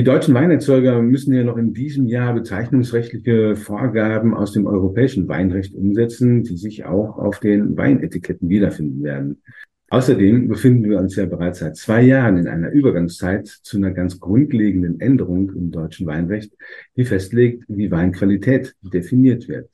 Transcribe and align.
Die 0.00 0.04
deutschen 0.04 0.32
Weinerzeuger 0.32 1.02
müssen 1.02 1.34
ja 1.34 1.44
noch 1.44 1.58
in 1.58 1.74
diesem 1.74 2.06
Jahr 2.06 2.32
bezeichnungsrechtliche 2.32 3.54
Vorgaben 3.54 4.32
aus 4.32 4.52
dem 4.52 4.64
europäischen 4.64 5.28
Weinrecht 5.28 5.74
umsetzen, 5.74 6.42
die 6.42 6.56
sich 6.56 6.86
auch 6.86 7.18
auf 7.18 7.38
den 7.38 7.76
Weinetiketten 7.76 8.48
wiederfinden 8.48 9.04
werden. 9.04 9.42
Außerdem 9.90 10.48
befinden 10.48 10.88
wir 10.88 10.98
uns 11.00 11.16
ja 11.16 11.26
bereits 11.26 11.58
seit 11.58 11.76
zwei 11.76 12.00
Jahren 12.00 12.38
in 12.38 12.48
einer 12.48 12.70
Übergangszeit 12.70 13.46
zu 13.46 13.76
einer 13.76 13.90
ganz 13.90 14.18
grundlegenden 14.18 15.00
Änderung 15.00 15.50
im 15.50 15.70
deutschen 15.70 16.06
Weinrecht, 16.06 16.54
die 16.96 17.04
festlegt, 17.04 17.64
wie 17.68 17.90
Weinqualität 17.90 18.74
definiert 18.80 19.48
wird. 19.48 19.68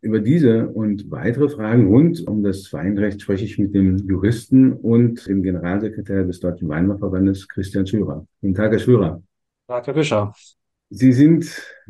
Über 0.00 0.20
diese 0.20 0.68
und 0.68 1.10
weitere 1.10 1.48
Fragen 1.48 1.88
rund 1.88 2.24
um 2.28 2.44
das 2.44 2.72
Weinrecht 2.72 3.22
spreche 3.22 3.44
ich 3.44 3.58
mit 3.58 3.74
dem 3.74 3.96
Juristen 4.06 4.72
und 4.72 5.26
dem 5.26 5.42
Generalsekretär 5.42 6.22
des 6.22 6.38
Deutschen 6.38 6.68
Weinbauverbandes, 6.68 7.48
Christian 7.48 7.88
Schürer. 7.88 8.24
Guten 8.40 8.54
Tag, 8.54 8.70
Herr 8.70 8.78
Schürer. 8.78 9.20
Tag, 9.66 9.86
Herr 9.86 9.94
Fischer. 9.94 10.32
Sie 10.90 11.12
sind 11.12 11.46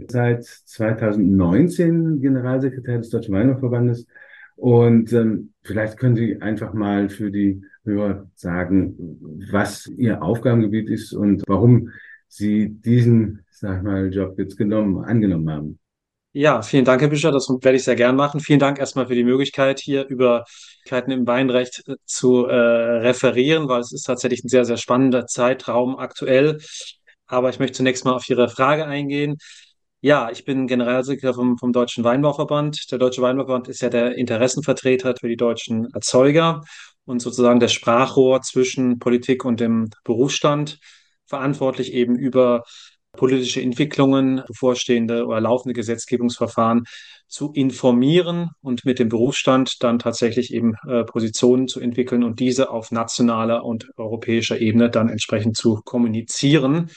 seit 0.08 0.44
2019 0.44 2.20
Generalsekretär 2.20 2.98
des 2.98 3.10
Deutschen 3.10 3.34
Weinbauverbandes 3.34 4.06
und 4.54 5.12
ähm, 5.12 5.52
vielleicht 5.62 5.98
können 5.98 6.14
Sie 6.14 6.40
einfach 6.40 6.72
mal 6.72 7.08
für 7.08 7.32
die 7.32 7.62
Hörer 7.84 8.30
sagen, 8.36 9.18
was 9.50 9.88
Ihr 9.88 10.22
Aufgabengebiet 10.22 10.88
ist 10.88 11.12
und 11.12 11.42
warum 11.48 11.90
Sie 12.28 12.68
diesen, 12.68 13.44
sag 13.50 13.78
ich 13.78 13.82
mal, 13.82 14.14
Job 14.14 14.38
jetzt 14.38 14.56
genommen, 14.56 15.04
angenommen 15.04 15.50
haben. 15.50 15.78
Ja, 16.32 16.62
vielen 16.62 16.84
Dank, 16.84 17.00
Herr 17.00 17.08
Büscher. 17.08 17.32
Das 17.32 17.48
werde 17.48 17.76
ich 17.76 17.84
sehr 17.84 17.96
gern 17.96 18.16
machen. 18.16 18.40
Vielen 18.40 18.58
Dank 18.60 18.78
erstmal 18.78 19.08
für 19.08 19.14
die 19.14 19.24
Möglichkeit, 19.24 19.80
hier 19.80 20.06
über 20.06 20.44
Möglichkeiten 20.84 21.10
im 21.10 21.26
Weinrecht 21.26 21.82
äh, 21.88 21.96
zu 22.04 22.46
äh, 22.46 22.54
referieren, 22.54 23.68
weil 23.68 23.80
es 23.80 23.92
ist 23.92 24.04
tatsächlich 24.04 24.44
ein 24.44 24.48
sehr, 24.48 24.64
sehr 24.64 24.76
spannender 24.76 25.26
Zeitraum 25.26 25.96
aktuell. 25.96 26.58
Aber 27.26 27.50
ich 27.50 27.58
möchte 27.58 27.76
zunächst 27.78 28.04
mal 28.04 28.12
auf 28.12 28.28
Ihre 28.28 28.48
Frage 28.48 28.86
eingehen. 28.86 29.36
Ja, 30.00 30.30
ich 30.30 30.44
bin 30.44 30.66
Generalsekretär 30.66 31.34
vom, 31.34 31.56
vom 31.56 31.72
Deutschen 31.72 32.04
Weinbauverband. 32.04 32.90
Der 32.90 32.98
Deutsche 32.98 33.22
Weinbauverband 33.22 33.68
ist 33.68 33.80
ja 33.80 33.88
der 33.88 34.16
Interessenvertreter 34.16 35.14
für 35.18 35.28
die 35.28 35.36
deutschen 35.36 35.88
Erzeuger 35.94 36.62
und 37.06 37.20
sozusagen 37.20 37.60
der 37.60 37.68
Sprachrohr 37.68 38.42
zwischen 38.42 38.98
Politik 38.98 39.44
und 39.44 39.60
dem 39.60 39.88
Berufsstand, 40.04 40.78
verantwortlich 41.26 41.92
eben 41.94 42.16
über 42.16 42.64
politische 43.12 43.62
Entwicklungen, 43.62 44.42
bevorstehende 44.46 45.24
oder 45.24 45.40
laufende 45.40 45.72
Gesetzgebungsverfahren 45.74 46.84
zu 47.26 47.52
informieren 47.52 48.50
und 48.60 48.84
mit 48.84 48.98
dem 48.98 49.08
Berufsstand 49.08 49.82
dann 49.82 49.98
tatsächlich 49.98 50.52
eben 50.52 50.74
äh, 50.88 51.04
Positionen 51.04 51.68
zu 51.68 51.80
entwickeln 51.80 52.22
und 52.22 52.40
diese 52.40 52.70
auf 52.70 52.90
nationaler 52.90 53.64
und 53.64 53.90
europäischer 53.96 54.60
Ebene 54.60 54.90
dann 54.90 55.08
entsprechend 55.08 55.56
zu 55.56 55.80
kommunizieren. 55.84 56.90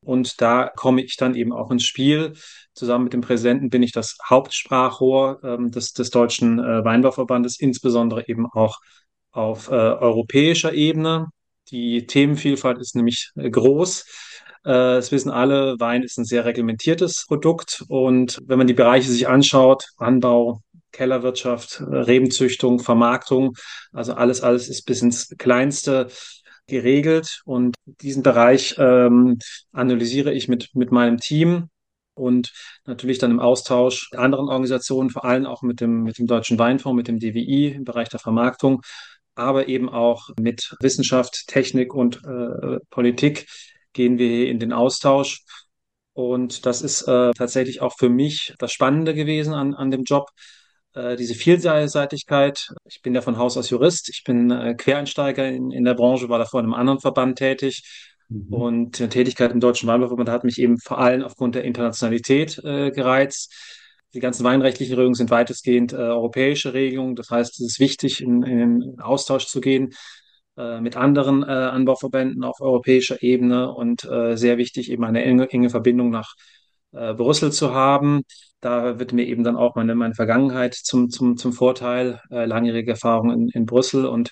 Und 0.00 0.40
da 0.40 0.70
komme 0.74 1.02
ich 1.02 1.16
dann 1.16 1.34
eben 1.34 1.52
auch 1.52 1.70
ins 1.70 1.84
Spiel. 1.84 2.32
Zusammen 2.74 3.04
mit 3.04 3.12
dem 3.12 3.20
Präsidenten 3.20 3.70
bin 3.70 3.82
ich 3.82 3.92
das 3.92 4.16
Hauptsprachrohr 4.28 5.40
ähm, 5.44 5.70
des, 5.70 5.92
des 5.92 6.10
Deutschen 6.10 6.58
äh, 6.58 6.84
Weinbauverbandes, 6.84 7.60
insbesondere 7.60 8.28
eben 8.28 8.46
auch 8.46 8.78
auf 9.30 9.68
äh, 9.68 9.74
europäischer 9.74 10.72
Ebene. 10.72 11.26
Die 11.70 12.06
Themenvielfalt 12.06 12.78
ist 12.78 12.96
nämlich 12.96 13.30
äh, 13.36 13.50
groß. 13.50 14.04
Äh, 14.64 14.96
es 14.96 15.12
wissen 15.12 15.30
alle, 15.30 15.78
Wein 15.78 16.02
ist 16.02 16.18
ein 16.18 16.24
sehr 16.24 16.44
reglementiertes 16.44 17.24
Produkt. 17.26 17.84
Und 17.88 18.38
wenn 18.46 18.58
man 18.58 18.66
die 18.66 18.74
Bereiche 18.74 19.10
sich 19.10 19.28
anschaut, 19.28 19.86
Anbau, 19.96 20.60
Kellerwirtschaft, 20.92 21.80
äh, 21.80 21.96
Rebenzüchtung, 21.96 22.78
Vermarktung, 22.78 23.54
also 23.92 24.14
alles, 24.14 24.42
alles 24.42 24.68
ist 24.68 24.84
bis 24.84 25.02
ins 25.02 25.34
Kleinste 25.38 26.08
geregelt 26.66 27.42
und 27.44 27.74
diesen 27.84 28.22
Bereich 28.22 28.76
ähm, 28.78 29.38
analysiere 29.72 30.32
ich 30.32 30.48
mit, 30.48 30.70
mit 30.74 30.92
meinem 30.92 31.18
Team 31.18 31.68
und 32.14 32.52
natürlich 32.86 33.18
dann 33.18 33.30
im 33.30 33.40
Austausch 33.40 34.08
mit 34.12 34.20
anderen 34.20 34.48
Organisationen, 34.48 35.10
vor 35.10 35.24
allem 35.24 35.46
auch 35.46 35.62
mit 35.62 35.80
dem, 35.80 36.02
mit 36.02 36.18
dem 36.18 36.26
Deutschen 36.26 36.58
Weinfonds, 36.58 36.96
mit 36.96 37.08
dem 37.08 37.18
DWI 37.18 37.68
im 37.68 37.84
Bereich 37.84 38.08
der 38.10 38.20
Vermarktung, 38.20 38.82
aber 39.34 39.68
eben 39.68 39.88
auch 39.88 40.28
mit 40.38 40.76
Wissenschaft, 40.80 41.46
Technik 41.48 41.94
und 41.94 42.22
äh, 42.24 42.78
Politik 42.90 43.46
gehen 43.92 44.18
wir 44.18 44.48
in 44.48 44.58
den 44.58 44.72
Austausch. 44.72 45.44
Und 46.14 46.66
das 46.66 46.82
ist 46.82 47.02
äh, 47.02 47.32
tatsächlich 47.32 47.80
auch 47.80 47.94
für 47.96 48.08
mich 48.08 48.54
das 48.58 48.72
Spannende 48.72 49.14
gewesen 49.14 49.54
an, 49.54 49.74
an 49.74 49.90
dem 49.90 50.04
Job, 50.04 50.28
äh, 50.94 51.16
diese 51.16 51.34
Vielseitigkeit. 51.34 52.68
Ich 52.84 53.00
bin 53.00 53.14
ja 53.14 53.22
von 53.22 53.38
Haus 53.38 53.56
aus 53.56 53.70
Jurist, 53.70 54.10
ich 54.10 54.22
bin 54.24 54.50
äh, 54.50 54.74
Quereinsteiger 54.74 55.48
in, 55.48 55.70
in 55.70 55.84
der 55.84 55.94
Branche, 55.94 56.28
war 56.28 56.38
davor 56.38 56.60
in 56.60 56.66
einem 56.66 56.74
anderen 56.74 57.00
Verband 57.00 57.38
tätig. 57.38 57.82
Mhm. 58.28 58.52
Und 58.52 58.98
die 58.98 59.08
Tätigkeit 59.08 59.52
im 59.52 59.60
Deutschen 59.60 59.88
Weinbauverband 59.88 60.28
hat 60.28 60.44
mich 60.44 60.58
eben 60.58 60.78
vor 60.78 60.98
allem 60.98 61.22
aufgrund 61.22 61.54
der 61.54 61.64
Internationalität 61.64 62.58
äh, 62.62 62.90
gereizt. 62.90 63.54
Die 64.12 64.20
ganzen 64.20 64.44
weinrechtlichen 64.44 64.94
Regelungen 64.94 65.14
sind 65.14 65.30
weitestgehend 65.30 65.94
äh, 65.94 65.96
europäische 65.96 66.74
Regelungen. 66.74 67.16
Das 67.16 67.30
heißt, 67.30 67.58
es 67.58 67.66
ist 67.66 67.80
wichtig, 67.80 68.20
in, 68.20 68.42
in 68.42 68.58
den 68.58 69.00
Austausch 69.00 69.46
zu 69.46 69.62
gehen 69.62 69.94
mit 70.80 70.96
anderen 70.96 71.42
äh, 71.42 71.46
Anbauverbänden 71.46 72.44
auf 72.44 72.60
europäischer 72.60 73.22
Ebene 73.22 73.72
und 73.72 74.04
äh, 74.04 74.36
sehr 74.36 74.58
wichtig, 74.58 74.90
eben 74.90 75.04
eine 75.04 75.22
enge, 75.24 75.50
enge 75.50 75.70
Verbindung 75.70 76.10
nach 76.10 76.34
äh, 76.92 77.14
Brüssel 77.14 77.52
zu 77.52 77.74
haben. 77.74 78.22
Da 78.60 78.98
wird 78.98 79.12
mir 79.12 79.26
eben 79.26 79.44
dann 79.44 79.56
auch 79.56 79.74
meine, 79.74 79.94
meine 79.94 80.14
Vergangenheit 80.14 80.74
zum, 80.74 81.10
zum, 81.10 81.36
zum 81.36 81.52
Vorteil, 81.52 82.20
äh, 82.30 82.44
langjährige 82.44 82.92
Erfahrung 82.92 83.32
in, 83.32 83.48
in 83.48 83.66
Brüssel. 83.66 84.06
Und 84.06 84.30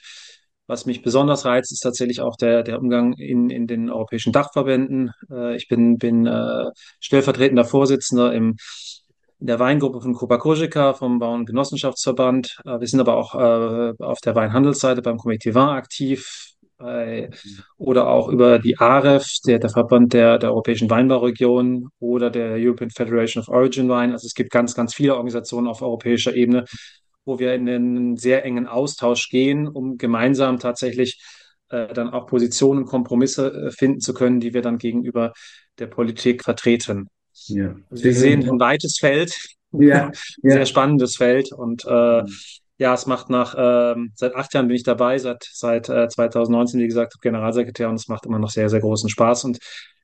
was 0.67 0.87
mich 0.87 1.03
besonders 1.03 1.45
reizt, 1.45 1.73
ist 1.73 1.81
tatsächlich 1.81 2.21
auch 2.21 2.37
der, 2.37 2.63
der 2.63 2.79
Umgang 2.79 3.15
in, 3.15 3.51
in 3.51 3.67
den 3.67 3.91
europäischen 3.91 4.33
Dachverbänden. 4.33 5.11
Äh, 5.31 5.57
ich 5.57 5.69
bin, 5.69 5.99
bin 5.99 6.27
äh, 6.27 6.67
stellvertretender 7.01 7.65
Vorsitzender 7.65 8.33
im 8.33 8.57
in 9.41 9.47
der 9.47 9.59
Weingruppe 9.59 10.01
von 10.01 10.15
Copa 10.15 10.37
Cogeca 10.37 10.93
vom 10.93 11.19
Bauerngenossenschaftsverband. 11.19 12.61
Äh, 12.65 12.81
wir 12.81 12.87
sind 12.87 13.01
aber 13.01 13.17
auch 13.17 13.35
äh, 13.35 13.95
auf 14.03 14.21
der 14.21 14.35
Weinhandelsseite 14.35 15.03
beim 15.03 15.17
Comité 15.17 15.55
Vin 15.55 15.69
aktiv 15.69 16.55
bei, 16.77 17.31
oder 17.79 18.09
auch 18.09 18.29
über 18.29 18.59
die 18.59 18.79
AREF, 18.79 19.27
der, 19.47 19.59
der 19.59 19.71
Verband 19.71 20.13
der, 20.13 20.39
der 20.39 20.51
Europäischen 20.51 20.91
Weinbauregion 20.91 21.89
oder 21.99 22.31
der 22.31 22.53
European 22.57 22.91
Federation 22.91 23.43
of 23.43 23.49
Origin 23.49 23.89
Wine. 23.89 24.13
Also 24.13 24.27
es 24.27 24.35
gibt 24.35 24.51
ganz, 24.51 24.75
ganz 24.75 24.95
viele 24.95 25.15
Organisationen 25.15 25.69
auf 25.69 25.83
europäischer 25.83 26.35
Ebene, 26.35 26.65
wo 27.25 27.39
wir 27.39 27.55
in 27.55 27.69
einen 27.69 28.17
sehr 28.17 28.45
engen 28.45 28.67
Austausch 28.67 29.29
gehen, 29.29 29.69
um 29.69 29.97
gemeinsam 29.99 30.59
tatsächlich 30.59 31.23
äh, 31.69 31.93
dann 31.95 32.11
auch 32.11 32.27
Positionen, 32.27 32.85
Kompromisse 32.85 33.53
äh, 33.53 33.71
finden 33.71 34.01
zu 34.01 34.13
können, 34.15 34.41
die 34.41 34.55
wir 34.55 34.63
dann 34.63 34.79
gegenüber 34.79 35.33
der 35.79 35.87
Politik 35.87 36.45
vertreten. 36.45 37.09
Ja. 37.49 37.77
Also 37.91 38.05
wir 38.05 38.15
sehen 38.15 38.49
ein 38.49 38.61
weites 38.61 38.99
Feld, 38.99 39.35
ja, 39.73 40.11
ja. 40.43 40.51
sehr 40.51 40.67
spannendes 40.67 41.17
Feld 41.17 41.53
und 41.53 41.85
äh, 41.85 42.23
ja, 42.81 42.95
es 42.95 43.07
macht 43.07 43.29
nach, 43.29 43.55
ähm, 43.59 44.13
seit 44.15 44.35
acht 44.35 44.55
Jahren 44.55 44.69
bin 44.69 44.77
ich 44.77 44.85
dabei, 44.85 45.19
seit, 45.19 45.47
seit 45.53 45.91
äh, 45.91 46.09
2019, 46.09 46.81
wie 46.81 46.87
gesagt, 46.87 47.21
Generalsekretär 47.21 47.91
und 47.91 47.97
es 47.97 48.09
macht 48.09 48.25
immer 48.25 48.39
noch 48.39 48.49
sehr, 48.49 48.71
sehr 48.71 48.81
großen 48.81 49.11
Spaß. 49.11 49.45
Und 49.45 49.59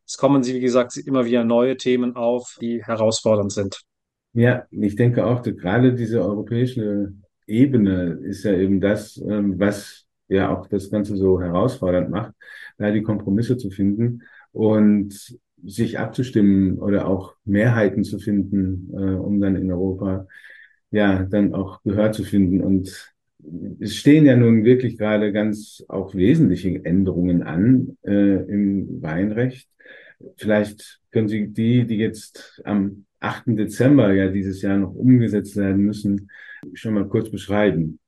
es 0.06 0.18
kommen, 0.18 0.44
wie 0.44 0.60
gesagt, 0.60 0.94
immer 0.98 1.24
wieder 1.24 1.42
neue 1.42 1.78
Themen 1.78 2.16
auf, 2.16 2.58
die 2.60 2.84
herausfordernd 2.84 3.50
sind. 3.50 3.80
Ja, 4.34 4.66
ich 4.70 4.94
denke 4.94 5.24
auch, 5.24 5.42
gerade 5.42 5.94
diese 5.94 6.20
europäische 6.20 7.14
Ebene 7.46 8.18
ist 8.22 8.44
ja 8.44 8.52
eben 8.52 8.78
das, 8.78 9.16
ähm, 9.16 9.58
was 9.58 10.04
ja 10.28 10.54
auch 10.54 10.66
das 10.66 10.90
Ganze 10.90 11.16
so 11.16 11.40
herausfordernd 11.40 12.10
macht, 12.10 12.34
da 12.76 12.90
die 12.90 13.02
Kompromisse 13.02 13.56
zu 13.56 13.70
finden 13.70 14.22
und 14.52 15.38
sich 15.64 15.98
abzustimmen 15.98 16.78
oder 16.78 17.08
auch 17.08 17.34
Mehrheiten 17.44 18.04
zu 18.04 18.18
finden, 18.18 18.90
äh, 18.92 19.14
um 19.14 19.40
dann 19.40 19.56
in 19.56 19.70
Europa 19.70 20.26
ja, 20.90 21.24
dann 21.24 21.54
auch 21.54 21.82
Gehör 21.82 22.12
zu 22.12 22.24
finden. 22.24 22.60
Und 22.60 23.14
es 23.80 23.96
stehen 23.96 24.26
ja 24.26 24.36
nun 24.36 24.64
wirklich 24.64 24.98
gerade 24.98 25.32
ganz 25.32 25.84
auch 25.88 26.14
wesentliche 26.14 26.84
Änderungen 26.84 27.42
an 27.42 27.96
äh, 28.02 28.10
im 28.12 29.02
Weinrecht. 29.02 29.68
Vielleicht 30.36 31.00
können 31.10 31.28
Sie 31.28 31.48
die, 31.48 31.86
die 31.86 31.98
jetzt 31.98 32.60
am 32.64 33.04
8. 33.20 33.58
Dezember 33.58 34.12
ja 34.12 34.28
dieses 34.28 34.62
Jahr 34.62 34.78
noch 34.78 34.94
umgesetzt 34.94 35.56
werden 35.56 35.82
müssen, 35.82 36.30
schon 36.74 36.94
mal 36.94 37.08
kurz 37.08 37.30
beschreiben. 37.30 37.98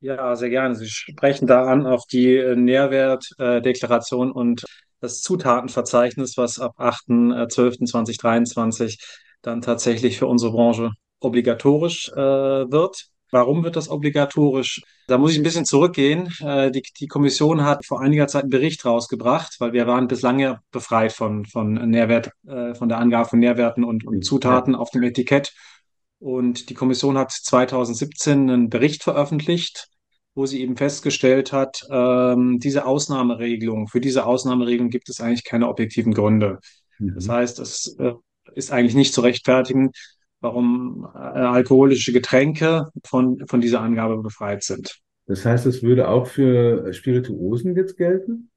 Ja, 0.00 0.36
sehr 0.36 0.50
gerne. 0.50 0.74
Sie 0.74 0.88
sprechen 0.88 1.46
da 1.46 1.64
an 1.64 1.86
auf 1.86 2.06
die 2.06 2.36
Nährwertdeklaration 2.54 4.30
und 4.30 4.64
das 5.06 5.22
Zutatenverzeichnis, 5.22 6.36
was 6.36 6.58
ab 6.58 6.74
8.12.2023 6.78 8.98
dann 9.42 9.62
tatsächlich 9.62 10.18
für 10.18 10.26
unsere 10.26 10.52
Branche 10.52 10.90
obligatorisch 11.20 12.10
äh, 12.12 12.16
wird. 12.16 13.06
Warum 13.30 13.64
wird 13.64 13.76
das 13.76 13.88
obligatorisch? 13.88 14.82
Da 15.08 15.18
muss 15.18 15.32
ich 15.32 15.38
ein 15.38 15.42
bisschen 15.42 15.64
zurückgehen. 15.64 16.32
Äh, 16.40 16.70
die, 16.70 16.82
die 16.98 17.06
Kommission 17.06 17.64
hat 17.64 17.84
vor 17.84 18.00
einiger 18.00 18.28
Zeit 18.28 18.42
einen 18.42 18.50
Bericht 18.50 18.84
rausgebracht, 18.84 19.56
weil 19.58 19.72
wir 19.72 19.86
waren 19.86 20.08
bislang 20.08 20.38
ja 20.38 20.60
befreit 20.70 21.12
von, 21.12 21.44
von 21.44 21.74
Nährwert, 21.74 22.30
äh, 22.46 22.74
von 22.74 22.88
der 22.88 22.98
Angabe 22.98 23.28
von 23.28 23.38
Nährwerten 23.38 23.84
und, 23.84 24.06
und 24.06 24.24
Zutaten 24.24 24.74
auf 24.74 24.90
dem 24.90 25.02
Etikett. 25.02 25.52
Und 26.18 26.70
die 26.70 26.74
Kommission 26.74 27.18
hat 27.18 27.30
2017 27.30 28.50
einen 28.50 28.70
Bericht 28.70 29.02
veröffentlicht, 29.02 29.88
wo 30.36 30.46
sie 30.46 30.60
eben 30.60 30.76
festgestellt 30.76 31.52
hat, 31.52 31.80
ähm, 31.90 32.58
diese 32.60 32.86
Ausnahmeregelung, 32.86 33.88
für 33.88 34.00
diese 34.00 34.26
Ausnahmeregelung 34.26 34.90
gibt 34.90 35.08
es 35.08 35.20
eigentlich 35.20 35.44
keine 35.44 35.66
objektiven 35.66 36.12
Gründe. 36.12 36.60
Mhm. 36.98 37.14
Das 37.14 37.28
heißt, 37.28 37.58
es 37.58 37.96
äh, 37.98 38.12
ist 38.54 38.70
eigentlich 38.70 38.94
nicht 38.94 39.14
zu 39.14 39.22
rechtfertigen, 39.22 39.90
warum 40.40 41.08
äh, 41.14 41.18
alkoholische 41.18 42.12
Getränke 42.12 42.90
von, 43.04 43.42
von 43.48 43.62
dieser 43.62 43.80
Angabe 43.80 44.18
befreit 44.18 44.62
sind. 44.62 45.00
Das 45.26 45.44
heißt, 45.44 45.64
es 45.66 45.82
würde 45.82 46.08
auch 46.08 46.26
für 46.26 46.92
Spirituosen 46.92 47.74
jetzt 47.74 47.96
gelten? 47.96 48.50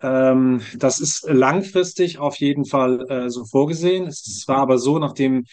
Ähm, 0.00 0.60
das 0.78 1.00
ist 1.00 1.26
langfristig 1.28 2.18
auf 2.18 2.36
jeden 2.36 2.64
Fall 2.64 3.06
äh, 3.10 3.28
so 3.28 3.44
vorgesehen. 3.44 4.06
Es 4.06 4.44
war 4.46 4.58
aber 4.58 4.78
so, 4.78 5.00
nachdem 5.00 5.44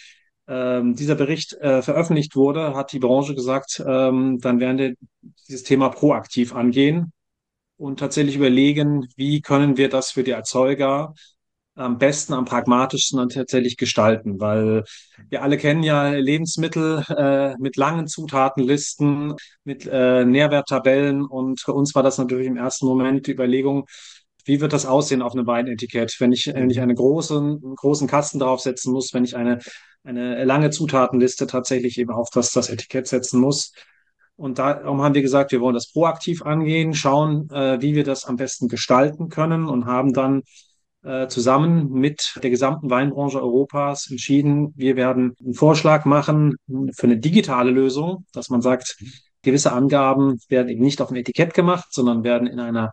ähm, 0.50 0.96
dieser 0.96 1.16
Bericht 1.16 1.54
äh, 1.54 1.82
veröffentlicht 1.82 2.36
wurde, 2.36 2.76
hat 2.76 2.92
die 2.92 3.00
Branche 3.00 3.36
gesagt, 3.36 3.84
ähm, 3.86 4.40
dann 4.40 4.60
werden 4.60 4.78
wir 4.78 4.96
dieses 5.48 5.64
Thema 5.64 5.90
proaktiv 5.90 6.56
angehen 6.56 7.14
und 7.78 8.00
tatsächlich 8.00 8.36
überlegen, 8.36 9.08
wie 9.16 9.42
können 9.42 9.78
wir 9.78 9.90
das 9.90 10.12
für 10.12 10.24
die 10.24 10.32
Erzeuger 10.32 11.14
am 11.76 11.98
besten, 11.98 12.34
am 12.34 12.46
pragmatischsten 12.46 13.20
dann 13.20 13.30
tatsächlich 13.30 13.78
gestalten, 13.78 14.40
weil 14.42 14.84
wir 15.30 15.44
alle 15.44 15.58
kennen 15.58 15.84
ja 15.84 16.10
Lebensmittel 16.10 17.06
äh, 17.10 17.56
mit 17.58 17.78
langen 17.78 18.08
Zutatenlisten, 18.08 19.36
mit 19.64 19.88
äh, 19.90 20.26
Nährwerttabellen. 20.26 21.24
Und 21.24 21.62
für 21.62 21.74
uns 21.74 21.96
war 21.96 22.04
das 22.04 22.18
natürlich 22.18 22.48
im 22.48 22.58
ersten 22.58 22.86
Moment 22.86 23.28
die 23.28 23.32
Überlegung, 23.32 23.86
wie 24.50 24.62
wird 24.62 24.74
das 24.74 24.88
aussehen 24.88 25.22
auf 25.22 25.34
einem 25.34 25.46
Weinetikett, 25.46 26.16
wenn 26.20 26.32
ich, 26.32 26.48
wenn 26.48 26.72
ich 26.72 26.82
einen 26.82 26.96
großen, 26.96 27.76
großen 27.76 28.08
Kasten 28.08 28.40
draufsetzen 28.40 28.92
muss, 28.92 29.14
wenn 29.14 29.24
ich 29.24 29.36
eine, 29.36 29.60
eine 30.04 30.44
lange 30.44 30.72
Zutatenliste 30.72 31.46
tatsächlich 31.46 32.00
eben 32.00 32.12
auf 32.12 32.32
das, 32.32 32.52
das 32.52 32.70
Etikett 32.70 33.08
setzen 33.08 33.40
muss. 33.40 33.74
Und 34.36 34.58
darum 34.58 35.04
haben 35.04 35.14
wir 35.14 35.22
gesagt, 35.22 35.52
wir 35.52 35.62
wollen 35.62 35.76
das 35.76 35.92
proaktiv 35.92 36.42
angehen, 36.42 36.96
schauen, 36.96 37.48
äh, 37.52 37.80
wie 37.80 37.94
wir 37.94 38.04
das 38.04 38.26
am 38.26 38.38
besten 38.38 38.70
gestalten 38.70 39.30
können 39.30 39.68
und 39.68 39.86
haben 39.86 40.14
dann 40.14 40.42
äh, 41.04 41.28
zusammen 41.28 41.92
mit 41.92 42.40
der 42.42 42.50
gesamten 42.50 42.90
Weinbranche 42.90 43.40
Europas 43.40 44.10
entschieden, 44.10 44.74
wir 44.76 44.96
werden 44.96 45.36
einen 45.44 45.54
Vorschlag 45.54 46.06
machen 46.06 46.56
für 46.96 47.06
eine 47.06 47.20
digitale 47.20 47.70
Lösung, 47.70 48.26
dass 48.34 48.50
man 48.50 48.62
sagt, 48.62 48.98
gewisse 49.44 49.74
Angaben 49.74 50.40
werden 50.48 50.70
eben 50.70 50.82
nicht 50.82 51.02
auf 51.02 51.10
dem 51.10 51.18
Etikett 51.18 51.54
gemacht, 51.54 51.90
sondern 51.92 52.24
werden 52.24 52.48
in 52.48 52.60
einer 52.60 52.92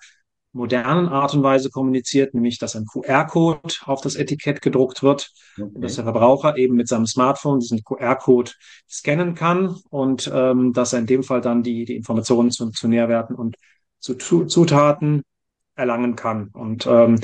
modernen 0.56 1.08
Art 1.08 1.34
und 1.34 1.42
Weise 1.42 1.70
kommuniziert, 1.70 2.34
nämlich 2.34 2.58
dass 2.58 2.74
ein 2.74 2.86
QR-Code 2.86 3.74
auf 3.84 4.00
das 4.00 4.16
Etikett 4.16 4.62
gedruckt 4.62 5.02
wird 5.02 5.32
okay. 5.54 5.70
und 5.74 5.82
dass 5.82 5.96
der 5.96 6.04
Verbraucher 6.04 6.56
eben 6.56 6.74
mit 6.74 6.88
seinem 6.88 7.06
Smartphone 7.06 7.60
diesen 7.60 7.84
QR-Code 7.84 8.52
scannen 8.88 9.34
kann 9.34 9.76
und 9.90 10.30
ähm, 10.32 10.72
dass 10.72 10.92
er 10.92 11.00
in 11.00 11.06
dem 11.06 11.22
Fall 11.22 11.40
dann 11.40 11.62
die, 11.62 11.84
die 11.84 11.96
Informationen 11.96 12.50
zu, 12.50 12.70
zu 12.70 12.88
Nährwerten 12.88 13.36
und 13.36 13.56
zu 14.00 14.14
Zutaten 14.14 15.22
erlangen 15.74 16.16
kann. 16.16 16.48
Und 16.52 16.86
ähm, 16.86 17.20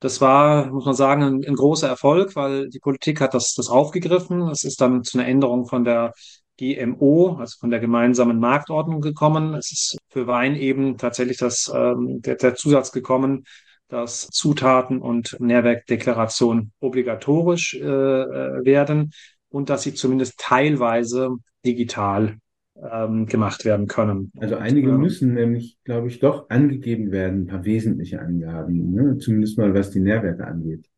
das 0.00 0.20
war, 0.20 0.66
muss 0.66 0.84
man 0.84 0.94
sagen, 0.94 1.22
ein, 1.22 1.44
ein, 1.46 1.54
großer 1.54 1.88
Erfolg, 1.88 2.36
weil 2.36 2.68
die 2.68 2.78
Politik 2.78 3.20
hat 3.20 3.34
das, 3.34 3.54
das 3.54 3.68
aufgegriffen. 3.68 4.48
Es 4.48 4.64
ist 4.64 4.80
dann 4.80 5.04
zu 5.04 5.18
einer 5.18 5.28
Änderung 5.28 5.66
von 5.66 5.84
der 5.84 6.12
GMO, 6.58 7.36
also 7.38 7.58
von 7.58 7.70
der 7.70 7.80
gemeinsamen 7.80 8.38
Marktordnung 8.38 9.00
gekommen. 9.00 9.54
Es 9.54 9.72
ist 9.72 9.98
für 10.08 10.26
Wein 10.26 10.56
eben 10.56 10.96
tatsächlich 10.98 11.38
das, 11.38 11.72
ähm, 11.74 12.20
der, 12.22 12.36
der 12.36 12.54
Zusatz 12.54 12.92
gekommen, 12.92 13.44
dass 13.88 14.28
Zutaten 14.28 15.00
und 15.00 15.36
Nährwertdeklaration 15.40 16.72
obligatorisch 16.80 17.74
äh, 17.74 17.84
äh 17.84 18.64
werden 18.64 19.12
und 19.48 19.70
dass 19.70 19.82
sie 19.82 19.94
zumindest 19.94 20.38
teilweise 20.38 21.36
digital 21.64 22.38
ähm, 22.90 23.26
gemacht 23.26 23.64
werden 23.64 23.86
können. 23.86 24.32
Also 24.38 24.56
einige 24.56 24.90
und, 24.90 25.00
müssen 25.00 25.34
nämlich, 25.34 25.78
glaube 25.84 26.08
ich, 26.08 26.18
doch 26.18 26.50
angegeben 26.50 27.12
werden, 27.12 27.42
ein 27.42 27.46
paar 27.46 27.64
wesentliche 27.64 28.20
Angaben, 28.20 28.92
ne? 28.92 29.18
zumindest 29.18 29.58
mal 29.58 29.74
was 29.74 29.90
die 29.90 30.00
Nährwerte 30.00 30.46
angeht. 30.46 30.88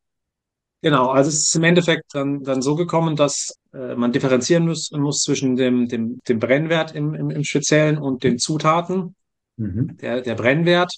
Genau, 0.82 1.08
also 1.08 1.28
es 1.28 1.42
ist 1.42 1.56
im 1.56 1.64
Endeffekt 1.64 2.14
dann, 2.14 2.42
dann 2.42 2.62
so 2.62 2.76
gekommen, 2.76 3.16
dass 3.16 3.54
äh, 3.72 3.94
man 3.94 4.12
differenzieren 4.12 4.66
muss, 4.66 4.90
muss 4.92 5.22
zwischen 5.22 5.56
dem, 5.56 5.88
dem, 5.88 6.20
dem 6.28 6.38
Brennwert 6.38 6.94
im, 6.94 7.14
im, 7.14 7.30
im 7.30 7.44
Speziellen 7.44 7.98
und 7.98 8.22
den 8.22 8.38
Zutaten. 8.38 9.14
Mhm. 9.56 9.96
Der, 9.96 10.20
der 10.20 10.34
Brennwert 10.34 10.92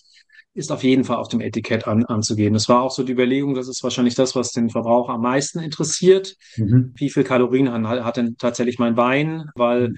ist 0.55 0.73
auf 0.73 0.83
jeden 0.83 1.05
Fall 1.05 1.17
auf 1.17 1.29
dem 1.29 1.41
Etikett 1.41 1.87
an, 1.87 2.05
anzugeben. 2.05 2.55
Das 2.55 2.69
war 2.69 2.83
auch 2.83 2.91
so 2.91 3.05
die 3.05 3.13
Überlegung, 3.13 3.55
das 3.55 3.69
ist 3.69 3.85
wahrscheinlich 3.85 4.17
das, 4.17 4.35
was 4.35 4.51
den 4.51 4.71
Verbraucher 4.71 5.13
am 5.13 5.23
meisten 5.23 5.61
interessiert. 5.61 6.35
Mhm. 6.57 6.93
Wie 6.97 7.11
viel 7.11 7.23
Kalorien 7.23 7.71
hat, 7.89 8.05
hat 8.05 8.17
denn 8.17 8.37
tatsächlich 8.37 8.79
mein 8.79 8.97
Wein? 8.97 9.49
Weil 9.55 9.91
mhm. 9.91 9.97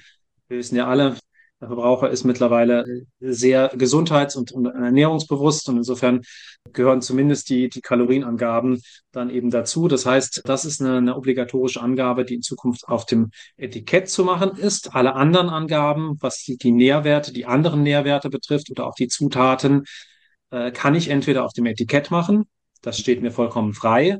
Wir 0.50 0.58
wissen 0.58 0.74
ja 0.74 0.88
alle, 0.88 1.14
der 1.60 1.68
Verbraucher 1.68 2.10
ist 2.10 2.24
mittlerweile 2.24 2.84
sehr 3.20 3.70
gesundheits- 3.76 4.34
und, 4.34 4.52
ernährungsbewusst 4.52 5.68
und 5.68 5.76
insofern 5.76 6.22
gehören 6.72 7.02
zumindest 7.02 7.48
die, 7.50 7.68
die 7.68 7.80
Kalorienangaben 7.80 8.82
dann 9.12 9.30
eben 9.30 9.50
dazu. 9.50 9.88
Das 9.88 10.06
heißt, 10.06 10.42
das 10.44 10.64
ist 10.64 10.80
eine, 10.80 10.98
eine, 10.98 11.16
obligatorische 11.16 11.80
Angabe, 11.80 12.24
die 12.24 12.34
in 12.34 12.42
Zukunft 12.42 12.88
auf 12.88 13.06
dem 13.06 13.30
Etikett 13.56 14.08
zu 14.08 14.24
machen 14.24 14.56
ist. 14.56 14.94
Alle 14.94 15.14
anderen 15.14 15.48
Angaben, 15.48 16.16
was 16.20 16.42
die, 16.42 16.56
die 16.56 16.72
Nährwerte, 16.72 17.32
die 17.32 17.46
anderen 17.46 17.82
Nährwerte 17.82 18.30
betrifft 18.30 18.70
oder 18.70 18.86
auch 18.86 18.94
die 18.94 19.08
Zutaten, 19.08 19.84
äh, 20.50 20.70
kann 20.72 20.94
ich 20.94 21.08
entweder 21.08 21.44
auf 21.44 21.52
dem 21.52 21.66
Etikett 21.66 22.10
machen. 22.10 22.44
Das 22.82 22.98
steht 22.98 23.22
mir 23.22 23.30
vollkommen 23.30 23.74
frei. 23.74 24.18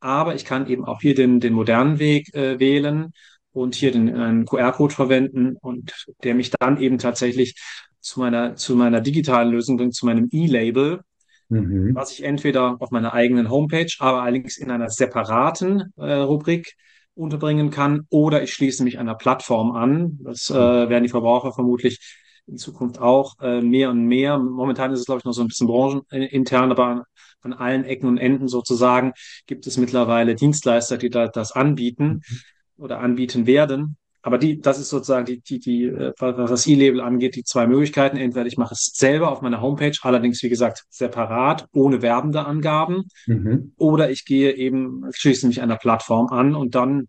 Aber 0.00 0.34
ich 0.34 0.44
kann 0.44 0.68
eben 0.68 0.84
auch 0.84 1.00
hier 1.00 1.14
den, 1.14 1.40
den 1.40 1.52
modernen 1.52 1.98
Weg 1.98 2.34
äh, 2.34 2.58
wählen 2.58 3.12
und 3.52 3.74
hier 3.74 3.92
den 3.92 4.14
einen 4.14 4.46
QR-Code 4.46 4.94
verwenden 4.94 5.56
und 5.60 6.06
der 6.24 6.34
mich 6.34 6.50
dann 6.50 6.80
eben 6.80 6.98
tatsächlich 6.98 7.54
zu 8.00 8.20
meiner, 8.20 8.56
zu 8.56 8.74
meiner 8.76 9.00
digitalen 9.00 9.50
Lösung 9.52 9.76
bringt, 9.76 9.94
zu 9.94 10.06
meinem 10.06 10.28
E-Label, 10.32 11.02
mhm. 11.52 11.94
was 11.94 12.12
ich 12.12 12.24
entweder 12.24 12.76
auf 12.80 12.90
meiner 12.90 13.12
eigenen 13.12 13.50
Homepage, 13.50 13.92
aber 13.98 14.22
allerdings 14.22 14.56
in 14.56 14.70
einer 14.70 14.90
separaten 14.90 15.92
äh, 15.96 16.12
Rubrik 16.14 16.74
unterbringen 17.14 17.70
kann 17.70 18.06
oder 18.10 18.42
ich 18.42 18.52
schließe 18.52 18.82
mich 18.84 18.98
einer 18.98 19.14
Plattform 19.14 19.72
an. 19.72 20.18
Das 20.22 20.50
äh, 20.50 20.54
werden 20.54 21.02
die 21.04 21.10
Verbraucher 21.10 21.52
vermutlich 21.52 21.98
in 22.46 22.56
Zukunft 22.56 22.98
auch 22.98 23.38
äh, 23.40 23.60
mehr 23.60 23.90
und 23.90 24.06
mehr. 24.06 24.38
Momentan 24.38 24.92
ist 24.92 25.00
es, 25.00 25.06
glaube 25.06 25.20
ich, 25.20 25.24
noch 25.24 25.32
so 25.32 25.42
ein 25.42 25.48
bisschen 25.48 25.66
branchenintern, 25.66 26.70
aber 26.70 27.04
an 27.42 27.52
allen 27.52 27.84
Ecken 27.84 28.08
und 28.08 28.18
Enden 28.18 28.48
sozusagen 28.48 29.12
gibt 29.46 29.66
es 29.66 29.76
mittlerweile 29.76 30.34
Dienstleister, 30.34 30.96
die 30.96 31.10
da, 31.10 31.28
das 31.28 31.52
anbieten. 31.52 32.22
Mhm 32.26 32.40
oder 32.82 32.98
anbieten 33.00 33.46
werden. 33.46 33.96
Aber 34.22 34.38
die, 34.38 34.60
das 34.60 34.78
ist 34.78 34.88
sozusagen 34.88 35.26
die, 35.26 35.40
die, 35.40 35.58
die, 35.58 35.84
äh, 35.84 36.12
was 36.18 36.50
das 36.50 36.66
E-Label 36.66 37.00
angeht, 37.00 37.34
die 37.34 37.42
zwei 37.42 37.66
Möglichkeiten. 37.66 38.16
Entweder 38.16 38.46
ich 38.46 38.56
mache 38.56 38.74
es 38.74 38.92
selber 38.94 39.32
auf 39.32 39.42
meiner 39.42 39.60
Homepage, 39.60 39.96
allerdings 40.02 40.42
wie 40.44 40.48
gesagt 40.48 40.84
separat, 40.90 41.66
ohne 41.72 42.02
werbende 42.02 42.44
Angaben, 42.46 43.08
mhm. 43.26 43.72
oder 43.76 44.10
ich 44.10 44.24
gehe 44.24 44.52
eben, 44.52 45.04
schließe 45.12 45.46
mich 45.48 45.60
einer 45.60 45.76
Plattform 45.76 46.28
an 46.28 46.54
und 46.54 46.76
dann 46.76 47.08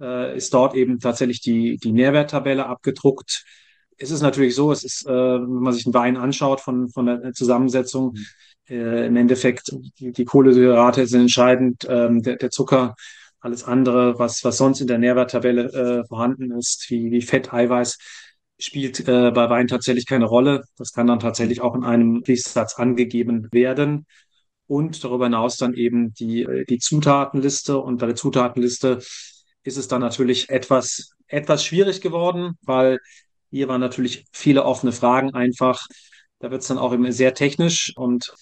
äh, 0.00 0.34
ist 0.34 0.54
dort 0.54 0.74
eben 0.74 0.98
tatsächlich 0.98 1.42
die, 1.42 1.76
die 1.76 1.92
Nährwerttabelle 1.92 2.66
abgedruckt. 2.66 3.44
Es 3.98 4.10
ist 4.10 4.22
natürlich 4.22 4.54
so, 4.54 4.72
es 4.72 4.82
ist, 4.82 5.06
äh, 5.06 5.10
wenn 5.10 5.60
man 5.60 5.74
sich 5.74 5.84
einen 5.84 5.94
Wein 5.94 6.16
anschaut 6.16 6.60
von, 6.60 6.88
von 6.88 7.06
der 7.06 7.32
Zusammensetzung, 7.34 8.14
mhm. 8.14 8.74
äh, 8.74 9.06
im 9.06 9.16
Endeffekt 9.16 9.76
die, 9.98 10.12
die 10.12 10.24
Kohlenhydrate 10.24 11.06
sind 11.06 11.22
entscheidend, 11.22 11.86
ähm, 11.86 12.22
der, 12.22 12.36
der 12.36 12.50
Zucker 12.50 12.94
alles 13.46 13.64
andere, 13.64 14.18
was, 14.18 14.44
was 14.44 14.58
sonst 14.58 14.80
in 14.80 14.88
der 14.88 14.98
Nährwerttabelle 14.98 16.02
äh, 16.02 16.06
vorhanden 16.06 16.50
ist, 16.52 16.86
wie, 16.90 17.10
wie 17.10 17.22
Fett, 17.22 17.52
Eiweiß, 17.52 17.98
spielt 18.58 19.00
äh, 19.00 19.30
bei 19.30 19.48
Wein 19.48 19.68
tatsächlich 19.68 20.06
keine 20.06 20.26
Rolle. 20.26 20.64
Das 20.76 20.92
kann 20.92 21.06
dann 21.06 21.20
tatsächlich 21.20 21.60
auch 21.60 21.74
in 21.74 21.84
einem 21.84 22.22
Lichtsatz 22.26 22.74
angegeben 22.74 23.48
werden. 23.52 24.06
Und 24.66 25.04
darüber 25.04 25.26
hinaus 25.26 25.56
dann 25.58 25.74
eben 25.74 26.12
die, 26.14 26.42
äh, 26.42 26.64
die 26.64 26.78
Zutatenliste. 26.78 27.78
Und 27.78 27.98
bei 27.98 28.06
der 28.06 28.16
Zutatenliste 28.16 28.98
ist 29.62 29.76
es 29.76 29.88
dann 29.88 30.00
natürlich 30.00 30.50
etwas, 30.50 31.10
etwas 31.28 31.64
schwierig 31.64 32.00
geworden, 32.00 32.58
weil 32.62 32.98
hier 33.50 33.68
waren 33.68 33.80
natürlich 33.80 34.24
viele 34.32 34.64
offene 34.64 34.92
Fragen 34.92 35.34
einfach. 35.34 35.86
Da 36.40 36.50
wird 36.50 36.62
es 36.62 36.68
dann 36.68 36.78
auch 36.78 36.92
immer 36.92 37.12
sehr 37.12 37.34
technisch 37.34 37.92
und 37.96 38.34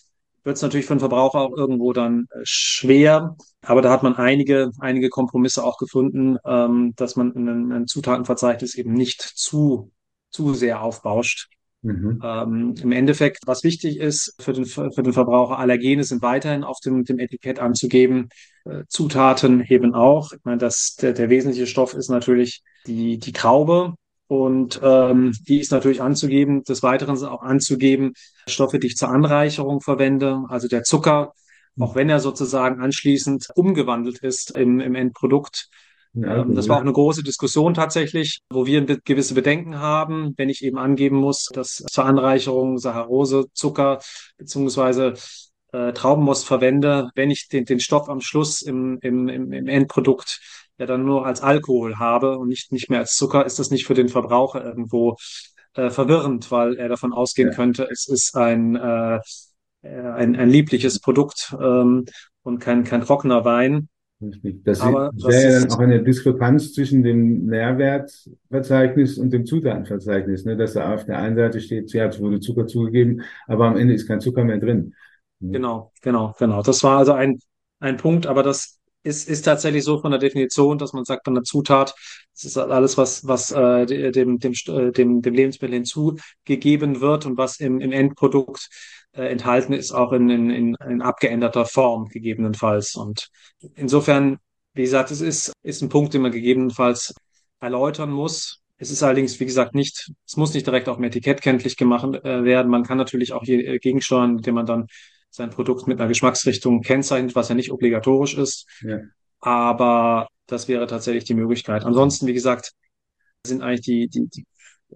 wird 0.44 0.56
es 0.56 0.62
natürlich 0.62 0.86
für 0.86 0.94
den 0.94 1.00
Verbraucher 1.00 1.40
auch 1.40 1.56
irgendwo 1.56 1.92
dann 1.92 2.26
äh, 2.30 2.40
schwer. 2.44 3.36
Aber 3.62 3.82
da 3.82 3.90
hat 3.90 4.02
man 4.02 4.14
einige, 4.14 4.70
einige 4.78 5.08
Kompromisse 5.08 5.64
auch 5.64 5.78
gefunden, 5.78 6.36
ähm, 6.44 6.92
dass 6.96 7.16
man 7.16 7.34
ein, 7.34 7.72
ein 7.72 7.86
Zutatenverzeichnis 7.86 8.74
eben 8.74 8.92
nicht 8.92 9.22
zu, 9.22 9.90
zu 10.30 10.54
sehr 10.54 10.82
aufbauscht. 10.82 11.48
Mhm. 11.84 12.20
Ähm, 12.24 12.74
Im 12.82 12.92
Endeffekt, 12.92 13.46
was 13.46 13.62
wichtig 13.62 13.98
ist 13.98 14.34
für 14.40 14.54
den, 14.54 14.64
für 14.64 14.90
den 14.90 15.12
Verbraucher, 15.12 15.58
Allergene 15.58 16.02
sind 16.04 16.22
weiterhin 16.22 16.64
auf 16.64 16.80
dem, 16.80 17.04
dem 17.04 17.18
Etikett 17.18 17.58
anzugeben. 17.58 18.28
Äh, 18.64 18.84
Zutaten 18.88 19.62
eben 19.68 19.94
auch. 19.94 20.32
Ich 20.32 20.40
meine, 20.44 20.58
das, 20.58 20.96
der, 21.00 21.12
der 21.12 21.28
wesentliche 21.28 21.66
Stoff 21.66 21.92
ist 21.92 22.08
natürlich 22.08 22.62
die, 22.86 23.18
die 23.18 23.32
Graube. 23.32 23.94
Und 24.26 24.81
ähm, 24.83 25.33
die 25.47 25.61
ist 25.61 25.71
natürlich 25.71 26.00
anzugeben, 26.00 26.62
des 26.64 26.83
Weiteren 26.83 27.23
auch 27.25 27.43
anzugeben, 27.43 28.14
Stoffe, 28.47 28.78
die 28.78 28.87
ich 28.88 28.97
zur 28.97 29.11
Anreicherung 29.11 29.81
verwende, 29.81 30.45
also 30.49 30.66
der 30.66 30.83
Zucker, 30.83 31.35
auch 31.78 31.95
wenn 31.95 32.09
er 32.09 32.21
sozusagen 32.21 32.81
anschließend 32.81 33.49
umgewandelt 33.54 34.19
ist 34.19 34.57
im, 34.57 34.81
im 34.81 34.95
Endprodukt. 34.95 35.69
Ja, 36.14 36.43
ähm, 36.43 36.54
das 36.54 36.69
war 36.69 36.76
auch 36.76 36.83
eine 36.83 36.93
große 36.93 37.23
Diskussion 37.23 37.75
tatsächlich, 37.75 38.40
wo 38.49 38.66
wir 38.66 38.85
gewisse 38.85 39.35
Bedenken 39.35 39.78
haben, 39.78 40.35
wenn 40.37 40.49
ich 40.49 40.64
eben 40.64 40.78
angeben 40.78 41.16
muss, 41.16 41.49
dass 41.52 41.85
zur 41.90 42.04
Anreicherung 42.04 42.78
Saccharose, 42.78 43.47
Zucker 43.52 43.99
beziehungsweise 44.38 45.14
äh, 45.73 45.93
Traubenmost 45.93 46.47
verwende, 46.47 47.11
wenn 47.16 47.31
ich 47.31 47.49
den, 47.49 47.64
den 47.64 47.81
Stoff 47.81 48.09
am 48.09 48.21
Schluss 48.21 48.62
im, 48.62 48.99
im, 49.02 49.28
im 49.28 49.66
Endprodukt 49.66 50.40
ja 50.78 50.87
dann 50.87 51.04
nur 51.04 51.26
als 51.26 51.43
Alkohol 51.43 51.99
habe 51.99 52.38
und 52.38 52.49
nicht, 52.49 52.73
nicht 52.73 52.90
mehr 52.90 53.00
als 53.00 53.14
Zucker, 53.16 53.47
ist 53.47 53.59
das 53.59 53.71
nicht 53.71 53.87
für 53.87 53.95
den 53.95 54.09
Verbraucher 54.09 54.64
irgendwo 54.64 55.16
äh, 55.75 55.90
verwirrend, 55.90 56.50
weil 56.50 56.76
er 56.76 56.88
davon 56.88 57.12
ausgehen 57.12 57.50
Ja. 57.50 57.54
könnte, 57.54 57.88
es 57.90 58.09
ist 58.09 58.37
ein, 58.37 58.76
äh, 58.76 59.21
ein, 59.83 60.37
ein 60.37 60.49
liebliches 60.50 61.00
Produkt 61.00 61.54
ähm, 61.61 62.07
und 62.43 62.59
kein, 62.59 62.85
kein 62.85 63.02
trockener 63.02 63.45
Wein. 63.45 63.88
Das 64.21 64.78
Aber 64.78 65.11
ist- 65.12 65.25
das 65.25 65.26
wäre 65.26 65.52
ja 65.52 65.61
dann 65.61 65.71
auch 65.73 65.78
eine 65.81 66.02
Diskrepanz 66.02 66.73
zwischen 66.73 67.02
dem 67.02 67.47
Nährwertverzeichnis 67.47 69.19
und 69.19 69.33
dem 69.33 69.45
Zutatenverzeichnis, 69.45 70.45
ne? 70.47 70.57
Dass 70.57 70.75
da 70.75 70.95
auf 70.95 71.04
der 71.04 71.19
einen 71.19 71.37
Seite 71.37 71.61
steht, 71.61 71.93
ja, 71.93 72.07
es 72.07 72.21
wurde 72.21 72.40
Zucker 72.40 72.66
zugegeben, 72.66 73.23
aber 73.47 73.66
am 73.66 73.76
Ende 73.76 73.93
ist 73.93 74.07
kein 74.07 74.21
Zucker 74.21 74.45
mehr 74.45 74.59
drin. 74.59 74.95
Genau, 75.40 75.93
genau, 76.00 76.35
genau. 76.38 76.62
Das 76.62 76.83
war 76.83 76.99
also 76.99 77.12
ein, 77.12 77.38
ein 77.81 77.97
Punkt, 77.97 78.26
aber 78.26 78.43
das 78.43 78.81
ist, 79.04 79.28
ist 79.28 79.42
tatsächlich 79.42 79.84
so 79.84 80.00
von 80.00 80.11
der 80.11 80.18
Definition, 80.20 80.78
dass 80.78 80.92
man 80.92 81.04
sagt, 81.04 81.25
bei 81.25 81.30
einer 81.30 81.42
Zutat, 81.44 81.94
das 82.34 82.44
ist 82.44 82.56
alles, 82.58 82.96
was, 82.99 83.26
was 83.26 83.52
äh, 83.52 83.87
de- 83.87 84.11
dem, 84.11 84.38
dem, 84.38 84.52
äh, 84.68 84.90
dem, 84.90 85.23
dem 85.23 85.34
Lebensmittel 85.34 85.75
hinzugegeben 85.75 87.00
wird 87.00 87.26
und 87.26 87.37
was 87.38 87.61
im, 87.61 87.80
im 87.80 87.92
Endprodukt 87.92 88.68
äh, 89.12 89.26
enthalten 89.28 89.73
ist, 89.73 89.92
auch 89.92 90.12
in, 90.12 90.28
in, 90.30 90.50
in, 90.50 90.76
in 90.88 91.02
abgeänderter 91.02 91.66
Form 91.66 92.08
gegebenenfalls. 92.08 92.96
Und 92.96 93.28
insofern, 93.76 94.38
wie 94.73 94.82
gesagt, 94.82 95.11
es 95.11 95.20
ist, 95.20 95.52
ist 95.62 95.82
ein 95.82 95.88
Punkt, 95.88 96.14
den 96.14 96.23
man 96.23 96.32
gegebenenfalls 96.32 97.14
erläutern 97.61 98.11
muss. 98.11 98.61
Es 98.76 98.90
ist 98.90 99.02
allerdings, 99.02 99.38
wie 99.38 99.44
gesagt, 99.46 99.75
nicht, 99.75 100.11
es 100.26 100.37
muss 100.37 100.52
nicht 100.52 100.66
direkt 100.66 100.88
auf 100.88 100.96
dem 100.96 101.04
Etikett 101.04 101.42
kenntlich 101.42 101.76
gemacht 101.76 102.04
äh, 102.25 102.44
werden. 102.44 102.70
Man 102.70 102.82
kann 102.82 102.99
natürlich 102.99 103.32
auch 103.32 103.44
hier 103.44 103.66
äh, 103.66 103.78
gegensteuern, 103.78 104.38
indem 104.38 104.56
man 104.56 104.66
dann 104.66 104.87
sein 105.34 105.50
Produkt 105.50 105.86
mit 105.88 105.98
einer 105.98 106.08
Geschmacksrichtung 106.08 106.80
kennzeichnet, 106.82 107.34
was 107.34 107.48
ja 107.48 107.56
nicht 107.56 107.72
obligatorisch 107.72 108.34
ist. 108.38 108.68
Ja. 108.82 109.00
Aber 109.40 110.28
das 110.46 110.68
wäre 110.68 110.86
tatsächlich 110.86 111.24
die 111.24 111.34
Möglichkeit. 111.34 111.84
Ansonsten, 111.84 112.26
wie 112.26 112.34
gesagt, 112.34 112.72
sind 113.46 113.62
eigentlich 113.62 113.82
die, 113.82 114.08
die, 114.08 114.28
die 114.28 114.46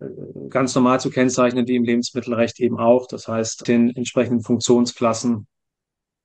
äh, 0.00 0.48
ganz 0.48 0.74
normal 0.74 1.00
zu 1.00 1.10
kennzeichnen, 1.10 1.66
wie 1.66 1.76
im 1.76 1.84
Lebensmittelrecht 1.84 2.60
eben 2.60 2.78
auch. 2.78 3.06
Das 3.08 3.26
heißt, 3.28 3.66
den 3.68 3.94
entsprechenden 3.96 4.42
Funktionsklassen, 4.42 5.46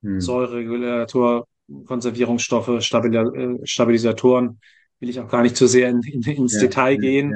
Hm. 0.03 0.19
Säureregulator, 0.19 1.47
Konservierungsstoffe, 1.85 2.83
Stabil 2.83 3.15
äh, 3.15 3.65
Stabilisatoren, 3.65 4.59
will 4.99 5.09
ich 5.09 5.19
auch 5.19 5.29
gar 5.29 5.41
nicht 5.41 5.55
zu 5.55 5.65
sehr 5.67 5.89
in, 5.89 6.01
in, 6.03 6.21
ins 6.23 6.55
Ja, 6.55 6.61
Detail 6.61 6.97
gehen. 6.97 7.31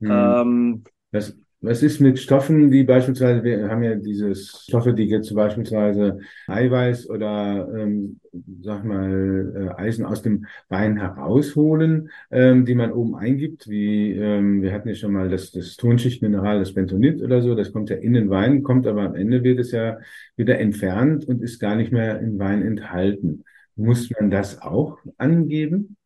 ja. 0.00 0.42
Hm. 0.42 0.44
Ähm, 0.48 0.84
Was, 1.12 1.34
was 1.64 1.82
ist 1.82 2.00
mit 2.00 2.18
Stoffen, 2.18 2.70
die 2.70 2.84
beispielsweise, 2.84 3.42
wir 3.42 3.68
haben 3.68 3.82
ja 3.82 3.94
diese 3.94 4.34
Stoffe, 4.34 4.92
die 4.92 5.04
jetzt 5.04 5.34
beispielsweise 5.34 6.18
Eiweiß 6.46 7.08
oder, 7.08 7.68
ähm, 7.74 8.20
sag 8.62 8.84
mal, 8.84 9.72
äh, 9.76 9.80
Eisen 9.80 10.04
aus 10.04 10.22
dem 10.22 10.46
Wein 10.68 10.96
herausholen, 10.98 12.10
ähm, 12.30 12.64
die 12.66 12.74
man 12.74 12.92
oben 12.92 13.14
eingibt, 13.14 13.68
wie, 13.68 14.12
ähm, 14.12 14.62
wir 14.62 14.72
hatten 14.72 14.88
ja 14.88 14.94
schon 14.94 15.12
mal 15.12 15.28
das, 15.28 15.52
das 15.52 15.76
Tonschichtmineral, 15.76 16.58
das 16.58 16.74
Bentonit 16.74 17.22
oder 17.22 17.40
so, 17.42 17.54
das 17.54 17.72
kommt 17.72 17.90
ja 17.90 17.96
in 17.96 18.12
den 18.12 18.30
Wein, 18.30 18.62
kommt 18.62 18.86
aber 18.86 19.02
am 19.02 19.14
Ende 19.14 19.42
wird 19.42 19.58
es 19.58 19.72
ja 19.72 19.98
wieder 20.36 20.58
entfernt 20.58 21.24
und 21.26 21.42
ist 21.42 21.58
gar 21.58 21.76
nicht 21.76 21.92
mehr 21.92 22.20
im 22.20 22.38
Wein 22.38 22.62
enthalten. 22.62 23.44
Muss 23.76 24.10
man 24.10 24.30
das 24.30 24.60
auch 24.62 24.98
angeben? 25.18 25.96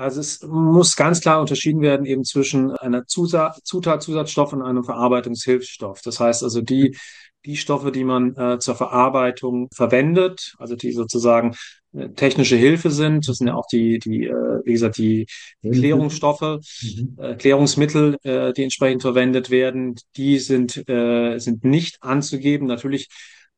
Also 0.00 0.20
es 0.20 0.40
muss 0.42 0.96
ganz 0.96 1.20
klar 1.20 1.40
unterschieden 1.40 1.82
werden 1.82 2.06
eben 2.06 2.24
zwischen 2.24 2.70
einer 2.72 3.06
Zusa 3.06 3.54
Zutat, 3.64 4.02
Zusatzstoff 4.02 4.52
und 4.54 4.62
einem 4.62 4.82
Verarbeitungshilfsstoff. 4.82 6.00
Das 6.02 6.18
heißt 6.18 6.42
also 6.42 6.62
die, 6.62 6.96
die 7.44 7.56
Stoffe, 7.56 7.92
die 7.92 8.04
man 8.04 8.34
äh, 8.36 8.58
zur 8.58 8.76
Verarbeitung 8.76 9.68
verwendet, 9.74 10.54
also 10.58 10.74
die 10.74 10.92
sozusagen 10.92 11.54
äh, 11.92 12.08
technische 12.10 12.56
Hilfe 12.56 12.90
sind, 12.90 13.28
das 13.28 13.36
sind 13.38 13.48
ja 13.48 13.54
auch 13.54 13.66
die, 13.70 13.98
die 13.98 14.24
äh, 14.24 14.60
wie 14.64 14.72
gesagt, 14.72 14.96
die, 14.98 15.26
die 15.62 15.70
Klärungsstoffe, 15.70 16.40
Mhm. 16.82 17.16
äh, 17.18 17.34
Klärungsmittel, 17.34 18.16
äh, 18.22 18.52
die 18.54 18.62
entsprechend 18.62 19.02
verwendet 19.02 19.50
werden, 19.50 19.96
die 20.16 20.38
sind, 20.38 20.88
äh, 20.88 21.38
sind 21.38 21.64
nicht 21.64 22.02
anzugeben. 22.02 22.66
Natürlich 22.66 23.08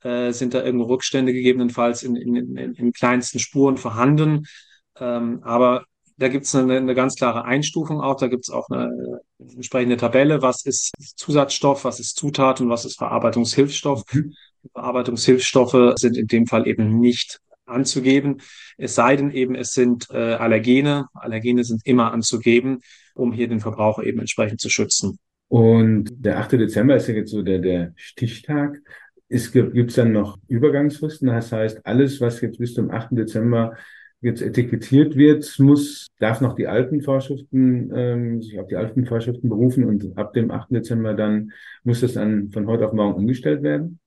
äh, 0.03 0.33
sind 0.33 0.55
da 0.55 0.65
irgendwo 0.65 0.87
Rückstände 0.87 1.33
gegebenenfalls 1.33 2.03
in, 2.03 2.17
in, 2.17 2.57
in, 2.57 2.75
in 2.75 2.93
kleinsten 2.93 3.39
Spuren 3.39 3.77
vorhanden. 3.77 4.45
Ähm, 4.99 5.41
aber 5.43 5.85
da 6.23 6.29
gibt 6.29 6.45
es 6.45 6.55
eine, 6.55 6.77
eine 6.77 6.95
ganz 6.95 7.17
klare 7.17 7.45
Einstufung 7.45 8.01
auch. 8.01 8.17
Da 8.17 8.29
gibt 8.29 8.45
es 8.45 8.51
auch 8.51 8.69
eine 8.71 9.21
entsprechende 9.39 9.97
Tabelle, 9.97 10.41
was 10.41 10.65
ist 10.65 10.93
Zusatzstoff, 11.17 11.85
was 11.85 11.99
ist 11.99 12.17
Zutat 12.17 12.61
und 12.61 12.69
was 12.69 12.85
ist 12.85 12.97
Verarbeitungshilfsstoff. 12.97 14.05
Mhm. 14.13 14.33
Verarbeitungshilfsstoffe 14.73 15.95
sind 15.97 16.17
in 16.17 16.29
dem 16.29 16.47
Fall 16.47 16.69
eben 16.69 17.01
nicht 17.01 17.41
anzugeben, 17.67 18.41
es 18.77 18.95
sei 18.95 19.17
denn 19.17 19.33
eben, 19.33 19.57
es 19.57 19.73
sind 19.73 20.09
äh, 20.11 20.35
Allergene. 20.35 21.07
Allergene 21.13 21.65
sind 21.65 21.83
immer 21.85 22.13
anzugeben, 22.13 22.83
um 23.15 23.33
hier 23.33 23.49
den 23.49 23.59
Verbraucher 23.59 24.05
eben 24.05 24.21
entsprechend 24.21 24.61
zu 24.61 24.71
schützen. 24.71 25.19
Und 25.49 26.09
der 26.13 26.39
8. 26.39 26.53
Dezember 26.53 26.95
ist 26.95 27.09
ja 27.09 27.15
jetzt 27.15 27.33
so 27.33 27.43
der, 27.43 27.59
der 27.59 27.95
Stichtag. 27.97 28.81
Es 29.29 29.51
gibt 29.51 29.77
es 29.77 29.97
dann 29.97 30.13
noch 30.13 30.39
Übergangsfristen? 30.47 31.27
Das 31.27 31.51
heißt, 31.51 31.85
alles, 31.85 32.21
was 32.21 32.41
jetzt 32.43 32.59
bis 32.59 32.75
zum 32.75 32.93
8. 32.93 33.09
Dezember 33.13 33.77
jetzt 34.23 34.41
etikettiert 34.41 35.17
wird, 35.17 35.59
muss, 35.59 36.07
darf 36.19 36.41
noch 36.41 36.55
die 36.55 36.69
alten 36.69 37.03
Vorschriften, 37.03 37.91
ähm, 37.95 38.41
sich 38.41 38.59
auf 38.59 38.69
die 38.69 38.77
alten 38.77 39.05
Vorschriften 39.05 39.49
berufen 39.49 39.85
und 39.85 40.17
ab 40.17 40.33
dem 40.33 40.51
8. 40.51 40.71
Dezember 40.71 41.15
dann 41.15 41.53
muss 41.83 42.01
das 42.01 42.15
dann 42.15 42.51
von 42.53 42.67
heute 42.67 42.87
auf 42.87 42.93
morgen 42.93 43.15
umgestellt 43.15 43.63
werden? 43.63 43.99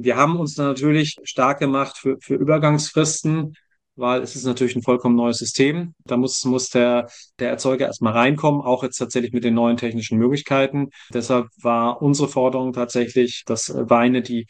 Wir 0.00 0.16
haben 0.16 0.38
uns 0.38 0.56
natürlich 0.56 1.16
stark 1.24 1.58
gemacht 1.58 1.98
für, 1.98 2.16
für 2.20 2.34
Übergangsfristen, 2.34 3.54
weil 3.96 4.22
es 4.22 4.34
ist 4.34 4.44
natürlich 4.44 4.76
ein 4.76 4.82
vollkommen 4.82 5.16
neues 5.16 5.38
System. 5.38 5.94
Da 6.04 6.16
muss, 6.16 6.44
muss 6.44 6.70
der, 6.70 7.08
der 7.38 7.50
Erzeuger 7.50 7.86
erstmal 7.86 8.12
reinkommen, 8.12 8.60
auch 8.60 8.82
jetzt 8.82 8.98
tatsächlich 8.98 9.32
mit 9.32 9.44
den 9.44 9.54
neuen 9.54 9.76
technischen 9.76 10.18
Möglichkeiten. 10.18 10.90
Deshalb 11.12 11.48
war 11.60 12.02
unsere 12.02 12.28
Forderung 12.28 12.72
tatsächlich, 12.72 13.44
dass 13.46 13.72
Weine, 13.74 14.22
die 14.22 14.46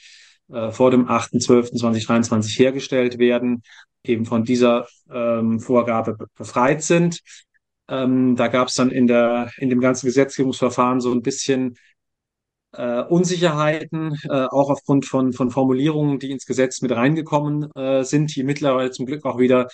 äh, 0.53 0.71
vor 0.71 0.91
dem 0.91 1.07
8.12.2023 1.09 2.59
hergestellt 2.59 3.19
werden, 3.19 3.63
eben 4.03 4.27
von 4.27 4.45
dieser 4.45 4.87
ähm, 5.11 5.61
Vorgabe 5.61 6.17
befreit 6.37 6.83
sind. 6.83 7.21
Ähm, 7.89 8.37
da 8.37 8.49
gab 8.49 8.69
es 8.69 8.75
dann 8.75 8.91
in 8.91 9.07
der 9.07 9.51
in 9.59 9.69
dem 9.69 9.81
ganzen 9.81 10.07
Gesetzgebungsverfahren 10.07 11.01
so 11.01 11.13
ein 11.13 11.23
bisschen 11.23 11.77
äh, 12.77 13.03
Unsicherheiten, 13.03 14.17
äh, 14.25 14.47
auch 14.47 14.71
aufgrund 14.71 15.07
von, 15.07 15.33
von 15.33 15.51
Formulierungen, 15.51 16.19
die 16.19 16.31
ins 16.31 16.47
Gesetz 16.47 16.83
mit 16.83 16.93
reingekommen 16.93 17.71
äh, 17.75 18.05
sind, 18.05 18.35
die 18.35 18.43
mittlerweile 18.45 18.91
zum 18.91 19.07
Glück 19.07 19.25
auch 19.25 19.39
wieder 19.39 19.69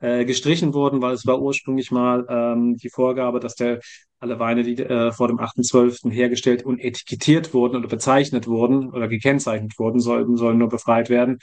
äh, 0.00 0.24
gestrichen 0.24 0.74
wurden, 0.74 1.02
weil 1.02 1.14
es 1.14 1.26
war 1.26 1.40
ursprünglich 1.40 1.90
mal 1.90 2.26
ähm, 2.28 2.76
die 2.76 2.90
Vorgabe, 2.90 3.40
dass 3.40 3.54
der 3.54 3.80
alle 4.18 4.38
Weine, 4.38 4.62
die 4.62 4.76
äh, 4.82 5.12
vor 5.12 5.28
dem 5.28 5.38
8.12. 5.38 6.10
hergestellt 6.10 6.64
und 6.64 6.78
etikettiert 6.80 7.52
wurden 7.54 7.76
oder 7.76 7.88
bezeichnet 7.88 8.46
wurden 8.46 8.90
oder 8.90 9.08
gekennzeichnet 9.08 9.78
wurden, 9.78 10.00
sollten, 10.00 10.36
sollen 10.36 10.58
nur 10.58 10.68
befreit 10.68 11.10
werden. 11.10 11.38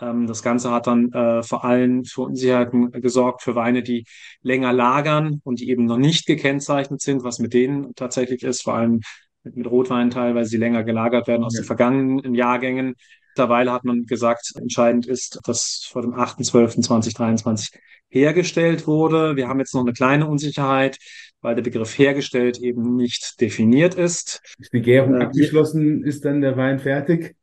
Ähm, 0.00 0.26
das 0.26 0.42
Ganze 0.42 0.70
hat 0.70 0.86
dann 0.86 1.12
äh, 1.12 1.42
vor 1.42 1.64
allem 1.64 2.04
für 2.04 2.22
Unsicherheiten 2.22 2.90
gesorgt 2.92 3.42
für 3.42 3.54
Weine, 3.54 3.82
die 3.82 4.04
länger 4.42 4.72
lagern 4.72 5.40
und 5.44 5.60
die 5.60 5.70
eben 5.70 5.84
noch 5.86 5.98
nicht 5.98 6.26
gekennzeichnet 6.26 7.00
sind, 7.00 7.24
was 7.24 7.38
mit 7.38 7.54
denen 7.54 7.94
tatsächlich 7.94 8.42
ist, 8.42 8.62
vor 8.62 8.74
allem 8.74 9.00
mit, 9.44 9.56
mit 9.56 9.66
Rotwein 9.66 10.10
teilweise, 10.10 10.50
die 10.50 10.56
länger 10.56 10.84
gelagert 10.84 11.26
werden 11.28 11.44
aus 11.44 11.54
Ja. 11.54 11.60
den 11.62 11.66
vergangenen 11.66 12.34
Jahrgängen. 12.34 12.94
Mittlerweile 13.34 13.72
hat 13.72 13.84
man 13.84 14.04
gesagt, 14.04 14.52
entscheidend 14.56 15.06
ist, 15.06 15.40
dass 15.44 15.88
vor 15.90 16.02
dem 16.02 16.14
8.12.2023 16.14 17.72
hergestellt 18.10 18.86
wurde. 18.86 19.36
Wir 19.36 19.48
haben 19.48 19.58
jetzt 19.58 19.74
noch 19.74 19.80
eine 19.82 19.94
kleine 19.94 20.26
Unsicherheit, 20.26 20.98
weil 21.40 21.54
der 21.54 21.62
Begriff 21.62 21.96
hergestellt 21.98 22.58
eben 22.58 22.94
nicht 22.96 23.40
definiert 23.40 23.94
ist. 23.94 24.42
Ist 24.58 24.72
die 24.72 24.82
Gärung 24.82 25.18
Äh, 25.18 25.24
abgeschlossen? 25.24 26.04
Ist 26.04 26.24
dann 26.24 26.42
der 26.42 26.56
Wein 26.58 26.78
fertig? 26.78 27.34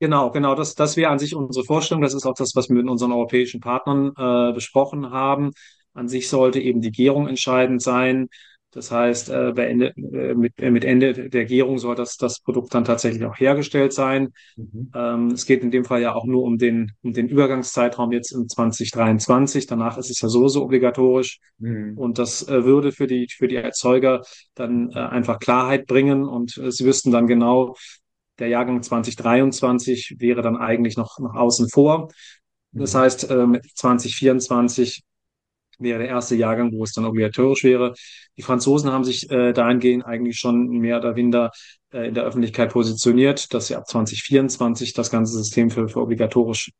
Genau, 0.00 0.30
genau, 0.32 0.54
das, 0.56 0.74
das 0.74 0.96
wäre 0.96 1.10
an 1.10 1.18
sich 1.20 1.34
unsere 1.34 1.64
Vorstellung. 1.64 2.02
Das 2.02 2.14
ist 2.14 2.26
auch 2.26 2.34
das, 2.34 2.56
was 2.56 2.68
wir 2.68 2.76
mit 2.76 2.88
unseren 2.88 3.12
europäischen 3.12 3.60
Partnern 3.60 4.12
äh, 4.16 4.52
besprochen 4.52 5.10
haben. 5.10 5.52
An 5.94 6.08
sich 6.08 6.28
sollte 6.28 6.58
eben 6.58 6.80
die 6.80 6.90
Gärung 6.90 7.28
entscheidend 7.28 7.82
sein. 7.82 8.28
Das 8.72 8.90
heißt, 8.90 9.28
äh, 9.28 9.52
bei 9.54 9.66
Ende, 9.66 9.94
äh, 9.96 10.34
mit, 10.34 10.54
äh, 10.58 10.70
mit 10.70 10.84
Ende 10.84 11.28
der 11.28 11.44
Gärung 11.44 11.78
soll 11.78 11.94
das, 11.94 12.16
das 12.16 12.40
Produkt 12.40 12.74
dann 12.74 12.84
tatsächlich 12.84 13.24
auch 13.26 13.38
hergestellt 13.38 13.92
sein. 13.92 14.32
Mhm. 14.56 14.90
Ähm, 14.94 15.26
es 15.28 15.44
geht 15.44 15.62
in 15.62 15.70
dem 15.70 15.84
Fall 15.84 16.00
ja 16.00 16.14
auch 16.14 16.24
nur 16.24 16.42
um 16.42 16.56
den, 16.56 16.92
um 17.02 17.12
den 17.12 17.28
Übergangszeitraum 17.28 18.12
jetzt 18.12 18.32
in 18.32 18.48
2023. 18.48 19.66
Danach 19.66 19.98
ist 19.98 20.10
es 20.10 20.20
ja 20.22 20.28
sowieso 20.28 20.64
obligatorisch. 20.64 21.38
Mhm. 21.58 21.98
Und 21.98 22.18
das 22.18 22.48
äh, 22.48 22.64
würde 22.64 22.92
für 22.92 23.06
die, 23.06 23.28
für 23.30 23.46
die 23.46 23.56
Erzeuger 23.56 24.22
dann 24.54 24.90
äh, 24.90 24.98
einfach 24.98 25.38
Klarheit 25.38 25.86
bringen 25.86 26.24
und 26.24 26.56
äh, 26.56 26.72
sie 26.72 26.86
wüssten 26.86 27.10
dann 27.10 27.26
genau, 27.26 27.74
der 28.38 28.48
Jahrgang 28.48 28.82
2023 28.82 30.16
wäre 30.18 30.40
dann 30.40 30.56
eigentlich 30.56 30.96
noch, 30.96 31.18
noch 31.18 31.34
außen 31.34 31.68
vor. 31.68 32.08
Das 32.72 32.94
Mhm. 32.94 32.98
heißt, 32.98 33.30
äh, 33.30 33.46
mit 33.46 33.66
2024 33.74 35.02
wäre 35.78 35.98
der 36.00 36.08
erste 36.08 36.34
Jahrgang, 36.34 36.72
wo 36.72 36.84
es 36.84 36.92
dann 36.92 37.04
obligatorisch 37.04 37.64
wäre. 37.64 37.94
Die 38.36 38.42
Franzosen 38.42 38.92
haben 38.92 39.04
sich 39.04 39.30
äh, 39.30 39.52
dahingehend 39.52 40.04
eigentlich 40.04 40.38
schon 40.38 40.68
mehr 40.68 40.98
oder 40.98 41.16
weniger 41.16 41.50
äh, 41.92 42.08
in 42.08 42.14
der 42.14 42.24
Öffentlichkeit 42.24 42.72
positioniert, 42.72 43.52
dass 43.54 43.68
sie 43.68 43.76
ab 43.76 43.86
2024 43.88 44.92
das 44.92 45.10
ganze 45.10 45.34
System 45.34 45.70
für, 45.70 45.88
für 45.88 46.00
obligatorisch 46.00 46.70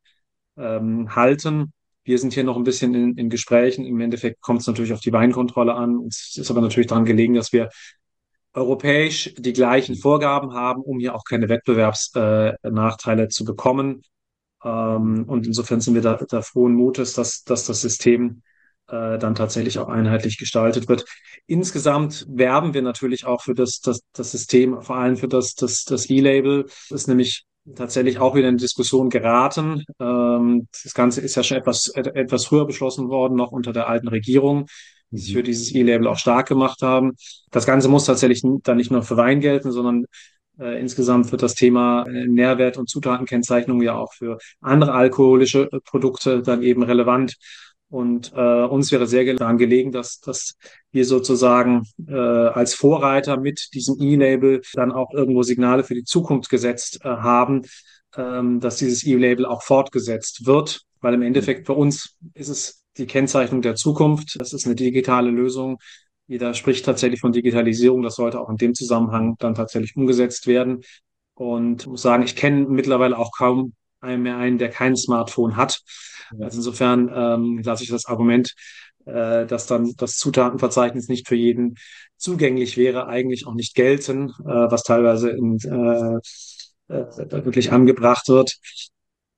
ähm, 0.56 1.14
halten. 1.14 1.72
Wir 2.04 2.18
sind 2.18 2.32
hier 2.32 2.44
noch 2.44 2.56
ein 2.56 2.64
bisschen 2.64 2.94
in, 2.94 3.16
in 3.16 3.30
Gesprächen. 3.30 3.84
Im 3.84 4.00
Endeffekt 4.00 4.40
kommt 4.40 4.60
es 4.60 4.66
natürlich 4.66 4.92
auf 4.92 5.00
die 5.00 5.12
Weinkontrolle 5.12 5.74
an. 5.74 6.06
Es 6.08 6.36
ist 6.36 6.50
aber 6.50 6.60
natürlich 6.60 6.88
daran 6.88 7.04
gelegen, 7.04 7.34
dass 7.34 7.52
wir 7.52 7.68
europäisch 8.54 9.32
die 9.38 9.52
gleichen 9.52 9.96
Vorgaben 9.96 10.52
haben, 10.52 10.82
um 10.82 10.98
hier 10.98 11.14
auch 11.14 11.24
keine 11.24 11.48
Wettbewerbsnachteile 11.48 13.24
äh, 13.24 13.28
zu 13.28 13.44
bekommen. 13.44 14.02
Ähm, 14.64 15.24
und 15.26 15.46
insofern 15.46 15.80
sind 15.80 15.94
wir 15.94 16.02
da, 16.02 16.16
da 16.28 16.42
frohen 16.42 16.74
Mutes, 16.74 17.14
dass, 17.14 17.44
dass 17.44 17.66
das 17.66 17.80
System 17.80 18.42
äh, 18.92 19.18
dann 19.18 19.34
tatsächlich 19.34 19.78
auch 19.78 19.88
einheitlich 19.88 20.38
gestaltet 20.38 20.88
wird. 20.88 21.04
Insgesamt 21.46 22.26
werben 22.28 22.74
wir 22.74 22.82
natürlich 22.82 23.24
auch 23.24 23.42
für 23.42 23.54
das, 23.54 23.80
das, 23.80 24.02
das 24.12 24.30
System, 24.30 24.82
vor 24.82 24.96
allem 24.96 25.16
für 25.16 25.28
das, 25.28 25.54
das, 25.54 25.84
das 25.84 26.10
E-Label. 26.10 26.64
Das 26.64 27.02
ist 27.02 27.08
nämlich 27.08 27.44
tatsächlich 27.74 28.18
auch 28.18 28.34
wieder 28.34 28.48
in 28.48 28.58
Diskussion 28.58 29.08
geraten. 29.08 29.84
Ähm, 29.98 30.68
das 30.84 30.92
Ganze 30.94 31.22
ist 31.22 31.36
ja 31.36 31.42
schon 31.42 31.56
etwas, 31.56 31.88
etwas 31.88 32.46
früher 32.46 32.66
beschlossen 32.66 33.08
worden, 33.08 33.34
noch 33.34 33.50
unter 33.50 33.72
der 33.72 33.88
alten 33.88 34.08
Regierung, 34.08 34.66
die 35.10 35.18
sich 35.18 35.32
mhm. 35.32 35.38
für 35.38 35.42
dieses 35.42 35.74
E-Label 35.74 36.06
auch 36.06 36.18
stark 36.18 36.48
gemacht 36.48 36.82
haben. 36.82 37.12
Das 37.50 37.66
Ganze 37.66 37.88
muss 37.88 38.04
tatsächlich 38.04 38.42
dann 38.62 38.76
nicht 38.76 38.90
nur 38.90 39.02
für 39.02 39.16
Wein 39.16 39.40
gelten, 39.40 39.72
sondern 39.72 40.04
äh, 40.58 40.78
insgesamt 40.80 41.32
wird 41.32 41.42
das 41.42 41.54
Thema 41.54 42.04
äh, 42.06 42.26
Nährwert- 42.26 42.76
und 42.76 42.90
Zutatenkennzeichnung 42.90 43.80
ja 43.80 43.94
auch 43.96 44.12
für 44.12 44.38
andere 44.60 44.92
alkoholische 44.92 45.68
äh, 45.72 45.80
Produkte 45.80 46.42
dann 46.42 46.62
eben 46.62 46.82
relevant. 46.82 47.36
Und 47.92 48.32
äh, 48.34 48.64
uns 48.64 48.90
wäre 48.90 49.06
sehr 49.06 49.22
daran 49.34 49.58
gelegen, 49.58 49.92
dass, 49.92 50.18
dass 50.18 50.56
wir 50.92 51.04
sozusagen 51.04 51.82
äh, 52.08 52.14
als 52.14 52.72
Vorreiter 52.72 53.36
mit 53.36 53.68
diesem 53.74 54.00
E-Label 54.00 54.62
dann 54.72 54.92
auch 54.92 55.12
irgendwo 55.12 55.42
Signale 55.42 55.84
für 55.84 55.92
die 55.92 56.04
Zukunft 56.04 56.48
gesetzt 56.48 57.00
äh, 57.04 57.08
haben, 57.08 57.66
ähm, 58.16 58.60
dass 58.60 58.78
dieses 58.78 59.04
E-Label 59.04 59.44
auch 59.44 59.62
fortgesetzt 59.62 60.46
wird. 60.46 60.80
Weil 61.02 61.12
im 61.12 61.20
Endeffekt 61.20 61.66
für 61.66 61.74
uns 61.74 62.16
ist 62.32 62.48
es 62.48 62.82
die 62.96 63.04
Kennzeichnung 63.04 63.60
der 63.60 63.74
Zukunft. 63.74 64.40
Das 64.40 64.54
ist 64.54 64.64
eine 64.64 64.74
digitale 64.74 65.30
Lösung. 65.30 65.76
Jeder 66.26 66.54
spricht 66.54 66.86
tatsächlich 66.86 67.20
von 67.20 67.32
Digitalisierung. 67.32 68.00
Das 68.00 68.14
sollte 68.14 68.40
auch 68.40 68.48
in 68.48 68.56
dem 68.56 68.74
Zusammenhang 68.74 69.36
dann 69.38 69.54
tatsächlich 69.54 69.96
umgesetzt 69.96 70.46
werden. 70.46 70.80
Und 71.34 71.86
muss 71.86 72.00
sagen, 72.00 72.22
ich 72.22 72.36
kenne 72.36 72.64
mittlerweile 72.70 73.18
auch 73.18 73.32
kaum 73.36 73.74
einen 74.02 74.22
mehr 74.22 74.36
einen, 74.36 74.58
der 74.58 74.70
kein 74.70 74.96
Smartphone 74.96 75.56
hat. 75.56 75.80
Also 76.40 76.58
insofern 76.58 77.10
ähm, 77.14 77.62
lasse 77.64 77.84
ich 77.84 77.90
das 77.90 78.06
Argument, 78.06 78.54
äh, 79.04 79.46
dass 79.46 79.66
dann 79.66 79.94
das 79.96 80.16
Zutatenverzeichnis 80.16 81.08
nicht 81.08 81.28
für 81.28 81.34
jeden 81.34 81.76
zugänglich 82.16 82.76
wäre, 82.76 83.06
eigentlich 83.06 83.46
auch 83.46 83.54
nicht 83.54 83.74
gelten, 83.74 84.30
äh, 84.40 84.70
was 84.70 84.84
teilweise 84.84 85.30
in, 85.30 85.58
äh, 85.58 86.18
äh, 86.92 87.44
wirklich 87.44 87.72
angebracht 87.72 88.28
wird. 88.28 88.56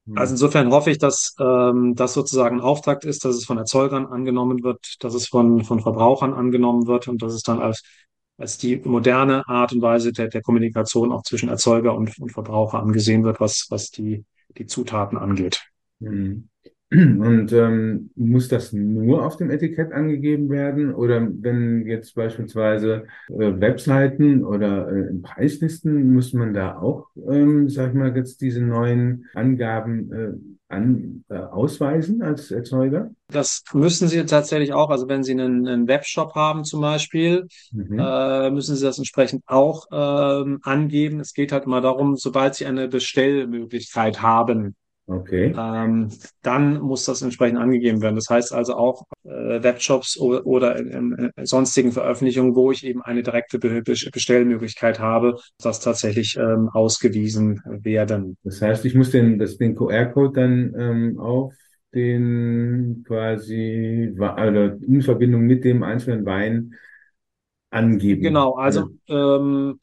Mhm. 0.04 0.18
Also 0.18 0.34
insofern 0.34 0.70
hoffe 0.70 0.90
ich, 0.90 0.98
dass 0.98 1.34
ähm, 1.40 1.94
das 1.94 2.14
sozusagen 2.14 2.56
ein 2.56 2.62
Auftakt 2.62 3.04
ist, 3.04 3.24
dass 3.24 3.36
es 3.36 3.44
von 3.44 3.58
Erzeugern 3.58 4.06
angenommen 4.06 4.62
wird, 4.62 4.96
dass 5.00 5.14
es 5.14 5.28
von, 5.28 5.64
von 5.64 5.80
Verbrauchern 5.80 6.34
angenommen 6.34 6.86
wird 6.86 7.08
und 7.08 7.22
dass 7.22 7.32
es 7.32 7.42
dann 7.42 7.60
als, 7.60 7.82
als 8.36 8.58
die 8.58 8.76
moderne 8.76 9.48
Art 9.48 9.72
und 9.72 9.82
Weise 9.82 10.12
der, 10.12 10.28
der 10.28 10.42
Kommunikation 10.42 11.12
auch 11.12 11.22
zwischen 11.22 11.48
Erzeuger 11.48 11.94
und, 11.94 12.18
und 12.18 12.32
Verbraucher 12.32 12.80
angesehen 12.80 13.24
wird, 13.24 13.40
was, 13.40 13.66
was 13.70 13.90
die, 13.90 14.24
die 14.58 14.66
Zutaten 14.66 15.18
angeht. 15.18 15.62
Mhm. 16.00 16.48
Und 16.94 17.52
ähm, 17.52 18.10
muss 18.14 18.48
das 18.48 18.72
nur 18.72 19.26
auf 19.26 19.36
dem 19.36 19.50
Etikett 19.50 19.92
angegeben 19.92 20.48
werden? 20.50 20.94
Oder 20.94 21.26
wenn 21.28 21.86
jetzt 21.86 22.14
beispielsweise 22.14 23.06
äh, 23.28 23.60
Webseiten 23.60 24.44
oder 24.44 24.88
äh, 24.90 25.12
Preislisten, 25.20 26.14
muss 26.14 26.32
man 26.34 26.54
da 26.54 26.78
auch, 26.78 27.08
ähm, 27.28 27.68
sag 27.68 27.88
ich 27.88 27.94
mal, 27.94 28.16
jetzt 28.16 28.40
diese 28.42 28.62
neuen 28.62 29.26
Angaben 29.34 30.12
äh, 30.12 30.32
an, 30.68 31.24
äh, 31.28 31.36
ausweisen 31.36 32.22
als 32.22 32.50
Erzeuger? 32.50 33.10
Das 33.28 33.62
müssen 33.72 34.08
Sie 34.08 34.24
tatsächlich 34.24 34.72
auch. 34.72 34.90
Also 34.90 35.08
wenn 35.08 35.22
Sie 35.22 35.32
einen, 35.32 35.66
einen 35.66 35.88
Webshop 35.88 36.34
haben 36.34 36.64
zum 36.64 36.80
Beispiel, 36.80 37.46
mhm. 37.72 37.98
äh, 37.98 38.50
müssen 38.50 38.76
Sie 38.76 38.84
das 38.84 38.98
entsprechend 38.98 39.42
auch 39.46 39.86
ähm, 39.92 40.60
angeben. 40.62 41.20
Es 41.20 41.34
geht 41.34 41.52
halt 41.52 41.64
immer 41.64 41.80
darum, 41.80 42.16
sobald 42.16 42.54
Sie 42.54 42.66
eine 42.66 42.88
Bestellmöglichkeit 42.88 44.22
haben, 44.22 44.76
Okay. 45.06 45.54
Ähm, 45.56 46.08
dann 46.42 46.80
muss 46.80 47.04
das 47.04 47.20
entsprechend 47.20 47.58
angegeben 47.58 48.00
werden. 48.00 48.14
Das 48.14 48.30
heißt 48.30 48.54
also 48.54 48.74
auch 48.74 49.04
äh, 49.24 49.62
Webshops 49.62 50.18
oder, 50.18 50.46
oder 50.46 50.76
in, 50.78 51.30
in 51.36 51.46
sonstigen 51.46 51.92
Veröffentlichungen, 51.92 52.54
wo 52.54 52.72
ich 52.72 52.86
eben 52.86 53.02
eine 53.02 53.22
direkte 53.22 53.58
Be 53.58 53.82
Bestellmöglichkeit 53.82 55.00
habe, 55.00 55.36
das 55.58 55.80
tatsächlich 55.80 56.36
ähm, 56.38 56.70
ausgewiesen 56.70 57.60
werden. 57.66 58.38
Das 58.44 58.62
heißt, 58.62 58.86
ich 58.86 58.94
muss 58.94 59.10
den, 59.10 59.38
das, 59.38 59.58
den 59.58 59.74
QR-Code 59.74 60.40
dann 60.40 60.74
ähm, 60.78 61.18
auf 61.20 61.52
den 61.94 63.04
quasi 63.06 64.14
also 64.18 64.84
in 64.84 65.02
Verbindung 65.02 65.42
mit 65.42 65.64
dem 65.64 65.82
einzelnen 65.82 66.24
Wein 66.24 66.74
angeben. 67.70 68.22
Genau, 68.22 68.54
also 68.54 68.88
ähm, 69.08 69.78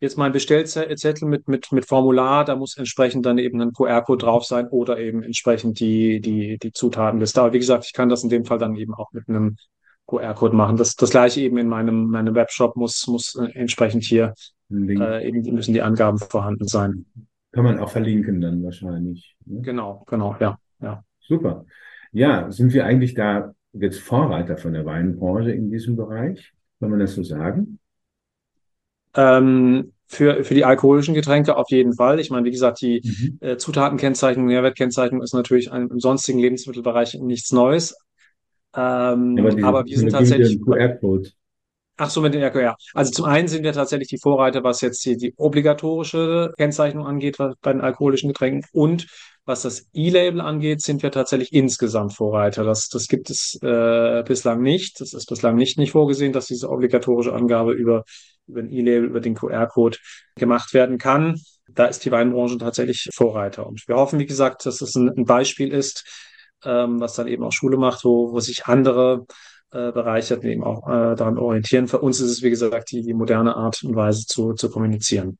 jetzt 0.00 0.18
mein 0.18 0.32
Bestellzettel 0.32 1.26
mit, 1.26 1.48
mit, 1.48 1.72
mit 1.72 1.86
Formular, 1.86 2.44
da 2.44 2.56
muss 2.56 2.76
entsprechend 2.76 3.24
dann 3.24 3.38
eben 3.38 3.60
ein 3.60 3.72
QR-Code 3.72 4.24
drauf 4.24 4.44
sein 4.44 4.68
oder 4.68 4.98
eben 4.98 5.22
entsprechend 5.22 5.80
die, 5.80 6.20
die, 6.20 6.58
die 6.58 6.72
Zutatenliste. 6.72 7.40
Aber 7.40 7.52
wie 7.52 7.58
gesagt, 7.58 7.86
ich 7.86 7.92
kann 7.92 8.08
das 8.08 8.22
in 8.22 8.28
dem 8.28 8.44
Fall 8.44 8.58
dann 8.58 8.76
eben 8.76 8.94
auch 8.94 9.12
mit 9.12 9.28
einem 9.28 9.56
QR-Code 10.06 10.54
machen. 10.54 10.76
Das, 10.76 10.94
das 10.94 11.10
gleiche 11.10 11.40
eben 11.40 11.58
in 11.58 11.68
meinem, 11.68 12.08
meinem 12.08 12.34
Webshop 12.34 12.76
muss, 12.76 13.06
muss 13.06 13.34
entsprechend 13.34 14.04
hier 14.04 14.34
äh, 14.70 15.26
eben 15.26 15.42
müssen 15.54 15.74
die 15.74 15.82
Angaben 15.82 16.18
vorhanden 16.18 16.66
sein. 16.66 17.06
Kann 17.52 17.64
man 17.64 17.78
auch 17.78 17.90
verlinken 17.90 18.40
dann 18.40 18.62
wahrscheinlich. 18.62 19.34
Ne? 19.46 19.62
Genau, 19.62 20.04
genau, 20.06 20.36
ja, 20.40 20.58
ja. 20.80 21.02
Super. 21.20 21.64
Ja, 22.12 22.50
sind 22.50 22.72
wir 22.72 22.84
eigentlich 22.84 23.14
da 23.14 23.52
jetzt 23.72 24.00
Vorreiter 24.00 24.56
von 24.56 24.72
der 24.72 24.84
Weinbranche 24.84 25.52
in 25.52 25.70
diesem 25.70 25.96
Bereich? 25.96 26.52
Kann 26.80 26.90
man 26.90 26.98
das 26.98 27.14
so 27.14 27.22
sagen? 27.22 27.78
Ähm, 29.16 29.92
für, 30.08 30.44
für 30.44 30.54
die 30.54 30.64
alkoholischen 30.64 31.14
Getränke 31.14 31.56
auf 31.56 31.70
jeden 31.70 31.94
Fall. 31.94 32.20
Ich 32.20 32.30
meine, 32.30 32.44
wie 32.46 32.52
gesagt, 32.52 32.80
die 32.80 33.02
mhm. 33.02 33.38
äh, 33.40 33.56
Zutatenkennzeichnung, 33.56 34.46
Nährwertkennzeichnung 34.46 35.22
ist 35.22 35.34
natürlich 35.34 35.72
ein, 35.72 35.88
im 35.88 35.98
sonstigen 35.98 36.38
Lebensmittelbereich 36.38 37.14
nichts 37.14 37.50
Neues. 37.50 37.96
Ähm, 38.76 39.36
aber, 39.38 39.50
diese, 39.50 39.66
aber 39.66 39.84
wir 39.84 39.98
sind 39.98 40.10
tatsächlich. 40.10 40.60
QR-Code. 40.62 41.30
Ach 41.98 42.10
so, 42.10 42.20
mit 42.20 42.34
den 42.34 42.42
RQR. 42.42 42.76
Also 42.92 43.10
zum 43.10 43.24
einen 43.24 43.48
sind 43.48 43.64
wir 43.64 43.72
tatsächlich 43.72 44.08
die 44.08 44.18
Vorreiter, 44.18 44.62
was 44.62 44.82
jetzt 44.82 45.02
hier 45.02 45.16
die 45.16 45.32
obligatorische 45.38 46.52
Kennzeichnung 46.58 47.06
angeht 47.06 47.38
bei 47.38 47.72
den 47.72 47.80
alkoholischen 47.80 48.28
Getränken 48.28 48.68
und 48.72 49.06
was 49.46 49.62
das 49.62 49.86
E-Label 49.94 50.40
angeht, 50.40 50.82
sind 50.82 51.02
wir 51.02 51.10
tatsächlich 51.10 51.52
insgesamt 51.52 52.12
Vorreiter. 52.12 52.64
Das, 52.64 52.88
das 52.88 53.06
gibt 53.06 53.30
es 53.30 53.56
äh, 53.62 54.24
bislang 54.26 54.60
nicht. 54.60 55.00
Das 55.00 55.14
ist 55.14 55.26
bislang 55.26 55.54
nicht, 55.54 55.78
nicht 55.78 55.92
vorgesehen, 55.92 56.32
dass 56.32 56.48
diese 56.48 56.68
obligatorische 56.68 57.32
Angabe 57.32 57.72
über, 57.72 58.04
über 58.46 58.60
ein 58.60 58.70
E-Label, 58.70 59.08
über 59.08 59.20
den 59.20 59.34
QR-Code 59.34 59.98
gemacht 60.36 60.74
werden 60.74 60.98
kann. 60.98 61.40
Da 61.68 61.86
ist 61.86 62.04
die 62.04 62.12
Weinbranche 62.12 62.58
tatsächlich 62.58 63.08
Vorreiter. 63.12 63.66
Und 63.66 63.86
wir 63.88 63.96
hoffen, 63.96 64.18
wie 64.18 64.26
gesagt, 64.26 64.66
dass 64.66 64.80
es 64.80 64.94
ein, 64.94 65.24
Beispiel 65.24 65.72
ist, 65.72 66.04
ähm, 66.64 67.00
was 67.00 67.14
dann 67.14 67.28
eben 67.28 67.42
auch 67.42 67.52
Schule 67.52 67.76
macht, 67.76 68.04
wo, 68.04 68.32
wo 68.32 68.40
sich 68.40 68.66
andere 68.66 69.26
äh, 69.72 69.92
Bereiche 69.92 70.40
eben 70.42 70.62
auch 70.62 70.86
äh, 70.86 71.16
daran 71.16 71.38
orientieren. 71.38 71.88
Für 71.88 71.98
uns 71.98 72.20
ist 72.20 72.30
es, 72.30 72.42
wie 72.42 72.50
gesagt, 72.50 72.90
die, 72.92 73.02
die 73.02 73.14
moderne 73.14 73.56
Art 73.56 73.82
und 73.82 73.96
Weise 73.96 74.26
zu, 74.26 74.52
zu 74.54 74.70
kommunizieren. 74.70 75.38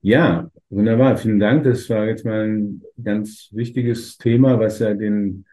Ja, 0.00 0.50
wunderbar. 0.70 1.16
Vielen 1.16 1.40
Dank. 1.40 1.64
Das 1.64 1.88
war 1.90 2.06
jetzt 2.06 2.24
mal 2.24 2.46
ein 2.46 2.82
ganz 3.02 3.48
wichtiges 3.52 4.18
Thema, 4.18 4.58
was 4.60 4.78
ja 4.78 4.94
den 4.94 5.46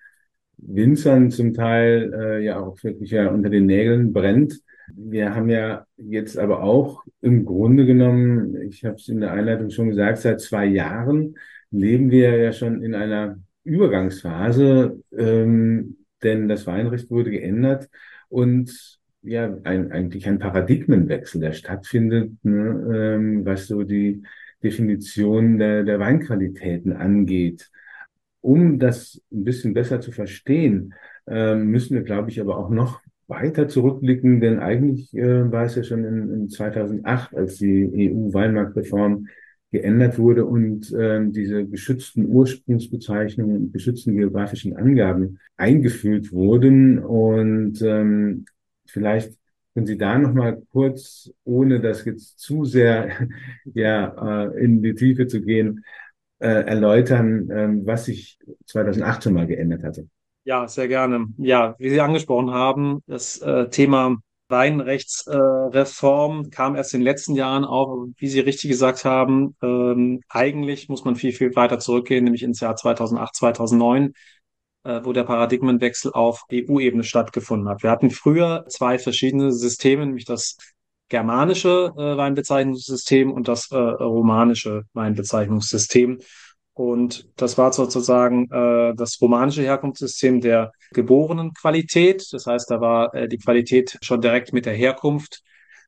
Winzern 0.57 1.31
zum 1.31 1.53
Teil 1.53 2.13
äh, 2.13 2.43
ja 2.43 2.59
auch 2.59 2.81
wirklich 2.83 3.11
ja 3.11 3.29
unter 3.29 3.49
den 3.49 3.65
Nägeln 3.65 4.13
brennt. 4.13 4.61
Wir 4.87 5.33
haben 5.33 5.49
ja 5.49 5.85
jetzt 5.97 6.37
aber 6.37 6.63
auch 6.63 7.03
im 7.21 7.45
Grunde 7.45 7.85
genommen, 7.85 8.61
ich 8.69 8.83
habe 8.85 8.95
es 8.95 9.07
in 9.07 9.21
der 9.21 9.31
Einleitung 9.31 9.69
schon 9.69 9.89
gesagt, 9.89 10.19
seit 10.19 10.41
zwei 10.41 10.65
Jahren 10.65 11.35
leben 11.71 12.11
wir 12.11 12.35
ja 12.37 12.51
schon 12.51 12.81
in 12.83 12.95
einer 12.95 13.39
Übergangsphase, 13.63 15.01
ähm, 15.17 15.97
denn 16.21 16.47
das 16.47 16.67
Weinrecht 16.67 17.09
wurde 17.09 17.31
geändert 17.31 17.89
und 18.29 18.99
ja, 19.21 19.55
ein, 19.63 19.91
eigentlich 19.91 20.27
ein 20.27 20.39
Paradigmenwechsel, 20.39 21.39
der 21.39 21.53
stattfindet, 21.53 22.31
ne, 22.43 23.15
ähm, 23.15 23.45
was 23.45 23.67
so 23.67 23.83
die 23.83 24.23
Definition 24.61 25.57
der, 25.57 25.83
der 25.83 25.99
Weinqualitäten 25.99 26.93
angeht. 26.93 27.69
Um 28.41 28.79
das 28.79 29.21
ein 29.31 29.45
bisschen 29.45 29.73
besser 29.73 30.01
zu 30.01 30.11
verstehen, 30.11 30.93
ähm, 31.27 31.67
müssen 31.67 31.95
wir, 31.95 32.03
glaube 32.03 32.29
ich, 32.29 32.41
aber 32.41 32.57
auch 32.57 32.69
noch 32.69 33.01
weiter 33.27 33.67
zurückblicken, 33.67 34.41
denn 34.41 34.59
eigentlich 34.59 35.13
äh, 35.15 35.51
war 35.51 35.65
es 35.65 35.75
ja 35.75 35.83
schon 35.83 36.03
in, 36.03 36.29
in 36.29 36.49
2008, 36.49 37.35
als 37.35 37.57
die 37.57 38.11
EU-Weinmarktreform 38.11 39.27
geändert 39.71 40.19
wurde 40.19 40.45
und 40.45 40.93
äh, 40.93 41.19
diese 41.29 41.65
geschützten 41.65 42.27
Ursprungsbezeichnungen 42.27 43.57
und 43.57 43.73
geschützten 43.73 44.15
geografischen 44.15 44.77
Angaben 44.77 45.39
eingeführt 45.57 46.31
wurden. 46.31 46.99
Und 46.99 47.81
ähm, 47.81 48.45
vielleicht 48.85 49.33
können 49.73 49.87
Sie 49.87 49.97
da 49.97 50.19
noch 50.19 50.33
mal 50.33 50.61
kurz, 50.71 51.31
ohne 51.43 51.79
das 51.79 52.05
jetzt 52.05 52.39
zu 52.39 52.65
sehr 52.65 53.09
ja, 53.73 54.45
äh, 54.45 54.63
in 54.63 54.83
die 54.83 54.93
Tiefe 54.93 55.25
zu 55.25 55.41
gehen, 55.41 55.83
äh, 56.39 56.47
erläutern, 56.47 57.49
äh, 57.49 57.69
was 57.85 58.05
sich 58.05 58.37
2018 58.65 59.33
mal 59.33 59.47
geändert 59.47 59.83
hatte? 59.83 60.07
Ja, 60.45 60.67
sehr 60.67 60.89
gerne. 60.89 61.27
Ja, 61.37 61.75
wie 61.79 61.89
Sie 61.89 62.01
angesprochen 62.01 62.51
haben, 62.51 63.01
das 63.07 63.37
äh, 63.39 63.69
Thema 63.69 64.17
Weinrechtsreform 64.49 66.49
kam 66.49 66.75
erst 66.75 66.93
in 66.93 66.99
den 66.99 67.05
letzten 67.05 67.35
Jahren 67.35 67.63
auf, 67.63 68.09
wie 68.17 68.27
Sie 68.27 68.41
richtig 68.41 68.69
gesagt 68.69 69.05
haben. 69.05 69.55
Ähm, 69.63 70.21
eigentlich 70.27 70.89
muss 70.89 71.05
man 71.05 71.15
viel, 71.15 71.31
viel 71.31 71.55
weiter 71.55 71.79
zurückgehen, 71.79 72.25
nämlich 72.25 72.43
ins 72.43 72.59
Jahr 72.59 72.75
2008, 72.75 73.35
2009, 73.35 74.13
äh, 74.83 74.99
wo 75.03 75.13
der 75.13 75.23
Paradigmenwechsel 75.23 76.11
auf 76.11 76.43
EU-Ebene 76.51 77.05
stattgefunden 77.05 77.69
hat. 77.69 77.81
Wir 77.81 77.89
hatten 77.89 78.11
früher 78.11 78.65
zwei 78.67 78.99
verschiedene 78.99 79.53
Systeme, 79.53 80.05
nämlich 80.05 80.25
das 80.25 80.57
germanische 81.07 81.93
äh, 81.97 82.17
Weinbezeichnungssystem 82.17 83.31
und 83.31 83.47
das 83.47 83.71
äh, 83.71 83.77
romanische 83.77 84.83
Weinbezeichnungssystem. 84.93 86.19
Und 86.73 87.29
das 87.35 87.57
war 87.57 87.71
sozusagen 87.71 88.49
äh, 88.51 88.95
das 88.95 89.21
romanische 89.21 89.61
Herkunftssystem 89.61 90.41
der 90.41 90.71
geborenen 90.91 91.53
Qualität. 91.53 92.27
Das 92.31 92.47
heißt, 92.47 92.71
da 92.71 92.81
war 92.81 93.13
äh, 93.13 93.27
die 93.27 93.37
Qualität 93.37 93.97
schon 94.01 94.21
direkt 94.21 94.53
mit 94.53 94.65
der 94.65 94.73
Herkunft 94.73 95.43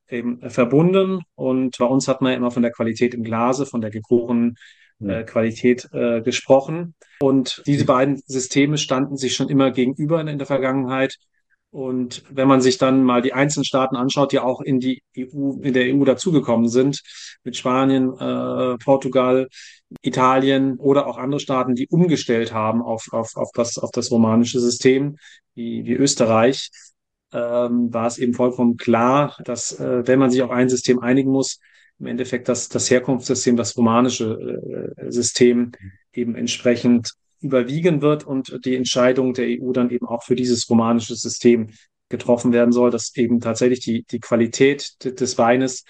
eben 0.08 0.40
äh, 0.42 0.50
verbunden. 0.50 1.22
Und 1.34 1.76
bei 1.78 1.86
uns 1.86 2.06
hat 2.06 2.20
man 2.20 2.32
ja 2.32 2.38
immer 2.38 2.52
von 2.52 2.62
der 2.62 2.72
Qualität 2.72 3.14
im 3.14 3.24
Glase, 3.24 3.66
von 3.66 3.80
der 3.80 3.90
geborenen 3.90 4.56
äh, 5.00 5.24
Qualität 5.24 5.88
äh, 5.92 6.22
gesprochen. 6.22 6.94
Und 7.20 7.62
diese 7.66 7.84
beiden 7.84 8.22
Systeme 8.26 8.78
standen 8.78 9.16
sich 9.16 9.34
schon 9.34 9.48
immer 9.48 9.72
gegenüber 9.72 10.20
in, 10.20 10.28
in 10.28 10.38
der 10.38 10.46
Vergangenheit. 10.46 11.16
Und 11.70 12.22
wenn 12.30 12.48
man 12.48 12.62
sich 12.62 12.78
dann 12.78 13.02
mal 13.02 13.20
die 13.20 13.34
einzelnen 13.34 13.64
Staaten 13.64 13.96
anschaut, 13.96 14.32
die 14.32 14.38
auch 14.38 14.60
in 14.60 14.80
die 14.80 15.02
EU, 15.18 15.60
in 15.60 15.74
der 15.74 15.94
EU 15.94 16.04
dazugekommen 16.04 16.68
sind, 16.68 17.02
mit 17.44 17.56
Spanien, 17.56 18.14
äh, 18.18 18.78
Portugal, 18.78 19.48
Italien 20.02 20.76
oder 20.78 21.06
auch 21.06 21.16
andere 21.16 21.40
Staaten, 21.40 21.74
die 21.74 21.88
umgestellt 21.88 22.52
haben 22.52 22.82
auf, 22.82 23.12
auf, 23.12 23.36
auf, 23.36 23.50
das, 23.54 23.78
auf 23.78 23.90
das 23.92 24.10
romanische 24.10 24.60
System, 24.60 25.16
wie, 25.54 25.84
wie 25.84 25.94
Österreich, 25.94 26.70
ähm, 27.32 27.92
war 27.92 28.06
es 28.06 28.18
eben 28.18 28.34
vollkommen 28.34 28.76
klar, 28.76 29.36
dass 29.44 29.78
äh, 29.78 30.06
wenn 30.06 30.18
man 30.18 30.30
sich 30.30 30.42
auf 30.42 30.50
ein 30.50 30.68
System 30.68 31.00
einigen 31.00 31.30
muss, 31.30 31.60
im 31.98 32.06
Endeffekt 32.06 32.48
das, 32.48 32.68
das 32.68 32.90
Herkunftssystem, 32.90 33.56
das 33.56 33.76
romanische 33.76 34.94
äh, 34.96 35.10
System 35.10 35.72
eben 36.12 36.34
entsprechend 36.34 37.12
überwiegen 37.40 38.02
wird 38.02 38.24
und 38.24 38.64
die 38.64 38.76
Entscheidung 38.76 39.34
der 39.34 39.46
EU 39.46 39.72
dann 39.72 39.90
eben 39.90 40.06
auch 40.06 40.22
für 40.22 40.36
dieses 40.36 40.68
romanische 40.68 41.14
System 41.14 41.70
getroffen 42.08 42.52
werden 42.52 42.72
soll, 42.72 42.90
dass 42.90 43.14
eben 43.16 43.40
tatsächlich 43.40 43.80
die, 43.80 44.04
die 44.04 44.20
Qualität 44.20 44.96
des 45.02 45.38
Weines 45.38 45.84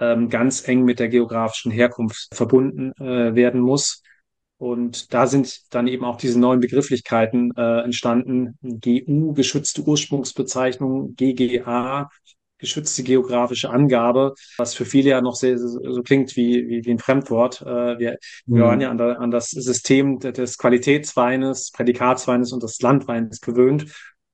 ähm, 0.00 0.28
ganz 0.28 0.66
eng 0.66 0.84
mit 0.84 0.98
der 0.98 1.08
geografischen 1.08 1.70
Herkunft 1.70 2.28
verbunden 2.32 2.92
äh, 3.00 3.34
werden 3.34 3.60
muss. 3.60 4.02
Und 4.58 5.14
da 5.14 5.26
sind 5.26 5.72
dann 5.72 5.86
eben 5.86 6.04
auch 6.04 6.16
diese 6.16 6.38
neuen 6.38 6.60
Begrifflichkeiten 6.60 7.52
äh, 7.56 7.80
entstanden. 7.82 8.58
GU, 8.60 9.32
geschützte 9.32 9.82
Ursprungsbezeichnung, 9.82 11.14
GGA, 11.14 12.08
geschützte 12.58 13.04
geografische 13.04 13.70
Angabe, 13.70 14.34
was 14.56 14.74
für 14.74 14.84
viele 14.84 15.10
ja 15.10 15.20
noch 15.20 15.36
sehr, 15.36 15.56
so 15.58 16.02
klingt 16.02 16.36
wie, 16.36 16.68
wie, 16.68 16.84
wie 16.84 16.90
ein 16.90 16.98
Fremdwort. 16.98 17.62
Äh, 17.62 17.98
wir, 17.98 18.18
mhm. 18.46 18.56
wir 18.56 18.64
waren 18.64 18.80
ja 18.80 18.90
an, 18.90 18.98
der, 18.98 19.20
an 19.20 19.30
das 19.30 19.50
System 19.50 20.18
des 20.18 20.58
Qualitätsweines, 20.58 21.70
Prädikatsweines 21.70 22.52
und 22.52 22.62
des 22.62 22.80
Landweines 22.80 23.40
gewöhnt. 23.40 23.86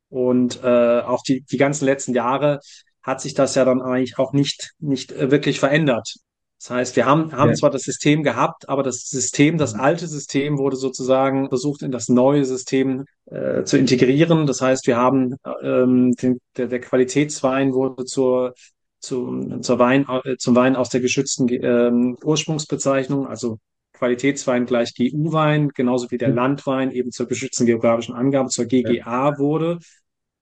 Und 0.08 0.62
äh, 0.62 1.00
auch 1.00 1.22
die, 1.22 1.42
die 1.42 1.56
ganzen 1.58 1.84
letzten 1.84 2.14
Jahre 2.14 2.60
hat 3.04 3.20
sich 3.20 3.34
das 3.34 3.54
ja 3.54 3.64
dann 3.64 3.82
eigentlich 3.82 4.18
auch 4.18 4.32
nicht, 4.32 4.72
nicht 4.80 5.12
äh, 5.12 5.30
wirklich 5.30 5.60
verändert. 5.60 6.16
Das 6.58 6.70
heißt, 6.70 6.96
wir 6.96 7.04
haben, 7.04 7.32
haben 7.32 7.50
ja. 7.50 7.54
zwar 7.56 7.70
das 7.70 7.82
System 7.82 8.22
gehabt, 8.22 8.70
aber 8.70 8.82
das 8.82 9.08
System, 9.10 9.58
das 9.58 9.74
mhm. 9.74 9.80
alte 9.80 10.08
System 10.08 10.56
wurde 10.56 10.76
sozusagen 10.76 11.48
versucht, 11.48 11.82
in 11.82 11.92
das 11.92 12.08
neue 12.08 12.46
System 12.46 13.04
äh, 13.26 13.64
zu 13.64 13.76
integrieren. 13.76 14.46
Das 14.46 14.62
heißt, 14.62 14.86
wir 14.86 14.96
haben 14.96 15.36
ähm, 15.62 16.12
den, 16.12 16.40
der, 16.56 16.68
der 16.68 16.80
Qualitätswein 16.80 17.74
wurde 17.74 18.06
zur, 18.06 18.54
zu, 18.98 19.58
zur 19.60 19.78
Wein, 19.78 20.06
äh, 20.24 20.36
zum 20.38 20.56
Wein 20.56 20.74
aus 20.74 20.88
der 20.88 21.02
geschützten 21.02 21.48
ähm, 21.50 22.16
Ursprungsbezeichnung, 22.24 23.26
also 23.26 23.58
Qualitätswein 23.92 24.64
gleich 24.64 24.94
GU-Wein, 24.94 25.68
genauso 25.74 26.10
wie 26.10 26.18
der 26.18 26.30
mhm. 26.30 26.36
Landwein 26.36 26.92
eben 26.92 27.12
zur 27.12 27.26
geschützten 27.26 27.66
geografischen 27.66 28.14
Angabe, 28.14 28.48
zur 28.48 28.64
GGA 28.64 29.38
wurde. 29.38 29.80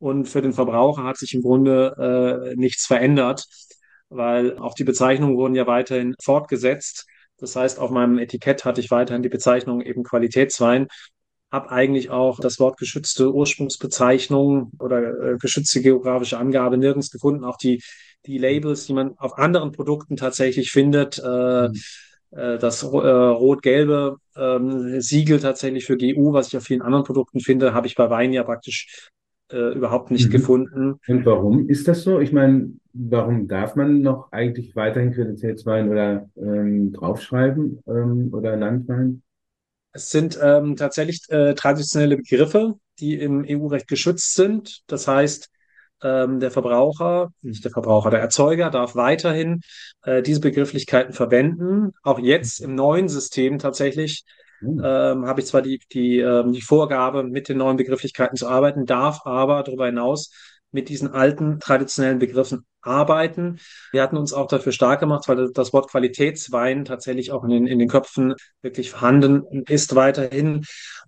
Und 0.02 0.26
für 0.26 0.42
den 0.42 0.52
Verbraucher 0.52 1.04
hat 1.04 1.16
sich 1.16 1.32
im 1.34 1.42
Grunde 1.42 2.52
äh, 2.52 2.56
nichts 2.56 2.86
verändert 2.86 3.46
weil 4.14 4.58
auch 4.58 4.74
die 4.74 4.84
Bezeichnungen 4.84 5.36
wurden 5.36 5.54
ja 5.54 5.66
weiterhin 5.66 6.14
fortgesetzt. 6.22 7.06
Das 7.38 7.56
heißt, 7.56 7.78
auf 7.78 7.90
meinem 7.90 8.18
Etikett 8.18 8.64
hatte 8.64 8.80
ich 8.80 8.90
weiterhin 8.90 9.22
die 9.22 9.28
Bezeichnung 9.28 9.80
eben 9.80 10.04
Qualitätswein, 10.04 10.88
habe 11.50 11.70
eigentlich 11.70 12.10
auch 12.10 12.38
das 12.38 12.60
Wort 12.60 12.78
geschützte 12.78 13.32
Ursprungsbezeichnung 13.32 14.72
oder 14.78 15.32
äh, 15.32 15.38
geschützte 15.38 15.82
geografische 15.82 16.38
Angabe 16.38 16.78
nirgends 16.78 17.10
gefunden. 17.10 17.44
Auch 17.44 17.56
die, 17.56 17.82
die 18.26 18.38
Labels, 18.38 18.86
die 18.86 18.94
man 18.94 19.18
auf 19.18 19.38
anderen 19.38 19.72
Produkten 19.72 20.16
tatsächlich 20.16 20.70
findet, 20.70 21.18
äh, 21.18 21.68
mhm. 21.68 21.74
äh, 22.30 22.58
das 22.58 22.82
äh, 22.82 22.86
rot-gelbe 22.86 24.16
ähm, 24.36 25.00
Siegel 25.00 25.40
tatsächlich 25.40 25.84
für 25.84 25.98
GU, 25.98 26.32
was 26.32 26.48
ich 26.48 26.56
auf 26.56 26.64
vielen 26.64 26.82
anderen 26.82 27.04
Produkten 27.04 27.40
finde, 27.40 27.74
habe 27.74 27.86
ich 27.86 27.96
bei 27.96 28.08
Wein 28.08 28.32
ja 28.32 28.44
praktisch 28.44 29.10
äh, 29.52 29.74
überhaupt 29.74 30.10
nicht 30.10 30.28
mhm. 30.28 30.32
gefunden. 30.32 31.00
Und 31.06 31.26
warum 31.26 31.68
ist 31.68 31.88
das 31.88 32.02
so? 32.02 32.20
Ich 32.20 32.32
meine, 32.32 32.72
warum 32.92 33.48
darf 33.48 33.76
man 33.76 34.00
noch 34.00 34.32
eigentlich 34.32 34.74
weiterhin 34.76 35.12
Qualitätswein 35.12 35.90
oder 35.90 36.28
ähm, 36.36 36.92
draufschreiben 36.92 37.80
ähm, 37.86 38.30
oder 38.32 38.56
Landwein? 38.56 39.22
Es 39.92 40.10
sind 40.10 40.38
ähm, 40.42 40.76
tatsächlich 40.76 41.22
äh, 41.28 41.54
traditionelle 41.54 42.16
Begriffe, 42.16 42.74
die 42.98 43.18
im 43.18 43.44
EU-Recht 43.46 43.88
geschützt 43.88 44.34
sind. 44.34 44.82
Das 44.86 45.06
heißt, 45.06 45.50
ähm, 46.02 46.40
der 46.40 46.50
Verbraucher, 46.50 47.32
nicht 47.42 47.64
der 47.64 47.70
Verbraucher, 47.70 48.10
der 48.10 48.20
Erzeuger 48.20 48.70
darf 48.70 48.96
weiterhin 48.96 49.60
äh, 50.02 50.22
diese 50.22 50.40
Begrifflichkeiten 50.40 51.12
verwenden. 51.12 51.92
Auch 52.02 52.18
jetzt 52.18 52.60
im 52.60 52.74
neuen 52.74 53.08
System 53.08 53.58
tatsächlich 53.58 54.24
hm. 54.62 54.80
ähm, 54.84 55.26
habe 55.26 55.40
ich 55.40 55.46
zwar 55.46 55.62
die, 55.62 55.80
die, 55.92 56.18
ähm, 56.18 56.52
die 56.52 56.62
Vorgabe, 56.62 57.24
mit 57.24 57.48
den 57.48 57.58
neuen 57.58 57.76
Begrifflichkeiten 57.76 58.36
zu 58.36 58.48
arbeiten, 58.48 58.86
darf 58.86 59.26
aber 59.26 59.62
darüber 59.62 59.86
hinaus 59.86 60.30
mit 60.72 60.88
diesen 60.88 61.12
alten 61.12 61.60
traditionellen 61.60 62.18
Begriffen 62.18 62.64
arbeiten. 62.80 63.58
Wir 63.92 64.02
hatten 64.02 64.16
uns 64.16 64.32
auch 64.32 64.48
dafür 64.48 64.72
stark 64.72 65.00
gemacht, 65.00 65.28
weil 65.28 65.50
das 65.52 65.72
Wort 65.72 65.90
Qualitätswein 65.90 66.84
tatsächlich 66.84 67.30
auch 67.30 67.44
in 67.44 67.50
den, 67.50 67.66
in 67.66 67.78
den 67.78 67.88
Köpfen 67.88 68.34
wirklich 68.62 68.90
vorhanden 68.90 69.44
ist 69.68 69.94
weiterhin 69.94 70.64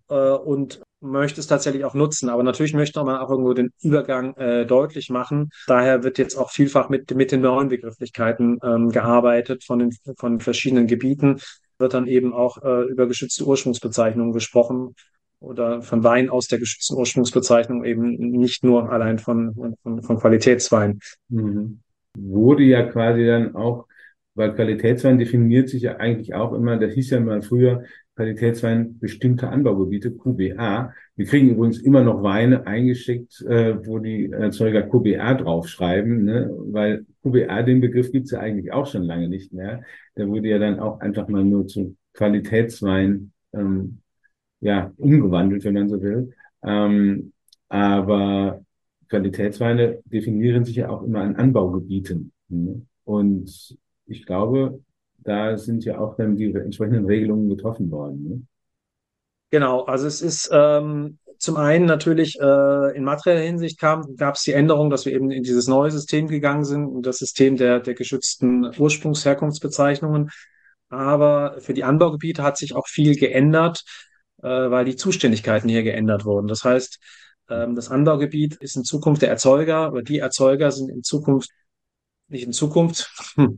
äh, 0.09 0.15
und 0.15 0.83
möchte 1.01 1.41
es 1.41 1.47
tatsächlich 1.47 1.85
auch 1.85 1.95
nutzen. 1.95 2.29
Aber 2.29 2.43
natürlich 2.43 2.75
möchte 2.75 3.03
man 3.03 3.17
auch 3.17 3.31
irgendwo 3.31 3.55
den 3.55 3.71
Übergang 3.83 4.37
äh, 4.37 4.67
deutlich 4.67 5.11
machen. 5.11 5.51
Daher 5.67 6.05
wird 6.05 6.19
jetzt 6.19 6.37
auch 6.37 6.51
vielfach 6.51 6.89
mit, 6.89 7.15
mit 7.15 7.33
den 7.33 7.41
neuen 7.41 7.69
Begrifflichkeiten 7.69 8.59
ähm, 8.63 8.91
gearbeitet 8.91 9.65
von 9.65 9.79
den, 9.81 9.91
von 10.19 10.41
verschiedenen 10.41 10.87
Gebieten 10.87 11.41
wird 11.79 11.95
dann 11.95 12.07
eben 12.07 12.33
auch 12.33 12.63
äh, 12.63 12.85
über 12.85 13.07
geschützte 13.07 13.45
Ursprungsbezeichnungen 13.45 14.33
gesprochen 14.33 14.95
oder 15.41 15.83
von 15.83 16.03
Wein 16.03 16.31
aus 16.31 16.49
der 16.49 16.59
geschützten 16.59 16.97
Ursprungsbezeichnung 16.97 17.85
eben 17.85 18.17
nicht 18.17 18.65
nur 18.65 18.91
allein 18.91 19.19
von, 19.19 19.77
von, 19.83 20.03
von 20.03 20.19
Qualitätswein. 20.19 21.01
Mhm. 21.29 21.81
Wurde 22.17 22.63
ja 22.65 22.85
quasi 22.85 23.27
dann 23.27 23.55
auch, 23.55 23.87
weil 24.35 24.55
Qualitätswein 24.55 25.19
definiert 25.19 25.69
sich 25.69 25.83
ja 25.83 25.97
eigentlich 25.97 26.35
auch 26.35 26.53
immer, 26.53 26.77
das 26.77 26.95
hieß 26.95 27.11
ja 27.11 27.21
mal 27.21 27.43
früher, 27.43 27.85
Qualitätswein 28.17 28.99
bestimmte 28.99 29.49
Anbaugebiete, 29.49 30.13
QBA. 30.13 30.93
Wir 31.17 31.27
kriegen 31.27 31.51
übrigens 31.51 31.79
immer 31.79 32.03
noch 32.03 32.23
Weine 32.25 32.67
eingeschickt, 32.67 33.41
äh, 33.43 33.87
wo 33.87 34.01
die 34.01 34.31
Erzeuger 34.33 34.83
QBA 34.83 35.35
draufschreiben, 35.35 36.25
ne? 36.25 36.51
weil 36.51 37.07
QBA, 37.23 37.63
den 37.63 37.81
Begriff 37.81 38.11
gibt's 38.11 38.33
ja 38.33 38.41
eigentlich 38.41 38.73
auch 38.73 38.87
schon 38.87 39.05
lange 39.05 39.29
nicht 39.29 39.53
mehr. 39.53 39.83
Der 40.17 40.29
wurde 40.29 40.49
ja 40.49 40.59
dann 40.59 40.81
auch 40.81 41.01
einfach 41.01 41.29
mal 41.29 41.45
nur 41.45 41.69
zu 41.69 41.97
Qualitätswein 42.15 43.33
ähm, 43.53 43.99
ja, 44.61 44.93
umgewandelt, 44.97 45.65
wenn 45.65 45.75
man 45.75 45.89
so 45.89 46.03
will. 46.03 46.35
Ähm, 46.65 47.33
aber 47.69 48.65
Qualitätsweine 49.09 50.01
definieren 50.07 50.65
sich 50.65 50.77
ja 50.77 50.89
auch 50.89 51.03
immer 51.03 51.21
an 51.21 51.37
Anbaugebieten. 51.37 52.33
Ne? 52.49 52.83
Und 53.05 53.79
ich 54.07 54.27
glaube, 54.27 54.81
da 55.19 55.57
sind 55.57 55.85
ja 55.85 55.99
auch 55.99 56.17
dann 56.17 56.37
die 56.37 56.53
entsprechenden 56.53 57.07
Regelungen 57.07 57.49
getroffen 57.49 57.91
worden. 57.91 58.25
Ne? 58.25 58.43
Genau, 59.51 59.85
also 59.85 60.07
es 60.07 60.21
ist 60.21 60.51
ähm, 60.53 61.19
zum 61.39 61.57
einen 61.57 61.85
natürlich 61.85 62.39
äh, 62.41 62.97
in 62.97 63.05
materieller 63.05 63.45
Hinsicht 63.45 63.79
kam, 63.79 64.17
gab 64.17 64.35
es 64.37 64.43
die 64.43 64.53
Änderung, 64.53 64.91
dass 64.91 65.05
wir 65.05 65.13
eben 65.13 65.31
in 65.31 65.43
dieses 65.43 65.69
neue 65.69 65.91
System 65.91 66.27
gegangen 66.27 66.65
sind, 66.65 67.03
das 67.03 67.19
System 67.19 67.57
der, 67.57 67.81
der 67.81 67.95
geschützten 67.95 68.65
Ursprungsherkunftsbezeichnungen. 68.79 70.31
Aber 70.89 71.57
für 71.61 71.75
die 71.75 71.85
Anbaugebiete 71.85 72.43
hat 72.43 72.57
sich 72.57 72.75
auch 72.75 72.87
viel 72.87 73.17
geändert, 73.17 73.85
äh, 74.43 74.49
weil 74.49 74.85
die 74.85 74.97
Zuständigkeiten 74.97 75.69
hier 75.69 75.83
geändert 75.83 76.25
wurden. 76.25 76.47
Das 76.49 76.65
heißt, 76.65 76.99
ähm, 77.51 77.75
das 77.75 77.91
Anbaugebiet 77.91 78.57
ist 78.57 78.77
in 78.77 78.85
Zukunft 78.85 79.23
der 79.23 79.31
Erzeuger, 79.31 79.77
aber 79.77 80.03
die 80.03 80.19
Erzeuger 80.19 80.71
sind 80.73 80.91
in 80.91 81.03
Zukunft 81.03 81.51
nicht 82.29 82.45
in 82.45 82.53
Zukunft. 82.53 83.11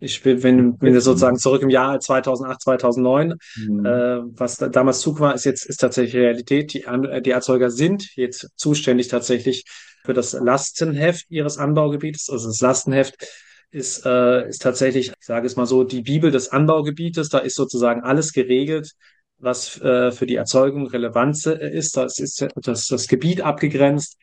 Ich 0.00 0.20
bin, 0.22 0.42
wenn, 0.42 0.80
wenn 0.80 0.94
wir 0.94 1.00
sozusagen 1.00 1.36
zurück 1.36 1.62
im 1.62 1.70
Jahr 1.70 2.00
2008, 2.00 2.60
2009, 2.60 3.34
mhm. 3.56 3.86
äh, 3.86 4.20
was 4.36 4.56
da, 4.56 4.68
damals 4.68 4.98
Zug 4.98 5.20
war, 5.20 5.32
ist 5.32 5.44
jetzt 5.44 5.64
ist 5.64 5.76
tatsächlich 5.76 6.16
Realität. 6.16 6.74
Die, 6.74 6.84
die 7.24 7.30
Erzeuger 7.30 7.70
sind 7.70 8.16
jetzt 8.16 8.48
zuständig 8.56 9.06
tatsächlich 9.06 9.64
für 10.04 10.12
das 10.12 10.32
Lastenheft 10.32 11.26
ihres 11.28 11.58
Anbaugebietes. 11.58 12.28
Also 12.30 12.48
das 12.48 12.60
Lastenheft 12.60 13.28
ist, 13.70 14.04
äh, 14.04 14.48
ist 14.48 14.62
tatsächlich, 14.62 15.08
ich 15.08 15.26
sage 15.26 15.46
es 15.46 15.54
mal 15.54 15.66
so, 15.66 15.84
die 15.84 16.02
Bibel 16.02 16.32
des 16.32 16.48
Anbaugebietes. 16.48 17.28
Da 17.28 17.38
ist 17.38 17.54
sozusagen 17.54 18.02
alles 18.02 18.32
geregelt, 18.32 18.92
was 19.38 19.80
äh, 19.80 20.10
für 20.10 20.26
die 20.26 20.36
Erzeugung 20.36 20.88
relevant 20.88 21.46
ist. 21.46 21.96
Da 21.96 22.04
ist 22.04 22.44
das, 22.56 22.86
das 22.88 23.06
Gebiet 23.08 23.40
abgegrenzt. 23.40 24.18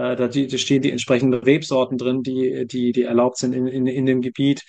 Äh, 0.00 0.16
da, 0.16 0.28
stehen 0.32 0.80
die 0.80 0.90
entsprechenden 0.90 1.40
Rebsorten 1.40 1.98
drin, 1.98 2.22
die, 2.22 2.66
die, 2.66 2.92
die 2.92 3.02
erlaubt 3.02 3.36
sind 3.36 3.52
in, 3.54 3.66
in, 3.66 3.86
in 3.86 4.06
dem 4.06 4.22
Gebiet. 4.22 4.62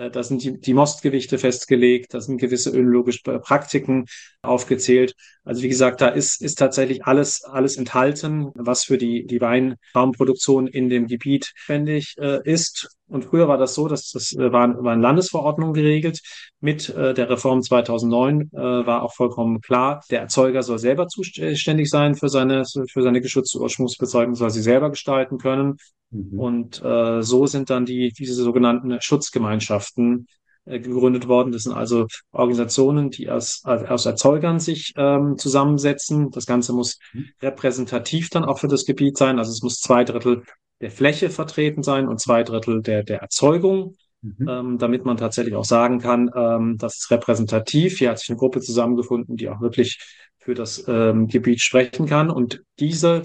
Äh, 0.00 0.10
da 0.10 0.22
sind 0.22 0.42
die, 0.42 0.58
die 0.58 0.74
Mostgewichte 0.74 1.38
festgelegt, 1.38 2.14
da 2.14 2.20
sind 2.20 2.38
gewisse 2.38 2.70
önologische 2.70 3.22
Praktiken 3.22 4.06
aufgezählt. 4.42 5.14
Also 5.44 5.62
wie 5.62 5.68
gesagt, 5.68 6.00
da 6.00 6.08
ist, 6.08 6.40
ist 6.42 6.58
tatsächlich 6.58 7.04
alles, 7.04 7.44
alles 7.44 7.76
enthalten, 7.76 8.50
was 8.54 8.84
für 8.84 8.98
die, 8.98 9.26
die 9.26 9.40
Weinraumproduktion 9.40 10.66
in 10.66 10.88
dem 10.88 11.06
Gebiet 11.06 11.52
ständig 11.54 12.14
äh, 12.18 12.40
ist. 12.44 12.96
Und 13.08 13.24
früher 13.24 13.48
war 13.48 13.58
das 13.58 13.74
so, 13.74 13.88
dass 13.88 14.10
das 14.10 14.32
äh, 14.32 14.52
waren, 14.52 14.82
waren 14.84 15.00
Landesverordnungen 15.00 15.74
geregelt. 15.74 16.20
Mit 16.60 16.88
äh, 16.90 17.12
der 17.12 17.28
Reform 17.28 17.62
2009 17.62 18.50
äh, 18.52 18.56
war 18.56 19.02
auch 19.02 19.12
vollkommen 19.14 19.60
klar, 19.60 20.02
der 20.10 20.20
Erzeuger 20.20 20.62
soll 20.62 20.78
selber 20.78 21.08
zuständig 21.08 21.90
sein 21.90 22.14
für 22.14 22.28
seine, 22.28 22.64
für 22.64 23.02
seine 23.02 23.20
geschützte 23.20 23.58
Ursprungsbezeugung, 23.58 24.34
soll 24.34 24.50
sie 24.50 24.62
selber 24.62 24.90
gestalten 24.90 25.38
können. 25.38 25.76
Mhm. 26.10 26.38
Und 26.38 26.82
äh, 26.82 27.22
so 27.22 27.46
sind 27.46 27.70
dann 27.70 27.86
die, 27.86 28.12
diese 28.12 28.34
sogenannten 28.34 29.00
Schutzgemeinschaften 29.00 29.89
äh, 29.96 30.78
gegründet 30.78 31.26
worden. 31.26 31.52
Das 31.52 31.62
sind 31.62 31.72
also 31.72 32.06
Organisationen, 32.32 33.10
die 33.10 33.30
aus, 33.30 33.62
aus 33.64 34.06
Erzeugern 34.06 34.60
sich 34.60 34.92
ähm, 34.96 35.36
zusammensetzen. 35.38 36.30
Das 36.30 36.46
Ganze 36.46 36.72
muss 36.72 36.98
mhm. 37.12 37.30
repräsentativ 37.42 38.30
dann 38.30 38.44
auch 38.44 38.58
für 38.58 38.68
das 38.68 38.84
Gebiet 38.84 39.16
sein. 39.16 39.38
Also 39.38 39.50
es 39.52 39.62
muss 39.62 39.80
zwei 39.80 40.04
Drittel 40.04 40.42
der 40.80 40.90
Fläche 40.90 41.30
vertreten 41.30 41.82
sein 41.82 42.08
und 42.08 42.20
zwei 42.20 42.42
Drittel 42.42 42.82
der, 42.82 43.02
der 43.02 43.20
Erzeugung. 43.20 43.96
Mhm. 44.22 44.48
Ähm, 44.48 44.78
damit 44.78 45.06
man 45.06 45.16
tatsächlich 45.16 45.54
auch 45.54 45.64
sagen 45.64 45.98
kann, 45.98 46.30
ähm, 46.34 46.76
das 46.78 46.96
ist 46.98 47.10
repräsentativ. 47.10 47.96
Hier 47.96 48.10
hat 48.10 48.18
sich 48.18 48.28
eine 48.28 48.36
Gruppe 48.36 48.60
zusammengefunden, 48.60 49.38
die 49.38 49.48
auch 49.48 49.62
wirklich 49.62 49.98
für 50.38 50.54
das 50.54 50.84
ähm, 50.88 51.26
Gebiet 51.26 51.62
sprechen 51.62 52.04
kann. 52.06 52.30
Und 52.30 52.62
diese, 52.78 53.22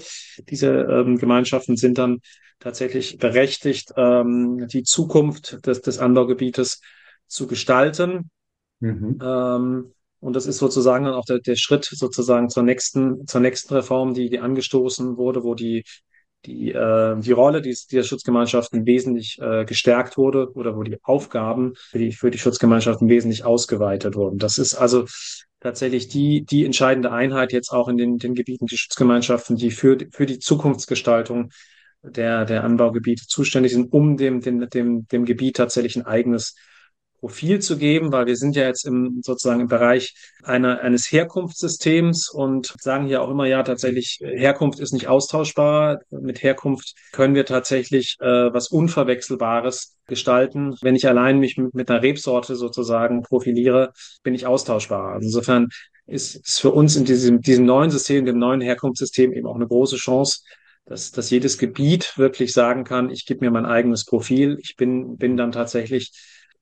diese 0.48 0.70
ähm, 0.70 1.18
Gemeinschaften 1.18 1.76
sind 1.76 1.98
dann 1.98 2.20
tatsächlich 2.58 3.18
berechtigt, 3.18 3.92
ähm, 3.96 4.66
die 4.68 4.82
Zukunft 4.82 5.66
des, 5.66 5.82
des 5.82 5.98
Anbaugebietes 5.98 6.80
zu 7.26 7.46
gestalten. 7.46 8.30
Mhm. 8.80 9.18
Ähm, 9.22 9.92
und 10.20 10.34
das 10.34 10.46
ist 10.46 10.58
sozusagen 10.58 11.04
dann 11.04 11.14
auch 11.14 11.24
der, 11.24 11.38
der 11.38 11.56
Schritt 11.56 11.84
sozusagen 11.84 12.48
zur 12.48 12.62
nächsten, 12.62 13.26
zur 13.26 13.40
nächsten 13.40 13.74
Reform, 13.74 14.14
die, 14.14 14.30
die 14.30 14.40
angestoßen 14.40 15.16
wurde, 15.16 15.44
wo 15.44 15.54
die, 15.54 15.84
die, 16.46 16.72
äh, 16.72 17.18
die 17.20 17.32
Rolle 17.32 17.60
dieser 17.60 18.02
Schutzgemeinschaften 18.02 18.86
wesentlich 18.86 19.38
äh, 19.40 19.64
gestärkt 19.64 20.16
wurde 20.16 20.52
oder 20.54 20.76
wo 20.76 20.82
die 20.82 20.98
Aufgaben 21.02 21.74
für 21.76 21.98
die, 21.98 22.12
für 22.12 22.30
die 22.30 22.38
Schutzgemeinschaften 22.38 23.08
wesentlich 23.08 23.44
ausgeweitet 23.44 24.16
wurden. 24.16 24.38
Das 24.38 24.58
ist 24.58 24.74
also 24.74 25.04
tatsächlich 25.60 26.08
die, 26.08 26.44
die 26.44 26.64
entscheidende 26.64 27.12
Einheit 27.12 27.52
jetzt 27.52 27.70
auch 27.70 27.88
in 27.88 27.96
den, 27.96 28.18
den 28.18 28.34
Gebieten, 28.34 28.66
die 28.66 28.78
Schutzgemeinschaften, 28.78 29.56
die 29.56 29.70
für, 29.70 29.98
für 30.10 30.26
die 30.26 30.38
Zukunftsgestaltung 30.38 31.50
der, 32.10 32.44
der 32.44 32.64
Anbaugebiete 32.64 33.26
zuständig 33.26 33.72
sind, 33.72 33.92
um 33.92 34.16
dem, 34.16 34.40
dem, 34.40 34.68
dem, 34.68 35.06
dem 35.08 35.24
Gebiet 35.24 35.56
tatsächlich 35.56 35.96
ein 35.96 36.06
eigenes 36.06 36.54
Profil 37.20 37.60
zu 37.60 37.78
geben, 37.78 38.12
weil 38.12 38.26
wir 38.26 38.36
sind 38.36 38.56
ja 38.56 38.64
jetzt 38.64 38.84
im 38.86 39.20
sozusagen 39.22 39.60
im 39.60 39.68
Bereich 39.68 40.14
einer, 40.42 40.80
eines 40.80 41.10
Herkunftssystems 41.10 42.30
und 42.30 42.74
sagen 42.80 43.06
hier 43.06 43.22
auch 43.22 43.30
immer, 43.30 43.46
ja, 43.46 43.62
tatsächlich, 43.62 44.20
Herkunft 44.22 44.80
ist 44.80 44.92
nicht 44.92 45.08
austauschbar. 45.08 46.00
Mit 46.10 46.42
Herkunft 46.42 46.94
können 47.12 47.34
wir 47.34 47.46
tatsächlich 47.46 48.16
äh, 48.20 48.52
was 48.52 48.68
Unverwechselbares 48.68 49.96
gestalten. 50.06 50.76
Wenn 50.82 50.94
ich 50.94 51.08
allein 51.08 51.38
mich 51.38 51.56
mit, 51.56 51.74
mit 51.74 51.90
einer 51.90 52.02
Rebsorte 52.02 52.54
sozusagen 52.54 53.22
profiliere, 53.22 53.92
bin 54.22 54.34
ich 54.34 54.46
austauschbar. 54.46 55.14
Also 55.14 55.26
insofern 55.26 55.68
ist, 56.06 56.36
ist 56.36 56.60
für 56.60 56.70
uns 56.70 56.96
in 56.96 57.04
diesem, 57.04 57.40
diesem 57.40 57.64
neuen 57.64 57.90
System, 57.90 58.24
dem 58.24 58.38
neuen 58.38 58.60
Herkunftssystem 58.60 59.32
eben 59.32 59.46
auch 59.46 59.56
eine 59.56 59.66
große 59.66 59.96
Chance, 59.96 60.42
dass, 60.86 61.10
dass 61.10 61.30
jedes 61.30 61.58
Gebiet 61.58 62.16
wirklich 62.16 62.52
sagen 62.52 62.84
kann, 62.84 63.10
ich 63.10 63.26
gebe 63.26 63.44
mir 63.44 63.50
mein 63.50 63.66
eigenes 63.66 64.04
Profil, 64.04 64.56
ich 64.60 64.76
bin, 64.76 65.16
bin 65.16 65.36
dann 65.36 65.52
tatsächlich, 65.52 66.12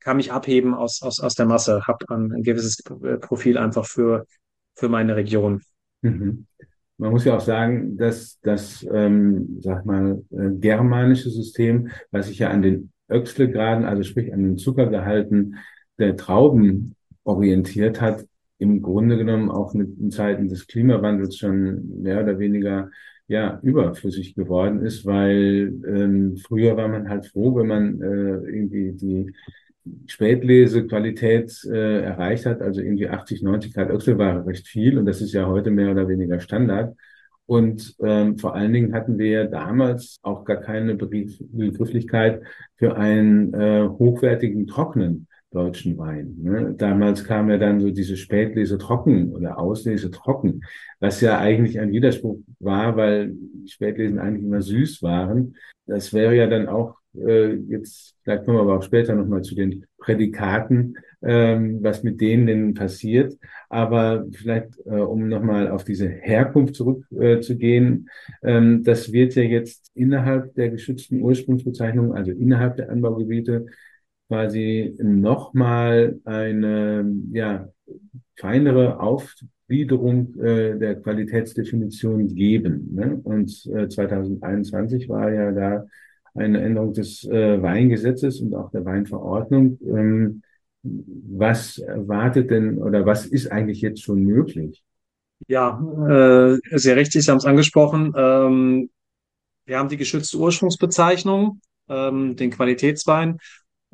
kann 0.00 0.16
mich 0.16 0.32
abheben 0.32 0.74
aus, 0.74 1.02
aus, 1.02 1.20
aus 1.20 1.34
der 1.34 1.46
Masse, 1.46 1.86
habe 1.86 2.04
ein, 2.08 2.32
ein 2.32 2.42
gewisses 2.42 2.82
Profil 3.20 3.58
einfach 3.58 3.86
für, 3.86 4.26
für 4.74 4.88
meine 4.88 5.16
Region. 5.16 5.62
Mhm. 6.02 6.46
Man 6.96 7.10
muss 7.10 7.24
ja 7.24 7.36
auch 7.36 7.40
sagen, 7.40 7.96
dass 7.96 8.38
das, 8.40 8.86
ähm, 8.90 9.58
sag 9.60 9.84
mal, 9.84 10.22
äh, 10.30 10.50
germanische 10.58 11.28
System, 11.30 11.90
was 12.10 12.28
sich 12.28 12.38
ja 12.38 12.50
an 12.50 12.62
den 12.62 12.92
Öxlegraden, 13.10 13.84
also 13.84 14.02
sprich 14.04 14.32
an 14.32 14.42
den 14.42 14.58
Zuckergehalten 14.58 15.56
der 15.98 16.16
Trauben 16.16 16.94
orientiert 17.24 18.00
hat, 18.00 18.24
im 18.58 18.80
Grunde 18.80 19.18
genommen 19.18 19.50
auch 19.50 19.74
mit 19.74 19.98
in 19.98 20.10
Zeiten 20.10 20.48
des 20.48 20.66
Klimawandels 20.66 21.36
schon 21.36 22.02
mehr 22.02 22.22
oder 22.22 22.38
weniger 22.38 22.90
ja 23.26 23.58
überflüssig 23.62 24.34
geworden 24.34 24.82
ist, 24.82 25.06
weil 25.06 25.72
ähm, 25.86 26.36
früher 26.36 26.76
war 26.76 26.88
man 26.88 27.08
halt 27.08 27.26
froh, 27.26 27.56
wenn 27.56 27.66
man 27.66 28.00
äh, 28.02 28.06
irgendwie 28.06 28.92
die 28.92 29.32
Spätlesequalität 30.06 31.52
äh, 31.70 32.02
erreicht 32.02 32.46
hat, 32.46 32.62
also 32.62 32.80
irgendwie 32.80 33.08
80, 33.08 33.42
90 33.42 33.74
Grad 33.74 33.90
Öchsel 33.90 34.18
war 34.18 34.46
recht 34.46 34.66
viel 34.66 34.98
und 34.98 35.06
das 35.06 35.20
ist 35.20 35.32
ja 35.32 35.46
heute 35.46 35.70
mehr 35.70 35.90
oder 35.90 36.08
weniger 36.08 36.40
Standard. 36.40 36.96
Und 37.46 37.94
ähm, 38.02 38.38
vor 38.38 38.54
allen 38.54 38.72
Dingen 38.72 38.94
hatten 38.94 39.18
wir 39.18 39.30
ja 39.30 39.44
damals 39.44 40.18
auch 40.22 40.44
gar 40.44 40.56
keine 40.56 40.94
Begrifflichkeit 40.94 42.42
für 42.76 42.96
einen 42.96 43.52
äh, 43.52 43.86
hochwertigen 43.86 44.66
trockenen 44.66 45.26
deutschen 45.54 45.96
Wein. 45.96 46.36
Ne? 46.42 46.74
Damals 46.76 47.24
kam 47.24 47.50
ja 47.50 47.58
dann 47.58 47.80
so 47.80 47.90
diese 47.90 48.16
Spätlese 48.16 48.78
trocken 48.78 49.32
oder 49.32 49.58
Auslese 49.58 50.10
trocken, 50.10 50.62
was 51.00 51.20
ja 51.20 51.38
eigentlich 51.38 51.80
ein 51.80 51.92
Widerspruch 51.92 52.38
war, 52.58 52.96
weil 52.96 53.34
Spätlesen 53.66 54.18
eigentlich 54.18 54.44
immer 54.44 54.62
süß 54.62 55.02
waren. 55.02 55.56
Das 55.86 56.12
wäre 56.12 56.34
ja 56.34 56.46
dann 56.46 56.68
auch 56.68 56.96
äh, 57.16 57.54
jetzt, 57.68 58.16
vielleicht 58.22 58.44
kommen 58.44 58.58
wir 58.58 58.62
aber 58.62 58.78
auch 58.78 58.82
später 58.82 59.14
nochmal 59.14 59.42
zu 59.42 59.54
den 59.54 59.86
Prädikaten, 59.98 60.96
ähm, 61.22 61.78
was 61.82 62.02
mit 62.02 62.20
denen 62.20 62.46
denn 62.46 62.74
passiert. 62.74 63.34
Aber 63.68 64.26
vielleicht, 64.32 64.78
äh, 64.86 64.96
um 64.96 65.28
nochmal 65.28 65.68
auf 65.68 65.84
diese 65.84 66.08
Herkunft 66.08 66.74
zurückzugehen, 66.74 68.08
äh, 68.42 68.56
ähm, 68.56 68.82
das 68.82 69.12
wird 69.12 69.34
ja 69.34 69.42
jetzt 69.42 69.90
innerhalb 69.94 70.54
der 70.54 70.70
geschützten 70.70 71.20
Ursprungsbezeichnung, 71.22 72.14
also 72.14 72.32
innerhalb 72.32 72.76
der 72.76 72.90
Anbaugebiete, 72.90 73.66
quasi 74.28 74.96
nochmal 74.98 76.18
eine 76.24 77.04
ja, 77.32 77.68
feinere 78.36 79.00
Aufgliederung 79.00 80.34
äh, 80.40 80.78
der 80.78 81.00
Qualitätsdefinition 81.00 82.28
geben. 82.28 82.94
Ne? 82.94 83.20
Und 83.22 83.50
äh, 83.66 83.88
2021 83.88 85.08
war 85.08 85.32
ja 85.32 85.52
da 85.52 85.86
eine 86.34 86.60
Änderung 86.60 86.92
des 86.92 87.24
äh, 87.24 87.62
Weingesetzes 87.62 88.40
und 88.40 88.54
auch 88.54 88.70
der 88.70 88.84
Weinverordnung. 88.84 89.78
Ähm, 89.82 90.42
was 90.82 91.78
erwartet 91.78 92.50
denn 92.50 92.78
oder 92.78 93.06
was 93.06 93.24
ist 93.26 93.50
eigentlich 93.50 93.80
jetzt 93.80 94.02
schon 94.02 94.22
möglich? 94.22 94.82
Ja, 95.48 95.80
äh, 96.08 96.58
sehr 96.78 96.96
richtig, 96.96 97.24
Sie 97.24 97.30
haben 97.30 97.38
es 97.38 97.46
angesprochen. 97.46 98.12
Ähm, 98.16 98.90
wir 99.66 99.78
haben 99.78 99.88
die 99.88 99.96
geschützte 99.96 100.38
Ursprungsbezeichnung, 100.38 101.60
ähm, 101.88 102.36
den 102.36 102.50
Qualitätswein 102.50 103.38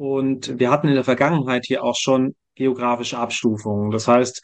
und 0.01 0.59
wir 0.59 0.71
hatten 0.71 0.89
in 0.89 0.95
der 0.95 1.05
Vergangenheit 1.05 1.67
hier 1.67 1.85
auch 1.85 1.95
schon 1.95 2.35
geografische 2.55 3.19
Abstufungen. 3.19 3.91
Das 3.91 4.09
heißt, 4.09 4.43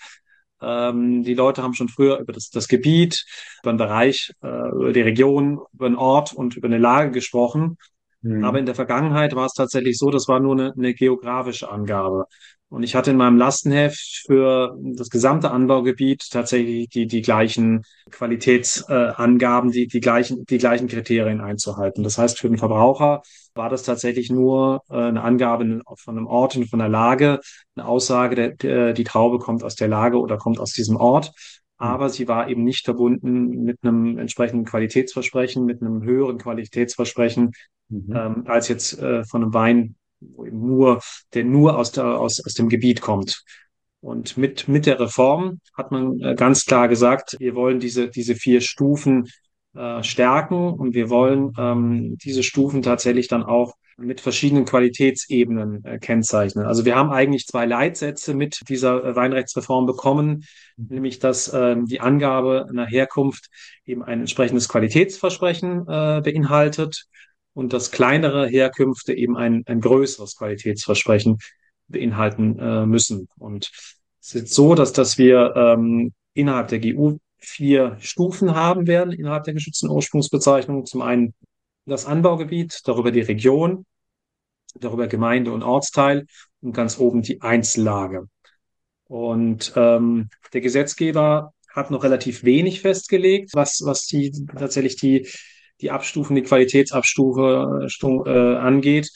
ähm, 0.61 1.23
die 1.23 1.33
Leute 1.33 1.63
haben 1.63 1.73
schon 1.73 1.89
früher 1.89 2.19
über 2.19 2.35
das, 2.35 2.51
das 2.51 2.69
Gebiet, 2.69 3.25
über 3.63 3.73
den 3.73 3.79
Bereich, 3.79 4.33
äh, 4.43 4.69
über 4.69 4.93
die 4.93 5.01
Region, 5.01 5.61
über 5.73 5.89
den 5.89 5.97
Ort 5.97 6.35
und 6.35 6.59
über 6.59 6.67
eine 6.67 6.77
Lage 6.77 7.11
gesprochen. 7.11 7.79
Mhm. 8.21 8.45
Aber 8.45 8.59
in 8.59 8.67
der 8.67 8.75
Vergangenheit 8.75 9.35
war 9.35 9.47
es 9.47 9.55
tatsächlich 9.55 9.97
so, 9.97 10.11
das 10.11 10.29
war 10.29 10.41
nur 10.41 10.53
eine, 10.53 10.75
eine 10.77 10.93
geografische 10.93 11.71
Angabe. 11.71 12.27
Und 12.69 12.83
ich 12.83 12.97
hatte 12.97 13.13
in 13.13 13.17
meinem 13.17 13.39
Lastenheft 13.39 14.25
für 14.27 14.77
das 14.97 15.09
gesamte 15.09 15.53
Anbaugebiet 15.53 16.29
tatsächlich 16.31 16.89
die, 16.89 17.07
die 17.07 17.23
gleichen 17.23 17.83
Qualitätsangaben, 18.11 19.71
äh, 19.71 19.73
die, 19.73 19.87
die, 19.87 20.01
gleichen, 20.01 20.45
die 20.47 20.59
gleichen 20.59 20.89
Kriterien 20.89 21.41
einzuhalten. 21.41 22.03
Das 22.03 22.19
heißt, 22.19 22.41
für 22.41 22.49
den 22.49 22.59
Verbraucher 22.59 23.23
war 23.55 23.69
das 23.69 23.85
tatsächlich 23.85 24.31
nur 24.31 24.83
äh, 24.91 24.97
eine 24.97 25.23
Angabe 25.23 25.81
von 25.97 26.17
einem 26.17 26.27
Ort 26.27 26.57
und 26.57 26.69
von 26.69 26.81
der 26.81 26.89
Lage, 26.89 27.41
eine 27.77 27.87
Aussage, 27.87 28.35
der, 28.35 28.51
der, 28.51 28.93
die 28.95 29.05
Traube 29.05 29.39
kommt 29.39 29.63
aus 29.63 29.77
der 29.77 29.89
Lage 29.89 30.19
oder 30.19 30.37
kommt 30.37 30.59
aus 30.59 30.73
diesem 30.73 30.97
Ort. 30.97 31.33
Aber 31.79 32.09
sie 32.09 32.27
war 32.27 32.49
eben 32.49 32.65
nicht 32.65 32.85
verbunden 32.85 33.63
mit 33.63 33.79
einem 33.83 34.19
entsprechenden 34.19 34.65
Qualitätsversprechen, 34.65 35.65
mit 35.65 35.83
einem 35.83 36.03
höheren 36.03 36.39
Qualitätsversprechen, 36.39 37.53
mhm. 37.91 38.13
ähm, 38.17 38.45
als 38.47 38.69
jetzt 38.69 38.99
äh, 38.99 39.25
von 39.25 39.43
einem 39.43 39.55
Wein, 39.55 39.97
wo 40.21 40.45
eben 40.45 40.67
nur, 40.67 41.01
der 41.35 41.45
nur 41.45 41.79
aus, 41.79 41.93
der, 41.93 42.19
aus, 42.19 42.45
aus 42.45 42.55
dem 42.55 42.69
Gebiet 42.69 43.01
kommt. 43.01 43.43
Und 44.01 44.37
mit, 44.37 44.69
mit 44.69 44.87
der 44.87 45.01
Reform 45.01 45.61
hat 45.77 45.91
man 45.91 46.21
äh, 46.21 46.35
ganz 46.35 46.65
klar 46.65 46.89
gesagt, 46.89 47.37
wir 47.39 47.55
wollen 47.55 47.81
diese, 47.81 48.09
diese 48.09 48.35
vier 48.35 48.61
Stufen 48.61 49.29
äh, 49.75 50.03
stärken 50.03 50.73
und 50.73 50.95
wir 50.95 51.11
wollen 51.11 51.53
ähm, 51.59 52.17
diese 52.19 52.43
Stufen 52.43 52.83
tatsächlich 52.83 53.29
dann 53.29 53.43
auch 53.43 53.75
mit 53.99 54.21
verschiedenen 54.21 54.67
Qualitätsebenen 54.67 55.85
äh, 55.85 55.99
kennzeichnen. 55.99 56.67
Also 56.67 56.85
wir 56.85 56.97
haben 56.97 57.11
eigentlich 57.11 57.47
zwei 57.47 57.65
Leitsätze 57.65 58.35
mit 58.35 58.61
dieser 58.69 59.03
äh, 59.05 59.17
Weinrechtsreform 59.17 59.87
bekommen, 59.87 60.45
mhm. 60.77 60.87
nämlich 60.89 61.19
dass 61.19 61.49
äh, 61.49 61.77
die 61.85 62.01
Angabe 62.01 62.67
einer 62.69 62.87
Herkunft 62.87 63.49
eben 63.87 64.03
ein 64.03 64.21
entsprechendes 64.21 64.69
Qualitätsversprechen 64.69 65.83
äh, 65.89 66.21
beinhaltet 66.23 67.07
und 67.57 67.73
dass 67.73 67.91
kleinere 67.91 68.47
Herkünfte 68.47 69.15
eben 69.15 69.35
ein, 69.35 69.63
ein 69.65 69.81
größeres 69.81 70.37
Qualitätsversprechen 70.37 71.39
beinhalten 71.89 72.59
äh, 72.59 72.85
müssen. 72.85 73.29
Und 73.39 73.71
es 74.21 74.35
ist 74.35 74.53
so, 74.53 74.75
dass, 74.75 74.93
dass 74.93 75.17
wir 75.17 75.55
ähm, 75.57 76.13
innerhalb 76.35 76.69
der 76.69 76.81
GU 76.81 77.17
vier 77.39 77.97
Stufen 77.99 78.55
haben 78.55 78.87
werden 78.87 79.11
innerhalb 79.11 79.45
der 79.45 79.55
geschützten 79.55 79.89
Ursprungsbezeichnung. 79.89 80.85
Zum 80.85 81.01
einen 81.01 81.33
das 81.87 82.05
Anbaugebiet, 82.05 82.83
darüber 82.85 83.11
die 83.11 83.23
Region, 83.23 83.87
darüber 84.79 85.07
Gemeinde 85.07 85.51
und 85.51 85.63
Ortsteil 85.63 86.27
und 86.61 86.75
ganz 86.75 86.99
oben 86.99 87.23
die 87.23 87.41
Einzellage. 87.41 88.29
Und 89.05 89.73
ähm, 89.77 90.29
der 90.53 90.61
Gesetzgeber 90.61 91.55
hat 91.75 91.91
noch 91.91 92.05
relativ 92.05 92.45
wenig 92.45 92.83
festgelegt, 92.83 93.53
was, 93.55 93.81
was 93.83 94.05
die 94.07 94.31
tatsächlich 94.59 94.97
die, 94.97 95.27
die 95.81 95.91
Abstufen, 95.91 96.37
die 96.37 96.43
Qualitätsabstufe 96.43 97.89
äh, 98.27 98.57
angeht 98.57 99.11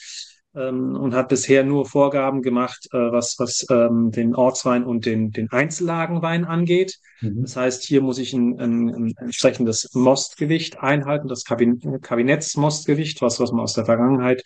ähm, 0.55 0.97
und 0.97 1.15
hat 1.15 1.29
bisher 1.29 1.65
nur 1.65 1.87
Vorgaben 1.87 2.43
gemacht, 2.43 2.89
äh, 2.93 2.99
was, 2.99 3.37
was 3.39 3.67
ähm, 3.71 4.11
den 4.11 4.35
Ortswein 4.35 4.85
und 4.85 5.07
den, 5.07 5.31
den 5.31 5.51
Einzellagenwein 5.51 6.45
angeht. 6.45 6.99
Mhm. 7.21 7.43
Das 7.43 7.57
heißt, 7.57 7.85
hier 7.85 8.03
muss 8.03 8.19
ich 8.19 8.33
ein, 8.33 8.59
ein, 8.61 8.89
ein 8.89 9.15
entsprechendes 9.19 9.95
Mostgewicht 9.95 10.81
einhalten, 10.81 11.29
das 11.29 11.45
Kabinettsmostgewicht, 11.45 13.23
was, 13.23 13.41
was 13.41 13.53
man 13.53 13.61
aus 13.61 13.75
der 13.75 13.87
Vergangenheit 13.87 14.43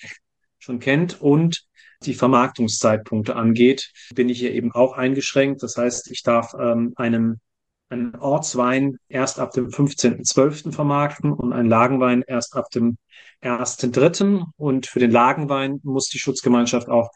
schon 0.59 0.79
kennt. 0.79 1.21
Und 1.21 1.65
die 2.05 2.15
Vermarktungszeitpunkte 2.15 3.37
angeht, 3.37 3.91
bin 4.15 4.29
ich 4.29 4.39
hier 4.39 4.53
eben 4.53 4.73
auch 4.73 4.93
eingeschränkt. 4.93 5.63
Das 5.63 5.77
heißt, 5.77 6.11
ich 6.11 6.23
darf 6.23 6.53
ähm, 6.59 6.93
einen 6.97 7.41
einen 7.89 8.15
Ortswein 8.17 8.99
erst 9.09 9.39
ab 9.39 9.53
dem 9.53 9.69
15.12. 9.69 10.73
vermarkten 10.73 11.33
und 11.33 11.53
einen 11.53 11.69
Lagenwein 11.69 12.23
erst 12.27 12.57
ab 12.57 12.71
dem 12.71 12.97
1.3. 13.43 14.45
Und 14.57 14.87
für 14.87 14.99
den 14.99 15.11
Lagenwein 15.11 15.81
muss 15.83 16.09
die 16.09 16.19
Schutzgemeinschaft 16.19 16.89
auch 16.89 17.11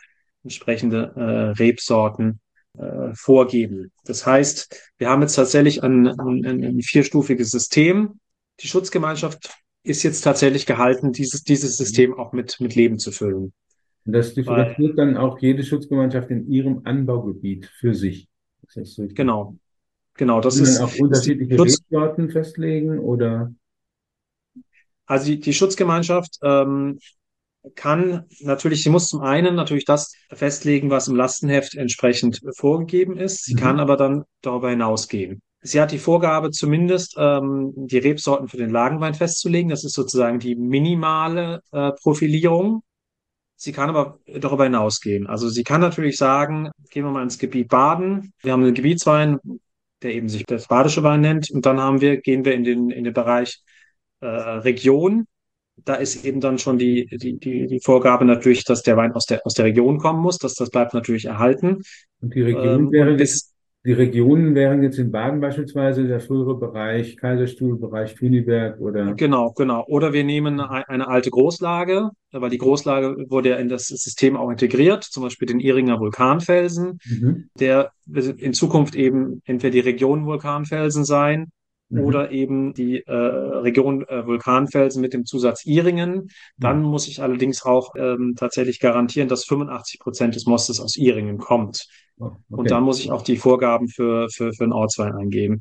entsprechende 0.45 1.13
äh, 1.17 1.63
Rebsorten 1.63 2.41
äh, 2.79 3.15
vorgeben. 3.15 3.93
Das 4.05 4.27
heißt, 4.27 4.93
wir 4.99 5.09
haben 5.09 5.23
jetzt 5.23 5.35
tatsächlich 5.35 5.83
ein, 5.83 6.09
ein, 6.09 6.45
ein 6.45 6.83
vierstufiges 6.83 7.51
System. 7.51 8.21
Die 8.61 8.69
Schutzgemeinschaft 8.69 9.51
ist 9.83 10.03
jetzt 10.03 10.21
tatsächlich 10.21 10.67
gehalten, 10.67 11.13
dieses, 11.13 11.45
dieses 11.45 11.77
System 11.77 12.15
auch 12.15 12.33
mit, 12.33 12.61
mit 12.61 12.75
Leben 12.75 12.99
zu 12.99 13.11
füllen. 13.11 13.53
Und 14.05 14.13
das 14.13 14.35
differenziert 14.35 14.99
dann 14.99 15.17
auch 15.17 15.39
jede 15.39 15.65
Schutzgemeinschaft 15.65 16.31
in 16.31 16.49
ihrem 16.51 16.83
Anbaugebiet 16.85 17.67
für 17.67 17.95
sich. 17.95 18.29
Genau, 19.15 19.57
Genau, 20.19 20.41
das 20.41 20.59
ist. 20.59 20.81
auch 20.81 20.95
unterschiedliche 20.99 21.59
Rebsorten 21.59 22.29
festlegen 22.29 22.99
oder? 22.99 23.53
Also 25.07 25.27
die, 25.27 25.41
die 25.41 25.55
Schutzgemeinschaft 25.55 26.39
ähm, 26.43 26.99
kann 27.75 28.25
natürlich, 28.41 28.83
sie 28.83 28.91
muss 28.91 29.09
zum 29.09 29.21
einen 29.21 29.55
natürlich 29.55 29.85
das 29.85 30.13
festlegen, 30.33 30.91
was 30.91 31.09
im 31.09 31.15
Lastenheft 31.15 31.77
entsprechend 31.77 32.41
vorgegeben 32.57 33.17
ist. 33.17 33.45
Sie 33.45 33.55
mhm. 33.55 33.59
kann 33.59 33.81
aber 33.81 33.97
dann 33.97 34.25
darüber 34.43 34.71
hinausgehen. 34.71 35.41
Sie 35.61 35.81
hat 35.81 35.93
die 35.93 35.99
Vorgabe, 35.99 36.51
zumindest 36.51 37.15
ähm, 37.17 37.73
die 37.77 37.99
Rebsorten 37.99 38.49
für 38.49 38.59
den 38.59 38.71
Lagenwein 38.71 39.15
festzulegen. 39.15 39.71
Das 39.71 39.85
ist 39.85 39.95
sozusagen 39.95 40.41
die 40.41 40.57
minimale 40.57 41.63
äh, 41.73 41.93
Profilierung. 41.93 42.83
Sie 43.55 43.73
kann 43.73 43.89
aber 43.89 44.19
darüber 44.27 44.65
hinausgehen. 44.65 45.27
Also 45.27 45.49
sie 45.49 45.65
kann 45.65 45.81
natürlich 45.81 46.17
sagen, 46.17 46.71
gehen 46.91 47.05
wir 47.05 47.11
mal 47.11 47.25
ins 47.25 47.39
Gebiet 47.39 47.69
Baden. 47.69 48.33
Wir 48.41 48.53
haben 48.53 48.63
einen 48.63 48.75
Gebietswein, 48.75 49.39
der 50.03 50.15
eben 50.15 50.29
sich 50.29 50.45
das 50.45 50.69
Badische 50.69 51.03
Wein 51.03 51.21
nennt. 51.21 51.51
Und 51.51 51.67
dann 51.67 51.81
haben 51.81 52.01
wir, 52.01 52.21
gehen 52.21 52.45
wir 52.45 52.55
in 52.55 52.65
den, 52.65 52.91
in 52.91 53.05
den 53.05 53.15
Bereich 53.15 53.63
äh, 54.21 54.27
Region. 54.27 55.27
Da 55.85 55.95
ist 55.95 56.25
eben 56.25 56.41
dann 56.41 56.59
schon 56.59 56.79
die, 56.79 57.07
die, 57.07 57.39
die, 57.39 57.67
die 57.67 57.81
Vorgabe 57.81 58.25
natürlich, 58.25 58.65
dass 58.65 58.83
der 58.83 58.97
Wein 58.97 59.13
aus 59.13 59.27
der, 59.27 59.45
aus 59.45 59.55
der 59.55 59.67
Region 59.67 59.99
kommen 59.99 60.21
muss. 60.21 60.39
dass 60.39 60.55
das 60.55 60.71
bleibt 60.71 60.95
natürlich 60.95 61.27
erhalten. 61.27 61.83
Und 62.21 62.35
die 62.35 62.43
Region 62.43 62.87
ähm, 62.87 62.93
wäre 62.93 63.17
jetzt, 63.17 63.55
die 63.85 63.93
Regionen 63.93 64.55
wären 64.55 64.83
jetzt 64.83 64.99
in 64.99 65.13
Baden 65.13 65.41
beispielsweise 65.41 66.07
der 66.07 66.21
frühere 66.21 66.59
Bereich 66.59 67.17
Kaiserstuhl, 67.17 67.79
Bereich 67.79 68.15
Tüniberg 68.15 68.81
oder? 68.81 69.15
Genau, 69.15 69.53
genau. 69.53 69.85
Oder 69.87 70.13
wir 70.13 70.25
nehmen 70.25 70.61
eine, 70.61 70.89
eine 70.89 71.09
alte 71.09 71.31
Großlage, 71.31 72.11
weil 72.33 72.51
die 72.51 72.59
Großlage 72.59 73.27
wurde 73.29 73.51
ja 73.51 73.57
in 73.57 73.69
das 73.69 73.87
System 73.87 74.37
auch 74.37 74.51
integriert, 74.51 75.05
zum 75.05 75.23
Beispiel 75.23 75.47
den 75.47 75.61
Iringer 75.61 76.01
Vulkanfelsen, 76.01 76.99
mhm. 77.05 77.51
der 77.59 77.93
in 78.07 78.53
Zukunft 78.53 78.97
eben 78.97 79.43
entweder 79.45 79.73
die 79.73 79.81
Region 79.81 80.27
Vulkanfelsen 80.27 81.05
sein 81.05 81.53
mhm. 81.89 82.01
oder 82.01 82.33
eben 82.33 82.75
die 82.75 83.05
äh, 83.07 83.13
Region 83.13 84.07
äh, 84.09 84.27
Vulkanfelsen 84.27 85.01
mit 85.01 85.13
dem 85.13 85.25
Zusatz 85.25 85.65
Iringen. 85.65 86.31
Dann 86.57 86.81
mhm. 86.81 86.89
muss 86.89 87.07
ich 87.07 87.23
allerdings 87.23 87.65
auch 87.65 87.95
ähm, 87.97 88.35
tatsächlich 88.37 88.81
garantieren, 88.81 89.29
dass 89.29 89.45
85 89.45 90.01
Prozent 90.01 90.35
des 90.35 90.47
Mostes 90.47 90.81
aus 90.81 90.97
Iringen 90.97 91.39
kommt. 91.39 91.87
Okay. 92.19 92.37
Und 92.49 92.71
dann 92.71 92.83
muss 92.83 93.01
ich 93.01 93.11
auch 93.11 93.23
die 93.23 93.37
Vorgaben 93.37 93.89
für, 93.89 94.29
für, 94.31 94.53
für 94.53 94.65
einen 94.65 94.73
Ortswein 94.73 95.15
eingeben. 95.15 95.61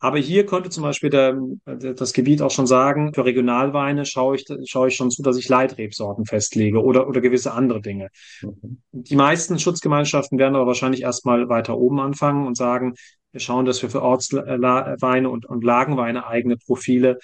Aber 0.00 0.18
hier 0.18 0.46
konnte 0.46 0.70
zum 0.70 0.84
Beispiel 0.84 1.10
der, 1.10 1.36
das 1.64 2.12
Gebiet 2.12 2.40
auch 2.40 2.52
schon 2.52 2.68
sagen, 2.68 3.12
für 3.14 3.24
Regionalweine 3.24 4.04
schaue 4.04 4.36
ich, 4.36 4.44
schaue 4.64 4.88
ich 4.88 4.94
schon 4.94 5.10
zu, 5.10 5.22
dass 5.22 5.36
ich 5.36 5.48
Leitrebsorten 5.48 6.24
festlege 6.24 6.82
oder, 6.82 7.08
oder 7.08 7.20
gewisse 7.20 7.52
andere 7.52 7.80
Dinge. 7.80 8.08
Okay. 8.42 8.76
Die 8.92 9.16
meisten 9.16 9.58
Schutzgemeinschaften 9.58 10.38
werden 10.38 10.54
aber 10.54 10.68
wahrscheinlich 10.68 11.02
erstmal 11.02 11.48
weiter 11.48 11.76
oben 11.76 11.98
anfangen 11.98 12.46
und 12.46 12.56
sagen, 12.56 12.94
wir 13.32 13.40
schauen, 13.40 13.66
dass 13.66 13.82
wir 13.82 13.90
für 13.90 14.02
Ortsweine 14.02 15.30
und, 15.30 15.46
und 15.46 15.64
Lagenweine 15.64 16.26
eigene 16.26 16.56
Profile 16.56 17.18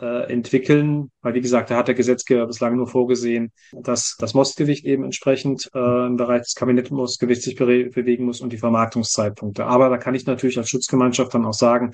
äh, 0.00 0.30
entwickeln, 0.32 1.10
weil 1.22 1.34
wie 1.34 1.40
gesagt, 1.40 1.70
da 1.70 1.76
hat 1.76 1.88
der 1.88 1.94
Gesetzgeber 1.94 2.46
bislang 2.46 2.76
nur 2.76 2.86
vorgesehen, 2.86 3.52
dass 3.72 4.16
das 4.18 4.34
Mostgewicht 4.34 4.84
eben 4.84 5.04
entsprechend 5.04 5.70
äh, 5.74 6.06
im 6.06 6.16
Bereich 6.16 6.42
des 6.42 6.54
Kabinettmostgewichts 6.54 7.44
sich 7.44 7.56
be 7.56 7.86
bewegen 7.86 8.24
muss 8.24 8.40
und 8.40 8.52
die 8.52 8.58
Vermarktungszeitpunkte. 8.58 9.64
Aber 9.66 9.88
da 9.88 9.98
kann 9.98 10.14
ich 10.14 10.26
natürlich 10.26 10.58
als 10.58 10.68
Schutzgemeinschaft 10.68 11.34
dann 11.34 11.46
auch 11.46 11.54
sagen, 11.54 11.92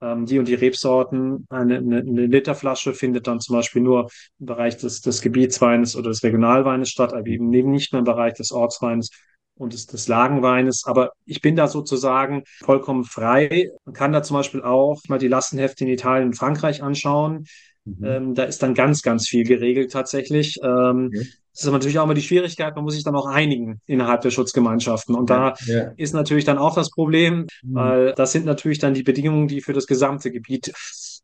ähm, 0.00 0.26
die 0.26 0.38
und 0.38 0.48
die 0.48 0.54
Rebsorten, 0.54 1.46
eine, 1.48 1.78
eine, 1.78 1.98
eine 1.98 2.26
Literflasche 2.26 2.92
findet 2.92 3.26
dann 3.26 3.40
zum 3.40 3.56
Beispiel 3.56 3.82
nur 3.82 4.08
im 4.40 4.46
Bereich 4.46 4.76
des, 4.76 5.00
des 5.00 5.22
Gebietsweines 5.22 5.96
oder 5.96 6.10
des 6.10 6.22
Regionalweines 6.24 6.90
statt, 6.90 7.14
aber 7.14 7.26
eben 7.26 7.50
nicht 7.50 7.92
mehr 7.92 8.00
im 8.00 8.04
Bereich 8.04 8.34
des 8.34 8.52
Ortsweines 8.52 9.10
und 9.56 9.72
des, 9.72 9.86
des 9.86 10.08
Lagenweines. 10.08 10.84
Aber 10.86 11.12
ich 11.24 11.40
bin 11.40 11.56
da 11.56 11.68
sozusagen 11.68 12.44
vollkommen 12.64 13.04
frei. 13.04 13.70
Man 13.84 13.94
kann 13.94 14.12
da 14.12 14.22
zum 14.22 14.36
Beispiel 14.36 14.62
auch 14.62 15.00
mal 15.08 15.18
die 15.18 15.28
Lastenhefte 15.28 15.84
in 15.84 15.90
Italien 15.90 16.28
und 16.28 16.36
Frankreich 16.36 16.82
anschauen. 16.82 17.46
Mhm. 17.84 18.04
Ähm, 18.04 18.34
da 18.34 18.44
ist 18.44 18.62
dann 18.62 18.74
ganz, 18.74 19.02
ganz 19.02 19.28
viel 19.28 19.44
geregelt 19.44 19.92
tatsächlich. 19.92 20.58
Ähm, 20.62 21.10
okay. 21.12 21.26
Das 21.52 21.62
ist 21.62 21.66
aber 21.66 21.76
natürlich 21.76 21.98
auch 21.98 22.04
immer 22.04 22.14
die 22.14 22.22
Schwierigkeit, 22.22 22.74
man 22.74 22.84
muss 22.84 22.94
sich 22.94 23.04
dann 23.04 23.14
auch 23.14 23.26
einigen 23.26 23.82
innerhalb 23.86 24.22
der 24.22 24.30
Schutzgemeinschaften. 24.30 25.14
Und 25.14 25.28
da 25.28 25.54
ja. 25.66 25.92
ist 25.98 26.14
natürlich 26.14 26.46
dann 26.46 26.56
auch 26.56 26.74
das 26.74 26.90
Problem, 26.90 27.46
mhm. 27.62 27.74
weil 27.74 28.14
das 28.14 28.32
sind 28.32 28.46
natürlich 28.46 28.78
dann 28.78 28.94
die 28.94 29.02
Bedingungen, 29.02 29.48
die 29.48 29.60
für 29.60 29.74
das 29.74 29.86
gesamte 29.86 30.30
Gebiet 30.30 30.72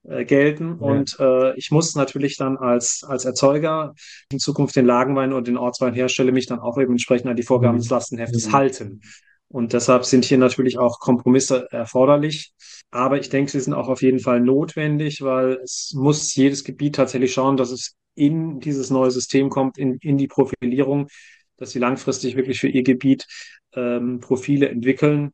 äh, 0.05 0.24
gelten. 0.24 0.78
Ja. 0.80 0.86
Und 0.86 1.16
äh, 1.20 1.57
ich 1.57 1.70
muss 1.70 1.94
natürlich 1.94 2.36
dann 2.36 2.57
als, 2.57 3.05
als 3.07 3.24
Erzeuger 3.24 3.94
in 4.30 4.38
Zukunft 4.38 4.76
den 4.76 4.86
Lagenwein 4.86 5.32
und 5.32 5.49
den 5.49 5.57
Ortswein 5.57 5.94
herstelle, 5.94 6.32
mich 6.32 6.46
dann 6.46 6.61
auch 6.61 6.78
eben 6.78 6.92
entsprechend 6.92 7.28
an 7.28 7.36
die 7.36 7.42
Vorgaben 7.42 7.76
mhm. 7.76 7.80
des 7.80 7.90
Lastenheftes 7.90 8.49
mhm. 8.49 8.53
halten. 8.53 9.01
Und 9.49 9.72
deshalb 9.72 10.05
sind 10.05 10.24
hier 10.24 10.38
natürlich 10.38 10.78
auch 10.78 11.01
Kompromisse 11.01 11.68
erforderlich. 11.70 12.53
Aber 12.90 13.18
ich 13.18 13.28
denke, 13.28 13.51
sie 13.51 13.61
sind 13.61 13.74
auch 13.74 13.88
auf 13.88 14.03
jeden 14.03 14.18
Fall 14.18 14.40
notwendig, 14.40 15.22
weil 15.22 15.59
es 15.62 15.92
muss 15.94 16.34
jedes 16.34 16.64
Gebiet 16.64 16.96
tatsächlich 16.96 17.32
schauen, 17.32 17.57
dass 17.57 17.70
es 17.70 17.94
in 18.14 18.61
dieses 18.61 18.90
neue 18.90 19.11
System 19.11 19.49
kommt, 19.49 19.78
in, 19.78 19.99
in 20.01 20.18
die 20.18 20.26
Profilierung, 20.26 21.09
dass 21.57 21.70
sie 21.70 21.78
langfristig 21.78 22.36
wirklich 22.36 22.61
für 22.61 22.68
ihr 22.68 22.82
Gebiet 22.82 23.26
ähm, 23.74 24.20
Profile 24.20 24.68
entwickeln, 24.68 25.32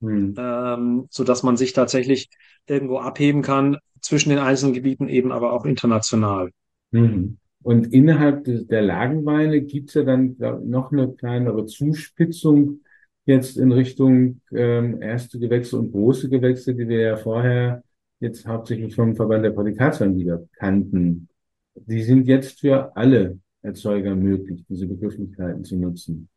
mhm. 0.00 0.34
ähm, 0.38 1.06
sodass 1.10 1.42
man 1.42 1.56
sich 1.56 1.72
tatsächlich 1.72 2.28
irgendwo 2.66 2.98
abheben 2.98 3.42
kann 3.42 3.78
zwischen 4.00 4.30
den 4.30 4.38
einzelnen 4.38 4.74
Gebieten, 4.74 5.08
eben 5.08 5.32
aber 5.32 5.52
auch 5.52 5.64
international. 5.64 6.50
Mhm. 6.90 7.38
Und 7.62 7.92
innerhalb 7.92 8.44
der 8.44 8.82
Lagenweine 8.82 9.60
gibt 9.62 9.88
es 9.88 9.94
ja 9.94 10.04
dann 10.04 10.36
noch 10.64 10.92
eine 10.92 11.12
kleinere 11.12 11.66
Zuspitzung 11.66 12.80
jetzt 13.24 13.58
in 13.58 13.72
Richtung 13.72 14.40
ähm, 14.52 15.02
erste 15.02 15.38
Gewächse 15.38 15.76
und 15.76 15.90
große 15.90 16.28
Gewächse, 16.28 16.74
die 16.74 16.88
wir 16.88 17.00
ja 17.00 17.16
vorher 17.16 17.82
jetzt 18.20 18.46
hauptsächlich 18.46 18.94
vom 18.94 19.16
Verband 19.16 19.44
der 19.44 19.50
Prädikatsweinliga 19.50 20.42
kannten. 20.52 21.28
Die 21.74 22.02
sind 22.02 22.28
jetzt 22.28 22.60
für 22.60 22.96
alle 22.96 23.38
Erzeuger 23.62 24.14
möglich, 24.14 24.64
diese 24.68 24.86
Begrifflichkeiten 24.86 25.64
zu 25.64 25.76
nutzen. 25.76 26.28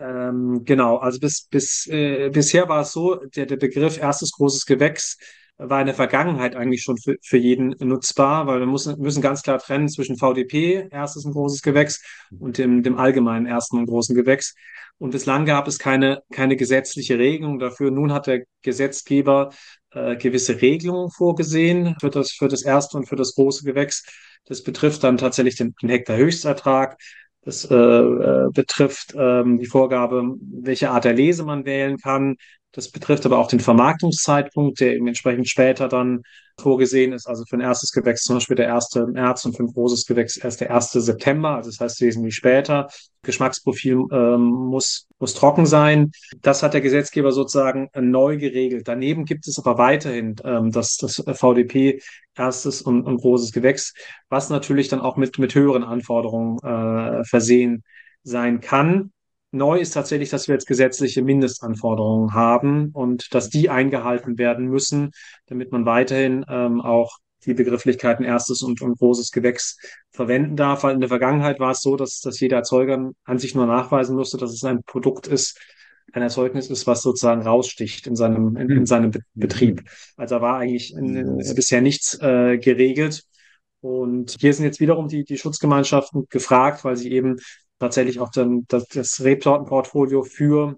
Ähm, 0.00 0.62
genau, 0.64 0.98
also 0.98 1.18
bis, 1.18 1.48
bis, 1.50 1.86
äh, 1.88 2.30
bisher 2.30 2.68
war 2.68 2.82
es 2.82 2.92
so, 2.92 3.16
der, 3.16 3.46
der 3.46 3.56
Begriff 3.56 3.98
erstes 3.98 4.32
großes 4.32 4.66
Gewächs 4.66 5.18
war 5.58 5.80
in 5.80 5.86
der 5.86 5.94
Vergangenheit 5.94 6.54
eigentlich 6.54 6.82
schon 6.82 6.98
für, 6.98 7.16
für 7.20 7.36
jeden 7.36 7.74
nutzbar, 7.80 8.46
weil 8.46 8.60
wir 8.60 8.66
müssen, 8.66 9.00
müssen 9.00 9.20
ganz 9.20 9.42
klar 9.42 9.58
trennen 9.58 9.88
zwischen 9.88 10.16
VDP, 10.16 10.88
erstes 10.90 11.24
und 11.24 11.32
großes 11.32 11.62
Gewächs, 11.62 12.00
und 12.38 12.58
dem, 12.58 12.82
dem 12.84 12.96
allgemeinen 12.96 13.46
ersten 13.46 13.78
und 13.78 13.86
großen 13.86 14.14
Gewächs. 14.14 14.54
Und 14.98 15.10
bislang 15.10 15.46
gab 15.46 15.66
es 15.68 15.78
keine, 15.78 16.22
keine 16.32 16.56
gesetzliche 16.56 17.18
Regelung 17.18 17.58
dafür. 17.58 17.90
Nun 17.90 18.12
hat 18.12 18.26
der 18.28 18.44
Gesetzgeber 18.62 19.50
äh, 19.90 20.16
gewisse 20.16 20.60
Regelungen 20.60 21.10
vorgesehen 21.10 21.96
für 22.00 22.10
das, 22.10 22.32
für 22.32 22.48
das 22.48 22.62
erste 22.62 22.96
und 22.96 23.06
für 23.08 23.16
das 23.16 23.34
große 23.34 23.64
Gewächs. 23.64 24.04
Das 24.44 24.62
betrifft 24.62 25.04
dann 25.04 25.16
tatsächlich 25.16 25.56
den, 25.56 25.74
den 25.82 25.88
Hektar 25.88 26.16
Höchstertrag. 26.16 26.98
Das 27.42 27.64
äh, 27.70 27.74
äh, 27.74 28.50
betrifft 28.52 29.14
ähm, 29.16 29.58
die 29.58 29.66
Vorgabe, 29.66 30.36
welche 30.40 30.90
Art 30.90 31.04
der 31.04 31.14
Lese 31.14 31.44
man 31.44 31.64
wählen 31.64 31.96
kann. 31.98 32.36
Das 32.72 32.90
betrifft 32.90 33.24
aber 33.24 33.38
auch 33.38 33.48
den 33.48 33.60
Vermarktungszeitpunkt, 33.60 34.80
der 34.80 34.94
eben 34.94 35.06
entsprechend 35.06 35.48
später 35.48 35.88
dann 35.88 36.22
vorgesehen 36.60 37.12
ist. 37.12 37.26
Also 37.26 37.44
für 37.48 37.56
ein 37.56 37.62
erstes 37.62 37.92
Gewächs 37.92 38.24
zum 38.24 38.36
Beispiel 38.36 38.56
der 38.56 38.74
1. 38.74 38.90
März 39.12 39.44
und 39.46 39.56
für 39.56 39.62
ein 39.62 39.72
großes 39.72 40.04
Gewächs 40.06 40.36
erst 40.36 40.60
der 40.60 40.74
1. 40.74 40.92
September. 40.92 41.56
Also 41.56 41.70
das 41.70 41.80
heißt 41.80 42.00
wesentlich 42.02 42.34
später. 42.34 42.88
Geschmacksprofil 43.22 44.04
ähm, 44.12 44.42
muss, 44.42 45.06
muss 45.18 45.34
trocken 45.34 45.64
sein. 45.64 46.10
Das 46.42 46.62
hat 46.62 46.74
der 46.74 46.80
Gesetzgeber 46.82 47.32
sozusagen 47.32 47.88
neu 47.98 48.36
geregelt. 48.36 48.86
Daneben 48.86 49.24
gibt 49.24 49.48
es 49.48 49.58
aber 49.58 49.78
weiterhin 49.78 50.36
ähm, 50.44 50.70
das, 50.70 50.96
das 50.96 51.22
VDP 51.32 52.00
erstes 52.36 52.82
und, 52.82 53.04
und 53.04 53.18
großes 53.18 53.52
Gewächs, 53.52 53.94
was 54.28 54.50
natürlich 54.50 54.88
dann 54.88 55.00
auch 55.00 55.16
mit, 55.16 55.38
mit 55.38 55.54
höheren 55.54 55.84
Anforderungen 55.84 56.58
äh, 56.58 57.24
versehen 57.24 57.82
sein 58.22 58.60
kann. 58.60 59.12
Neu 59.50 59.78
ist 59.78 59.92
tatsächlich, 59.92 60.28
dass 60.28 60.46
wir 60.46 60.54
jetzt 60.54 60.66
gesetzliche 60.66 61.22
Mindestanforderungen 61.22 62.34
haben 62.34 62.90
und 62.92 63.34
dass 63.34 63.48
die 63.48 63.70
eingehalten 63.70 64.36
werden 64.36 64.66
müssen, 64.66 65.12
damit 65.46 65.72
man 65.72 65.86
weiterhin 65.86 66.44
ähm, 66.48 66.82
auch 66.82 67.18
die 67.46 67.54
Begrifflichkeiten 67.54 68.24
erstes 68.24 68.62
und, 68.62 68.82
und 68.82 68.98
großes 68.98 69.30
Gewächs 69.30 69.78
verwenden 70.10 70.56
darf. 70.56 70.82
Weil 70.82 70.94
in 70.94 71.00
der 71.00 71.08
Vergangenheit 71.08 71.60
war 71.60 71.70
es 71.70 71.80
so, 71.80 71.96
dass, 71.96 72.20
dass 72.20 72.40
jeder 72.40 72.58
Erzeuger 72.58 73.12
an 73.24 73.38
sich 73.38 73.54
nur 73.54 73.66
nachweisen 73.66 74.16
musste, 74.16 74.36
dass 74.36 74.52
es 74.52 74.64
ein 74.64 74.82
Produkt 74.82 75.26
ist, 75.26 75.58
ein 76.12 76.22
Erzeugnis 76.22 76.68
ist, 76.68 76.86
was 76.86 77.02
sozusagen 77.02 77.42
raussticht 77.42 78.06
in 78.06 78.16
seinem, 78.16 78.56
in, 78.56 78.70
in 78.70 78.86
seinem 78.86 79.10
Be 79.10 79.20
Betrieb. 79.34 79.82
Also 80.16 80.40
war 80.40 80.58
eigentlich 80.58 80.94
in, 80.94 81.16
in, 81.16 81.54
bisher 81.54 81.80
nichts 81.80 82.18
äh, 82.20 82.58
geregelt. 82.58 83.24
Und 83.80 84.36
hier 84.40 84.52
sind 84.52 84.64
jetzt 84.64 84.80
wiederum 84.80 85.08
die, 85.08 85.24
die 85.24 85.38
Schutzgemeinschaften 85.38 86.26
gefragt, 86.28 86.84
weil 86.84 86.96
sie 86.96 87.12
eben 87.12 87.36
tatsächlich 87.78 88.20
auch 88.20 88.30
dann 88.30 88.64
das, 88.68 88.86
das 88.88 89.22
Rebsortenportfolio 89.22 90.22
für 90.22 90.76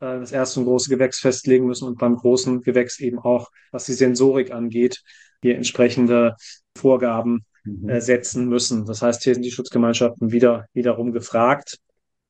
äh, 0.00 0.20
das 0.20 0.32
erste 0.32 0.60
und 0.60 0.66
große 0.66 0.90
Gewächs 0.90 1.18
festlegen 1.18 1.66
müssen 1.66 1.86
und 1.86 1.98
beim 1.98 2.16
großen 2.16 2.60
Gewächs 2.62 3.00
eben 3.00 3.18
auch, 3.18 3.48
was 3.72 3.86
die 3.86 3.92
Sensorik 3.92 4.52
angeht, 4.52 5.02
hier 5.42 5.56
entsprechende 5.56 6.36
Vorgaben 6.76 7.44
mhm. 7.64 7.88
äh, 7.88 8.00
setzen 8.00 8.48
müssen. 8.48 8.86
Das 8.86 9.02
heißt, 9.02 9.22
hier 9.24 9.34
sind 9.34 9.44
die 9.44 9.50
Schutzgemeinschaften 9.50 10.32
wieder 10.32 10.66
wiederum 10.72 11.12
gefragt. 11.12 11.78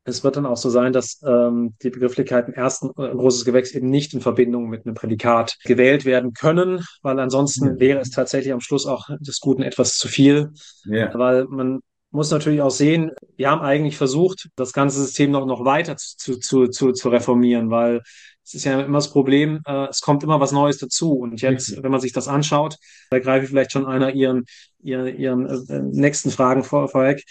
Es 0.05 0.25
wird 0.25 0.37
dann 0.37 0.47
auch 0.47 0.57
so 0.57 0.71
sein, 0.71 0.95
dass 0.95 1.21
ähm, 1.23 1.75
die 1.83 1.91
Begrifflichkeiten 1.91 2.55
ersten 2.55 2.89
äh, 2.91 3.11
großes 3.11 3.45
Gewächs 3.45 3.73
eben 3.73 3.91
nicht 3.91 4.15
in 4.15 4.23
Verbindung 4.23 4.69
mit 4.69 4.87
einem 4.87 4.95
Prädikat 4.95 5.59
gewählt 5.65 6.07
werden 6.07 6.33
können, 6.33 6.83
weil 7.03 7.19
ansonsten 7.21 7.67
ja. 7.67 7.81
wäre 7.81 8.01
es 8.01 8.11
tatsächlich 8.11 8.55
am 8.55 8.61
Schluss 8.61 8.87
auch 8.87 9.09
des 9.21 9.41
Guten 9.41 9.63
etwas 9.63 9.99
zu 9.99 10.09
viel, 10.09 10.53
ja. 10.87 11.13
weil 11.13 11.45
man 11.49 11.81
muss 12.11 12.31
natürlich 12.31 12.63
auch 12.63 12.71
sehen, 12.71 13.13
wir 13.37 13.51
haben 13.51 13.61
eigentlich 13.61 13.97
versucht, 13.97 14.49
das 14.57 14.73
ganze 14.73 15.01
System 15.01 15.31
noch, 15.31 15.47
noch 15.47 15.65
weiter 15.65 15.97
zu, 15.97 16.39
zu, 16.39 16.69
zu, 16.69 16.93
zu 16.93 17.09
reformieren, 17.09 17.71
weil 17.71 18.01
es 18.45 18.55
ist 18.55 18.65
ja 18.65 18.81
immer 18.81 18.99
das 18.99 19.11
Problem, 19.11 19.61
äh, 19.67 19.89
es 19.89 20.01
kommt 20.01 20.23
immer 20.23 20.41
was 20.41 20.53
Neues 20.53 20.79
dazu. 20.79 21.13
Und 21.13 21.43
jetzt, 21.43 21.83
wenn 21.83 21.91
man 21.91 22.01
sich 22.01 22.15
das 22.15 22.29
anschaut, 22.29 22.77
da 23.11 23.19
greife 23.19 23.45
ich 23.45 23.51
vielleicht 23.51 23.73
schon 23.73 23.85
einer 23.85 24.15
ihren, 24.15 24.47
ihren, 24.81 25.19
ihren 25.19 25.47
äh, 25.47 25.83
nächsten 25.83 26.31
Fragen 26.31 26.65
vor, 26.65 26.89
vorweg. 26.89 27.25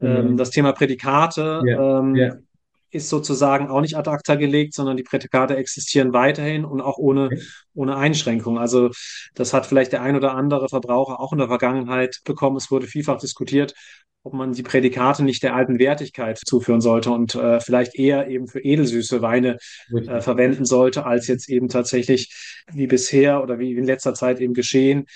Ähm, 0.00 0.32
mhm. 0.32 0.36
Das 0.36 0.50
Thema 0.50 0.72
Prädikate. 0.72 1.62
Ja. 1.64 2.00
Ähm, 2.00 2.16
ja 2.16 2.34
ist 2.94 3.08
sozusagen 3.08 3.68
auch 3.68 3.80
nicht 3.80 3.96
ad 3.96 4.08
acta 4.08 4.36
gelegt, 4.36 4.74
sondern 4.74 4.96
die 4.96 5.02
Prädikate 5.02 5.56
existieren 5.56 6.12
weiterhin 6.12 6.64
und 6.64 6.80
auch 6.80 6.96
ohne, 6.96 7.30
ohne 7.74 7.96
Einschränkung. 7.96 8.58
Also 8.58 8.90
das 9.34 9.52
hat 9.52 9.66
vielleicht 9.66 9.92
der 9.92 10.02
ein 10.02 10.16
oder 10.16 10.34
andere 10.34 10.68
Verbraucher 10.68 11.20
auch 11.20 11.32
in 11.32 11.38
der 11.38 11.48
Vergangenheit 11.48 12.20
bekommen. 12.24 12.56
Es 12.56 12.70
wurde 12.70 12.86
vielfach 12.86 13.18
diskutiert, 13.18 13.74
ob 14.22 14.32
man 14.32 14.52
die 14.52 14.62
Prädikate 14.62 15.22
nicht 15.22 15.42
der 15.42 15.54
alten 15.54 15.78
Wertigkeit 15.78 16.38
zuführen 16.38 16.80
sollte 16.80 17.10
und 17.10 17.34
äh, 17.34 17.60
vielleicht 17.60 17.94
eher 17.96 18.28
eben 18.28 18.48
für 18.48 18.60
edelsüße 18.60 19.20
Weine 19.20 19.58
äh, 19.92 20.20
verwenden 20.20 20.64
sollte, 20.64 21.04
als 21.04 21.26
jetzt 21.26 21.50
eben 21.50 21.68
tatsächlich 21.68 22.64
wie 22.72 22.86
bisher 22.86 23.42
oder 23.42 23.58
wie 23.58 23.72
in 23.72 23.84
letzter 23.84 24.14
Zeit 24.14 24.40
eben 24.40 24.54
geschehen, 24.54 25.06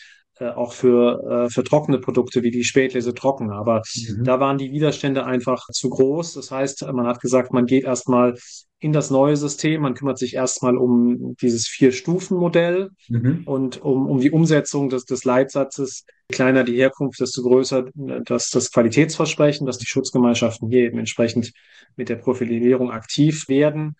äh, 0.40 0.50
auch 0.50 0.72
für, 0.72 1.46
äh, 1.46 1.50
für 1.50 1.64
trockene 1.64 1.98
Produkte 1.98 2.42
wie 2.42 2.50
die 2.50 2.64
Spätlese 2.64 3.14
trocken. 3.14 3.50
Aber 3.50 3.82
mhm. 3.94 4.24
da 4.24 4.38
waren 4.38 4.58
die 4.58 4.70
Widerstände 4.70 5.24
einfach 5.24 5.66
zu 5.72 5.90
groß. 5.90 6.34
Das 6.34 6.50
heißt, 6.50 6.86
man 6.92 7.06
hat 7.06 7.20
gesagt, 7.20 7.52
man 7.52 7.66
geht 7.66 7.84
erstmal 7.84 8.36
in 8.78 8.92
das 8.92 9.10
neue 9.10 9.36
System. 9.36 9.82
Man 9.82 9.94
kümmert 9.94 10.18
sich 10.18 10.34
erstmal 10.34 10.76
um 10.76 11.34
dieses 11.40 11.66
Vier-Stufen-Modell 11.66 12.90
mhm. 13.08 13.42
und 13.46 13.82
um, 13.82 14.06
um 14.06 14.20
die 14.20 14.30
Umsetzung 14.30 14.88
des, 14.88 15.04
des 15.04 15.24
Leitsatzes. 15.24 16.04
Je 16.30 16.36
kleiner 16.36 16.62
die 16.62 16.76
Herkunft, 16.76 17.20
desto 17.20 17.42
größer 17.42 17.86
das, 18.24 18.50
das 18.50 18.70
Qualitätsversprechen, 18.70 19.66
dass 19.66 19.78
die 19.78 19.86
Schutzgemeinschaften 19.86 20.68
hier 20.68 20.84
eben 20.84 20.98
entsprechend 20.98 21.52
mit 21.96 22.08
der 22.08 22.16
Profilierung 22.16 22.90
aktiv 22.92 23.48
werden. 23.48 23.96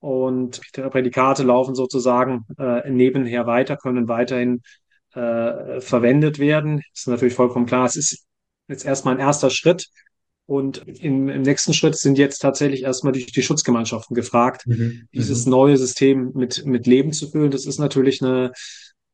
Und 0.00 0.60
die 0.76 0.82
Prädikate 0.82 1.42
laufen 1.42 1.74
sozusagen 1.74 2.44
äh, 2.58 2.88
nebenher 2.90 3.46
weiter, 3.46 3.76
können 3.76 4.06
weiterhin 4.06 4.60
äh, 5.18 5.80
verwendet 5.80 6.38
werden. 6.38 6.82
Das 6.92 7.00
ist 7.00 7.06
natürlich 7.08 7.34
vollkommen 7.34 7.66
klar. 7.66 7.86
Es 7.86 7.96
ist 7.96 8.24
jetzt 8.68 8.84
erstmal 8.84 9.14
ein 9.14 9.20
erster 9.20 9.50
Schritt. 9.50 9.88
Und 10.46 10.78
im, 10.86 11.28
im 11.28 11.42
nächsten 11.42 11.74
Schritt 11.74 11.96
sind 11.96 12.16
jetzt 12.16 12.38
tatsächlich 12.38 12.82
erstmal 12.82 13.12
die, 13.12 13.26
die 13.26 13.42
Schutzgemeinschaften 13.42 14.14
gefragt, 14.14 14.66
mhm. 14.66 15.06
dieses 15.12 15.44
mhm. 15.44 15.50
neue 15.50 15.76
System 15.76 16.32
mit, 16.34 16.64
mit 16.64 16.86
Leben 16.86 17.12
zu 17.12 17.28
füllen. 17.28 17.50
Das 17.50 17.66
ist 17.66 17.78
natürlich 17.78 18.22
eine, 18.22 18.52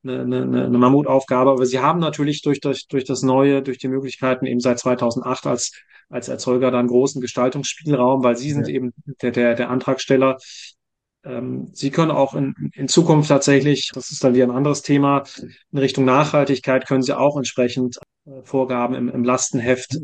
eine, 0.05 0.23
eine, 0.23 0.67
eine 0.67 0.79
Mammutaufgabe, 0.79 1.51
aber 1.51 1.67
sie 1.67 1.81
haben 1.81 1.99
natürlich 1.99 2.43
durch, 2.43 2.61
durch, 2.61 2.87
durch 2.87 3.05
das 3.05 3.23
Neue, 3.23 3.63
durch 3.63 3.79
die 3.79 3.89
Möglichkeiten 3.89 4.47
eben 4.47 4.61
seit 4.61 4.79
2008 4.79 5.47
als, 5.47 5.73
als 6.09 6.29
Erzeuger 6.29 6.71
dann 6.71 6.87
großen 6.87 7.21
Gestaltungsspielraum, 7.21 8.23
weil 8.23 8.37
sie 8.37 8.53
sind 8.53 8.69
ja. 8.69 8.75
eben 8.75 8.93
der, 9.23 9.33
der, 9.33 9.55
der 9.55 9.71
Antragsteller 9.71 10.37
Sie 11.72 11.91
können 11.91 12.11
auch 12.11 12.35
in, 12.35 12.55
in 12.75 12.87
Zukunft 12.87 13.31
tatsächlich, 13.31 13.91
das 13.95 14.11
ist 14.11 14.22
dann 14.22 14.35
wieder 14.35 14.45
ein 14.45 14.51
anderes 14.51 14.83
Thema, 14.83 15.25
in 15.72 15.79
Richtung 15.79 16.05
Nachhaltigkeit 16.05 16.87
können 16.87 17.03
Sie 17.03 17.16
auch 17.16 17.39
entsprechend 17.39 17.99
äh, 18.27 18.43
Vorgaben 18.43 18.95
im, 18.95 19.09
im 19.09 19.25
Lastenheft 19.25 19.97
äh, 19.97 20.01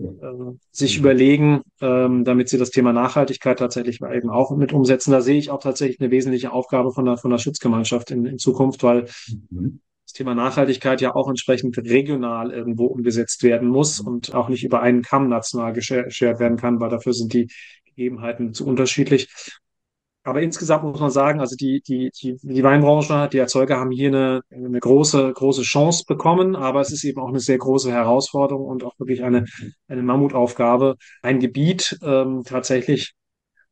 sich 0.71 0.99
überlegen, 0.99 1.63
ähm, 1.81 2.25
damit 2.25 2.49
Sie 2.49 2.59
das 2.59 2.71
Thema 2.71 2.93
Nachhaltigkeit 2.93 3.59
tatsächlich 3.59 4.01
eben 4.03 4.31
auch 4.31 4.51
mit 4.57 4.73
umsetzen. 4.73 5.13
Da 5.13 5.21
sehe 5.21 5.39
ich 5.39 5.51
auch 5.51 5.63
tatsächlich 5.63 6.01
eine 6.01 6.11
wesentliche 6.11 6.53
Aufgabe 6.53 6.93
von 6.93 7.05
der, 7.05 7.17
von 7.17 7.31
der 7.31 7.39
Schutzgemeinschaft 7.39 8.11
in, 8.11 8.27
in 8.27 8.39
Zukunft, 8.39 8.83
weil 8.83 9.07
mhm. 9.51 9.81
das 10.05 10.13
Thema 10.13 10.35
Nachhaltigkeit 10.35 11.01
ja 11.01 11.15
auch 11.15 11.29
entsprechend 11.29 11.79
regional 11.79 12.51
irgendwo 12.51 12.87
umgesetzt 12.87 13.43
werden 13.43 13.69
muss 13.69 14.01
und 14.01 14.35
auch 14.35 14.49
nicht 14.49 14.65
über 14.65 14.83
einen 14.83 15.03
Kamm 15.03 15.29
national 15.29 15.73
geschert 15.73 16.41
werden 16.41 16.59
kann, 16.59 16.81
weil 16.81 16.91
dafür 16.91 17.15
sind 17.15 17.33
die 17.33 17.49
Gegebenheiten 17.87 18.53
zu 18.53 18.67
unterschiedlich. 18.67 19.29
Aber 20.23 20.43
insgesamt 20.43 20.85
muss 20.85 21.01
man 21.01 21.11
sagen, 21.11 21.41
also 21.41 21.57
die, 21.57 21.81
die, 21.81 22.11
die, 22.11 22.37
die 22.43 22.63
Weinbranche, 22.63 23.29
die 23.33 23.39
Erzeuger 23.39 23.79
haben 23.79 23.91
hier 23.91 24.09
eine, 24.09 24.43
eine 24.51 24.79
große, 24.79 25.33
große 25.33 25.63
Chance 25.63 26.05
bekommen, 26.07 26.57
aber 26.57 26.83
es 26.83 26.93
ist 26.93 27.05
eben 27.05 27.21
auch 27.21 27.29
eine 27.29 27.41
sehr 27.41 27.57
große 27.57 27.91
Herausforderung 27.91 28.67
und 28.67 28.85
auch 28.85 28.99
wirklich 28.99 29.25
eine, 29.25 29.47
eine 29.89 30.03
Mammutaufgabe, 30.03 30.97
ein 31.23 31.41
Gebiet 31.41 31.99
ähm, 32.03 32.43
tatsächlich 32.45 33.15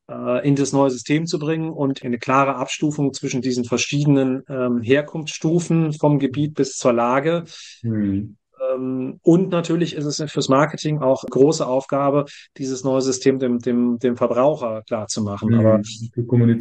äh, 0.09 0.47
in 0.47 0.57
das 0.57 0.73
neue 0.73 0.91
System 0.91 1.27
zu 1.27 1.39
bringen 1.39 1.69
und 1.69 2.03
eine 2.03 2.19
klare 2.19 2.57
Abstufung 2.57 3.13
zwischen 3.13 3.43
diesen 3.43 3.65
verschiedenen 3.65 4.43
ähm, 4.49 4.81
Herkunftsstufen 4.81 5.93
vom 5.93 6.19
Gebiet 6.19 6.55
bis 6.55 6.77
zur 6.77 6.95
Lage. 6.95 7.45
Ähm, 7.85 8.38
und 8.77 9.49
natürlich 9.51 9.95
ist 9.95 10.05
es 10.05 10.31
fürs 10.31 10.49
Marketing 10.49 11.01
auch 11.01 11.25
große 11.25 11.67
Aufgabe, 11.67 12.25
dieses 12.57 12.85
neue 12.85 13.01
System 13.01 13.39
dem, 13.39 13.59
dem, 13.59 13.99
dem 13.99 14.17
Verbraucher 14.17 14.83
klarzumachen. 14.87 15.51
Mhm, 15.51 15.61
Aber 15.61 15.81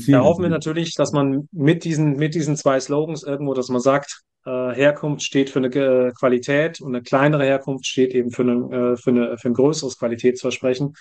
da 0.08 0.24
hoffen 0.24 0.44
wir 0.44 0.50
natürlich, 0.50 0.94
dass 0.96 1.12
man 1.12 1.48
mit 1.52 1.84
diesen, 1.84 2.18
mit 2.18 2.36
diesen 2.36 2.56
zwei 2.56 2.80
Slogans 2.80 3.24
irgendwo, 3.24 3.54
dass 3.54 3.70
man 3.70 3.82
sagt, 3.82 4.22
äh, 4.46 4.74
Herkunft 4.74 5.24
steht 5.24 5.50
für 5.50 5.60
eine 5.60 5.68
äh, 5.68 6.12
Qualität 6.12 6.80
und 6.80 6.96
eine 6.96 7.04
kleinere 7.04 7.44
Herkunft 7.44 7.86
steht 7.86 8.14
eben 8.14 8.32
für, 8.32 8.44
eine, 8.44 8.94
äh, 8.94 8.98
für, 8.98 9.10
eine, 9.10 9.38
für 9.38 9.50
ein 9.50 9.54
größeres 9.54 9.98
Qualitätsversprechen. 9.98 10.94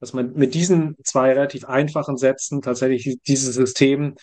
Dass 0.00 0.12
man 0.12 0.32
mit 0.34 0.54
diesen 0.54 0.96
zwei 1.04 1.32
relativ 1.32 1.64
einfachen 1.66 2.16
Sätzen 2.16 2.62
tatsächlich 2.62 3.18
dieses 3.26 3.54
System 3.54 4.16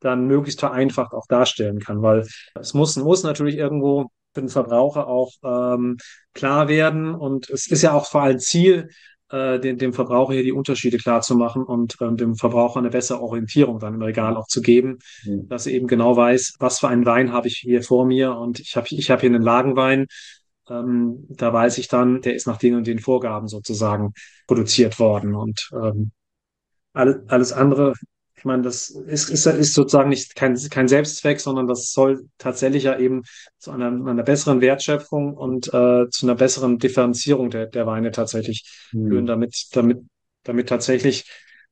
dann 0.00 0.26
möglichst 0.26 0.60
vereinfacht 0.60 1.12
auch 1.12 1.26
darstellen 1.28 1.78
kann, 1.78 2.02
weil 2.02 2.26
es 2.60 2.74
muss, 2.74 2.96
muss 2.96 3.22
natürlich 3.22 3.56
irgendwo 3.56 4.10
für 4.34 4.40
den 4.40 4.48
Verbraucher 4.48 5.06
auch 5.06 5.32
ähm, 5.42 5.96
klar 6.34 6.68
werden 6.68 7.14
und 7.14 7.48
es 7.50 7.66
ist 7.66 7.82
ja 7.82 7.92
auch 7.92 8.06
vor 8.06 8.22
allem 8.22 8.38
Ziel, 8.38 8.88
äh, 9.30 9.58
dem, 9.58 9.78
dem 9.78 9.92
Verbraucher 9.92 10.34
hier 10.34 10.42
die 10.42 10.52
Unterschiede 10.52 10.98
klar 10.98 11.22
zu 11.22 11.34
machen 11.34 11.64
und 11.64 11.96
äh, 12.00 12.14
dem 12.14 12.36
Verbraucher 12.36 12.78
eine 12.78 12.90
bessere 12.90 13.20
Orientierung 13.20 13.78
dann 13.78 13.94
im 13.94 14.02
Regal 14.02 14.36
auch 14.36 14.46
zu 14.46 14.60
geben, 14.60 14.98
mhm. 15.24 15.48
dass 15.48 15.66
er 15.66 15.72
eben 15.72 15.86
genau 15.86 16.16
weiß, 16.16 16.56
was 16.58 16.78
für 16.78 16.88
einen 16.88 17.06
Wein 17.06 17.32
habe 17.32 17.48
ich 17.48 17.56
hier 17.58 17.82
vor 17.82 18.06
mir 18.06 18.36
und 18.36 18.60
ich 18.60 18.76
habe 18.76 18.86
ich 18.90 19.10
hab 19.10 19.20
hier 19.20 19.30
einen 19.30 19.42
Lagenwein. 19.42 20.06
Ähm, 20.68 21.26
da 21.28 21.52
weiß 21.52 21.78
ich 21.78 21.88
dann, 21.88 22.20
der 22.22 22.34
ist 22.34 22.46
nach 22.46 22.58
den 22.58 22.74
und 22.74 22.86
den 22.86 22.98
Vorgaben 22.98 23.48
sozusagen 23.48 24.12
produziert 24.46 24.98
worden 24.98 25.34
und 25.34 25.70
ähm, 25.72 26.12
alles, 26.92 27.16
alles 27.28 27.52
andere 27.52 27.94
ich 28.44 28.46
meine, 28.46 28.62
das 28.62 28.90
ist, 28.90 29.30
ist, 29.30 29.46
ist 29.46 29.72
sozusagen 29.72 30.10
nicht 30.10 30.34
kein, 30.34 30.54
kein 30.68 30.86
Selbstzweck, 30.86 31.40
sondern 31.40 31.66
das 31.66 31.92
soll 31.92 32.28
tatsächlich 32.36 32.82
ja 32.82 32.98
eben 32.98 33.22
zu 33.56 33.70
einer, 33.70 33.86
einer 33.86 34.22
besseren 34.22 34.60
Wertschöpfung 34.60 35.32
und 35.32 35.68
äh, 35.68 36.10
zu 36.10 36.26
einer 36.26 36.34
besseren 36.34 36.78
Differenzierung 36.78 37.48
der, 37.48 37.64
der 37.64 37.86
Weine 37.86 38.10
tatsächlich 38.10 38.90
mhm. 38.92 39.08
führen, 39.08 39.26
damit, 39.26 39.68
damit, 39.72 40.02
damit 40.42 40.68
tatsächlich 40.68 41.24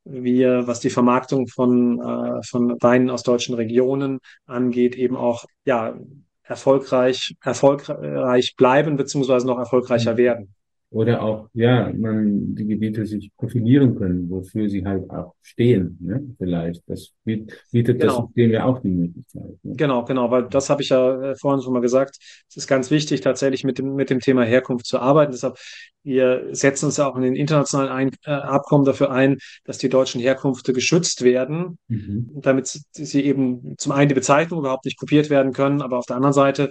wir, 0.05 0.67
was 0.67 0.81
die 0.81 0.89
Vermarktung 0.89 1.47
von, 1.47 2.01
äh, 2.01 2.43
von 2.43 2.79
Weinen 2.81 3.11
aus 3.11 3.23
deutschen 3.23 3.55
Regionen 3.55 4.21
angeht, 4.47 4.95
eben 4.95 5.17
auch 5.17 5.45
ja, 5.67 5.95
erfolgreich, 6.43 7.35
erfolgreich 7.43 8.57
bleiben, 8.57 8.97
beziehungsweise 8.97 9.47
noch 9.47 9.59
erfolgreicher 9.59 10.15
mhm. 10.15 10.17
werden. 10.17 10.55
Oder 10.93 11.23
auch, 11.23 11.49
ja, 11.55 11.91
man, 11.97 12.55
die 12.55 12.67
Gebiete 12.67 13.07
sich 13.07 13.31
profilieren 13.39 13.97
können, 13.97 14.29
wofür 14.29 14.69
sie 14.69 14.85
halt 14.85 15.09
auch 15.09 15.35
stehen, 15.41 15.97
ne? 16.01 16.23
vielleicht. 16.37 16.83
Das 16.87 17.13
bietet 17.25 17.63
genau. 17.73 18.05
das 18.05 18.17
System 18.17 18.51
ja 18.51 18.65
auch 18.67 18.79
die 18.83 18.89
Möglichkeit. 18.89 19.57
Ne? 19.63 19.75
Genau, 19.77 20.05
genau, 20.05 20.31
weil 20.31 20.49
das 20.51 20.69
habe 20.69 20.83
ich 20.83 20.91
ja 20.91 21.31
äh, 21.31 21.37
vorhin 21.37 21.63
schon 21.63 21.73
mal 21.73 21.81
gesagt. 21.81 22.19
Es 22.47 22.59
ist 22.59 22.67
ganz 22.67 22.91
wichtig, 22.91 23.23
tatsächlich 23.23 23.65
mit 23.65 23.79
dem, 23.79 23.95
mit 23.95 24.11
dem 24.11 24.21
Thema 24.21 24.45
Herkunft 24.45 24.85
zu 24.85 24.99
arbeiten. 24.99 25.33
Deshalb, 25.33 25.57
wir 26.03 26.49
setzen 26.51 26.87
uns 26.87 26.99
ja 26.99 27.09
auch 27.09 27.17
in 27.17 27.23
den 27.23 27.37
internationalen 27.37 27.91
ein, 27.91 28.11
äh, 28.27 28.31
Abkommen 28.31 28.85
dafür 28.85 29.11
ein, 29.11 29.39
dass 29.65 29.79
die 29.79 29.89
deutschen 29.89 30.21
Herkünfte 30.21 30.75
geschützt 30.75 31.25
werden, 31.25 31.79
mhm. 31.89 32.33
damit 32.35 32.81
sie 32.93 33.25
eben 33.25 33.77
zum 33.79 33.93
einen 33.93 34.11
die 34.11 34.15
Bezeichnung 34.15 34.61
überhaupt 34.61 34.85
nicht 34.85 34.99
kopiert 34.99 35.31
werden 35.31 35.55
können, 35.55 35.81
aber 35.81 35.97
auf 35.97 36.07
der 36.07 36.17
anderen 36.17 36.35
Seite 36.35 36.71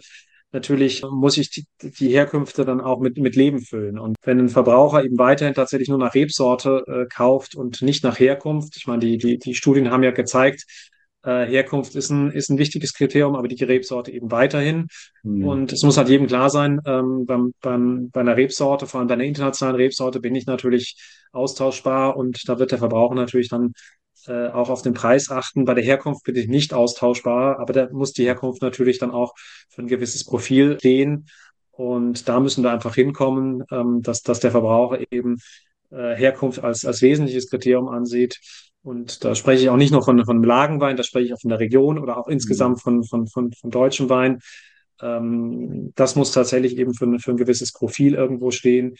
natürlich 0.52 1.04
muss 1.10 1.38
ich 1.38 1.50
die, 1.50 1.66
die 1.82 2.10
Herkünfte 2.10 2.66
dann 2.66 2.82
auch 2.82 3.00
mit, 3.00 3.18
mit 3.18 3.36
Leben 3.36 3.62
füllen. 3.62 3.98
Und 3.98 4.18
wenn 4.24 4.40
ein 4.40 4.50
Verbraucher 4.50 5.04
eben 5.04 5.18
weiterhin 5.18 5.54
tatsächlich 5.54 5.90
nur 5.90 5.98
nach 5.98 6.14
Rebsorte 6.14 6.84
äh, 6.88 7.06
kauft 7.08 7.56
und 7.56 7.82
nicht 7.82 8.04
nach 8.04 8.20
Herkunft, 8.20 8.76
ich 8.78 8.88
meine, 8.88 9.00
die, 9.00 9.18
die, 9.18 9.38
die 9.38 9.56
Studien 9.56 9.92
haben 9.92 10.04
ja 10.04 10.12
gezeigt, 10.12 10.66
äh, 11.24 11.46
Herkunft 11.46 11.96
ist 11.96 12.10
ein, 12.10 12.32
ist 12.32 12.50
ein 12.50 12.58
wichtiges 12.58 12.94
Kriterium, 12.94 13.36
aber 13.36 13.48
die 13.48 13.64
Rebsorte 13.64 14.12
eben 14.12 14.32
weiterhin. 14.32 14.88
Mhm. 15.24 15.46
Und 15.46 15.74
es 15.74 15.84
muss 15.84 15.98
halt 15.98 16.10
jedem 16.10 16.28
klar 16.28 16.50
sein, 16.50 16.82
ähm, 16.86 17.26
beim, 17.26 17.54
beim, 17.62 18.10
bei 18.10 18.22
einer 18.22 18.38
Rebsorte, 18.38 18.88
vor 18.88 19.00
allem 19.00 19.08
bei 19.08 19.14
einer 19.14 19.24
internationalen 19.24 19.76
Rebsorte, 19.76 20.20
bin 20.20 20.36
ich 20.36 20.46
natürlich 20.46 20.98
austauschbar 21.32 22.18
und 22.18 22.48
da 22.50 22.60
wird 22.60 22.72
der 22.72 22.80
Verbraucher 22.80 23.16
natürlich 23.16 23.50
dann 23.50 23.74
äh, 24.28 24.48
auch 24.48 24.70
auf 24.70 24.82
den 24.82 24.94
Preis 24.94 25.32
achten. 25.32 25.66
Bei 25.66 25.74
der 25.74 25.84
Herkunft 25.84 26.24
bin 26.24 26.36
ich 26.36 26.48
nicht 26.48 26.74
austauschbar, 26.74 27.60
aber 27.60 27.74
da 27.74 27.90
muss 27.92 28.14
die 28.14 28.26
Herkunft 28.26 28.62
natürlich 28.62 29.00
dann 29.00 29.12
auch 29.12 29.34
für 29.70 29.82
ein 29.82 29.88
gewisses 29.88 30.26
Profil 30.26 30.78
stehen. 30.80 31.28
Und 31.72 32.28
da 32.28 32.40
müssen 32.40 32.64
wir 32.64 32.72
einfach 32.72 32.96
hinkommen, 32.96 33.64
ähm, 33.72 34.02
dass, 34.02 34.22
dass 34.22 34.40
der 34.40 34.52
Verbraucher 34.52 35.00
eben 35.12 35.38
äh, 35.90 36.16
Herkunft 36.16 36.64
als, 36.64 36.86
als 36.86 37.02
wesentliches 37.02 37.50
Kriterium 37.50 37.88
ansieht. 37.88 38.40
Und 38.84 39.24
da 39.24 39.36
spreche 39.36 39.64
ich 39.64 39.70
auch 39.70 39.78
nicht 39.78 39.92
nur 39.92 40.04
von, 40.04 40.24
von 40.26 40.44
Lagenwein, 40.44 40.98
da 40.98 41.04
spreche 41.04 41.26
ich 41.26 41.34
auch 41.34 41.42
von 41.42 41.50
der 41.50 41.60
Region 41.60 42.00
oder 42.00 42.18
auch 42.18 42.28
insgesamt 42.28 42.78
mhm. 42.78 42.82
von, 42.82 43.04
von, 43.04 43.28
von, 43.28 43.52
von 43.54 43.70
deutschem 43.72 44.10
Wein. 44.10 44.40
Ähm, 45.02 45.94
das 45.96 46.16
muss 46.16 46.32
tatsächlich 46.32 46.78
eben 46.78 46.94
für, 46.94 47.20
für 47.20 47.32
ein 47.32 47.38
gewisses 47.38 47.74
Profil 47.74 48.16
irgendwo 48.16 48.52
stehen, 48.52 48.96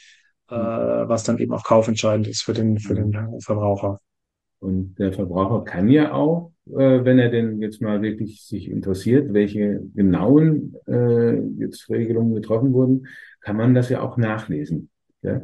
äh, 0.50 0.56
mhm. 0.56 1.10
was 1.10 1.24
dann 1.24 1.38
eben 1.38 1.54
auch 1.54 1.64
kaufentscheidend 1.64 2.28
ist 2.28 2.44
für 2.44 2.54
den, 2.54 2.80
für 2.80 2.96
den 2.96 3.40
Verbraucher. 3.44 4.00
Und 4.62 5.00
der 5.00 5.12
Verbraucher 5.12 5.64
kann 5.64 5.90
ja 5.90 6.14
auch, 6.14 6.52
äh, 6.68 7.04
wenn 7.04 7.18
er 7.18 7.30
denn 7.30 7.60
jetzt 7.62 7.82
mal 7.82 8.02
wirklich 8.04 8.44
sich 8.46 8.70
interessiert, 8.70 9.34
welche 9.34 9.82
genauen 9.96 10.76
äh, 10.88 11.36
jetzt 11.58 11.90
Regelungen 11.90 12.36
getroffen 12.36 12.72
wurden, 12.72 13.08
kann 13.42 13.58
man 13.58 13.74
das 13.74 13.90
ja 13.90 14.02
auch 14.02 14.18
nachlesen. 14.18 14.90
Ja? 15.24 15.42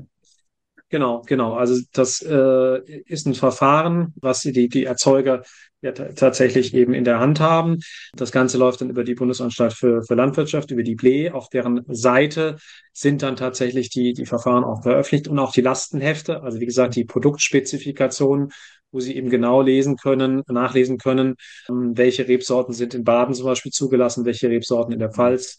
Genau, 0.90 1.24
genau. 1.26 1.56
Also 1.56 1.82
das 1.92 2.22
äh, 2.22 2.80
ist 3.06 3.26
ein 3.26 3.34
Verfahren, 3.34 4.14
was 4.22 4.42
die, 4.42 4.70
die 4.70 4.86
Erzeuger 4.86 5.42
ja 5.82 5.92
tatsächlich 5.92 6.74
eben 6.74 6.94
in 6.94 7.04
der 7.04 7.20
Hand 7.20 7.40
haben. 7.40 7.80
Das 8.14 8.32
Ganze 8.32 8.58
läuft 8.58 8.82
dann 8.82 8.90
über 8.90 9.04
die 9.04 9.16
Bundesanstalt 9.16 9.74
für, 9.74 10.04
für 10.04 10.16
Landwirtschaft, 10.16 10.72
über 10.72 10.84
die 10.84 10.96
BLE. 10.96 11.34
Auf 11.34 11.50
deren 11.50 11.84
Seite 11.90 12.58
sind 12.94 13.22
dann 13.22 13.36
tatsächlich 13.36 13.90
die, 13.90 14.14
die 14.14 14.26
Verfahren 14.26 14.64
auch 14.64 14.82
veröffentlicht 14.82 15.28
und 15.28 15.40
auch 15.40 15.52
die 15.52 15.62
Lastenhefte, 15.62 16.42
also 16.42 16.60
wie 16.60 16.66
gesagt, 16.66 16.96
die 16.96 17.06
Produktspezifikationen 17.06 18.52
wo 18.92 19.00
sie 19.00 19.16
eben 19.16 19.30
genau 19.30 19.62
lesen 19.62 19.98
können, 19.98 20.44
nachlesen 20.48 20.98
können, 20.98 21.36
ähm, 21.70 21.98
welche 21.98 22.28
Rebsorten 22.28 22.74
sind 22.74 22.94
in 22.94 23.04
Baden 23.04 23.34
zum 23.34 23.46
Beispiel 23.46 23.72
zugelassen, 23.72 24.26
welche 24.26 24.50
Rebsorten 24.50 24.94
in 24.94 25.00
der 25.00 25.12
Pfalz 25.12 25.58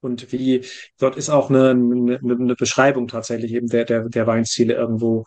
und 0.00 0.32
wie, 0.32 0.64
dort 0.98 1.16
ist 1.16 1.30
auch 1.30 1.50
eine, 1.50 1.70
eine, 1.70 2.18
eine 2.22 2.54
Beschreibung 2.54 3.06
tatsächlich 3.08 3.52
eben 3.52 3.68
der, 3.68 3.84
der, 3.84 4.08
der 4.08 4.26
Weinstile 4.26 4.74
irgendwo 4.74 5.24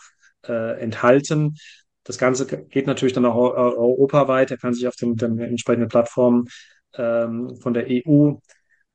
äh, 0.47 0.79
enthalten. 0.81 1.55
Das 2.03 2.17
Ganze 2.17 2.45
geht 2.47 2.87
natürlich 2.87 3.13
dann 3.13 3.25
auch 3.25 3.37
europaweit. 3.37 4.51
Er 4.51 4.57
kann 4.57 4.73
sich 4.73 4.87
auf 4.87 4.95
den, 4.95 5.15
den 5.15 5.39
entsprechenden 5.39 5.89
Plattformen 5.89 6.47
ähm, 6.95 7.55
von 7.61 7.73
der 7.73 7.85
EU 7.89 8.33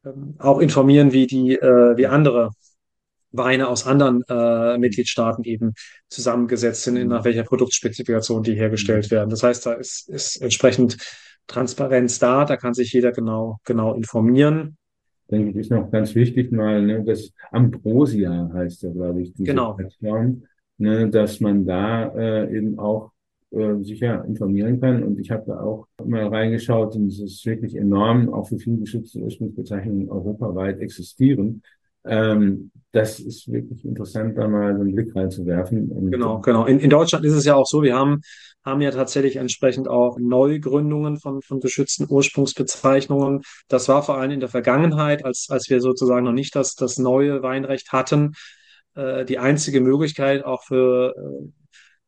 ähm, 0.05 0.35
auch 0.39 0.59
informieren, 0.59 1.13
wie 1.13 1.27
die, 1.27 1.55
äh, 1.55 1.97
wie 1.97 2.07
andere 2.07 2.51
Weine 3.39 3.69
aus 3.69 3.87
anderen 3.87 4.23
äh, 4.29 4.77
Mitgliedstaaten 4.77 5.45
eben 5.45 5.73
zusammengesetzt 6.09 6.83
sind, 6.83 7.09
nach 7.09 7.25
welcher 7.25 7.45
Produktspezifikation 7.45 8.43
die 8.43 8.55
hergestellt 8.55 9.07
mhm. 9.07 9.15
werden. 9.15 9.31
Das 9.31 9.43
heißt, 9.43 9.65
da 9.65 9.73
ist, 9.73 10.09
ist 10.11 10.43
entsprechend 10.43 10.99
Transparenz 11.47 12.19
da, 12.19 12.45
da 12.45 12.57
kann 12.57 12.75
sich 12.75 12.93
jeder 12.93 13.13
genau, 13.13 13.59
genau 13.65 13.95
informieren. 13.95 14.77
Denke 15.31 15.51
ich, 15.51 15.57
ist 15.57 15.71
noch 15.71 15.91
ganz 15.91 16.15
wichtig 16.15 16.53
mal, 16.53 16.83
ne, 16.83 17.03
das 17.05 17.33
Ambrosia 17.51 18.51
heißt 18.53 18.83
ja, 18.83 18.91
glaube 18.91 19.23
ich, 19.23 19.33
diese 19.33 19.45
genau. 19.45 19.75
Plattform, 19.75 20.43
ne, 20.79 21.09
dass 21.09 21.41
man 21.41 21.67
da 21.67 22.09
äh, 22.15 22.57
eben 22.57 22.79
auch 22.79 23.13
äh, 23.51 23.83
sich 23.83 24.01
ja 24.01 24.23
informieren 24.23 24.81
kann. 24.81 25.03
Und 25.03 25.19
ich 25.19 25.31
habe 25.31 25.45
da 25.47 25.61
auch 25.61 25.87
mal 26.05 26.27
reingeschaut 26.27 26.95
und 26.97 27.09
es 27.09 27.19
ist 27.19 27.47
wirklich 27.47 27.77
enorm, 27.77 28.33
auch 28.33 28.51
wie 28.51 28.59
viele 28.59 28.77
geschützte 28.77 29.21
Ursprungsbezeichnungen 29.21 30.11
europaweit 30.11 30.81
existieren. 30.81 31.63
Ähm, 32.09 32.71
das 32.93 33.21
ist 33.21 33.51
wirklich 33.53 33.85
interessant, 33.85 34.39
da 34.39 34.49
mal 34.49 34.71
einen 34.71 34.95
Blick 34.95 35.15
reinzuwerfen. 35.15 35.91
Und 35.91 36.11
genau, 36.11 36.41
genau. 36.41 36.65
In, 36.65 36.81
in 36.81 36.91
Deutschland 36.91 37.25
ist 37.25 37.35
es 37.35 37.45
ja 37.45 37.55
auch 37.55 37.67
so, 37.67 37.83
wir 37.83 37.95
haben, 37.95 38.23
haben 38.65 38.81
ja 38.81 38.91
tatsächlich 38.91 39.37
entsprechend 39.37 39.89
auch 39.89 40.19
Neugründungen 40.19 41.19
von, 41.19 41.43
von 41.43 41.61
geschützten 41.61 42.07
Ursprungsbezeichnungen. 42.09 43.43
Das 43.69 43.89
war 43.89 44.03
vor 44.03 44.17
allem 44.17 44.31
in 44.31 44.41
der 44.41 44.49
Vergangenheit, 44.49 45.25
als, 45.25 45.49
als 45.51 45.69
wir 45.69 45.81
sozusagen 45.81 46.25
noch 46.25 46.33
nicht 46.33 46.57
das, 46.57 46.75
das 46.75 46.99
neue 46.99 47.43
Weinrecht 47.43 47.93
hatten, 47.93 48.33
äh, 48.95 49.27
die 49.27 49.39
einzige 49.39 49.81
Möglichkeit 49.81 50.45
auch 50.45 50.65
für, 50.65 51.15
äh, 51.15 51.49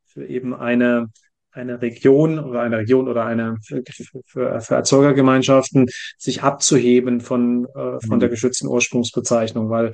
für 0.07 0.27
eben 0.27 0.55
eine 0.55 1.11
eine 1.53 1.83
Region 1.83 2.39
oder 2.39 2.61
eine 2.61 2.79
Region 2.79 3.09
oder 3.09 3.25
eine 3.25 3.57
für, 3.63 3.83
für, 3.91 4.23
für 4.27 4.75
Erzeugergemeinschaften 4.75 5.87
sich 6.17 6.43
abzuheben 6.43 7.21
von, 7.21 7.67
äh, 7.67 7.99
von 8.07 8.17
mhm. 8.17 8.21
der 8.21 8.29
geschützten 8.29 8.69
Ursprungsbezeichnung, 8.69 9.69
weil 9.71 9.93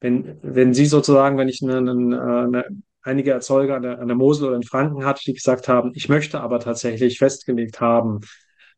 wenn, 0.00 0.38
wenn 0.42 0.72
Sie 0.72 0.86
sozusagen, 0.86 1.36
wenn 1.36 1.48
ich 1.48 1.62
eine, 1.62 1.78
eine, 1.78 2.22
eine 2.22 2.64
einige 3.02 3.30
Erzeuger 3.32 3.76
an 3.76 3.82
der, 3.82 3.98
an 3.98 4.08
der 4.08 4.16
Mosel 4.16 4.48
oder 4.48 4.56
in 4.56 4.62
Franken 4.62 5.04
hatte, 5.04 5.22
die 5.24 5.32
gesagt 5.32 5.68
haben, 5.68 5.92
ich 5.94 6.08
möchte 6.08 6.40
aber 6.40 6.60
tatsächlich 6.60 7.18
festgelegt 7.18 7.80
haben, 7.80 8.20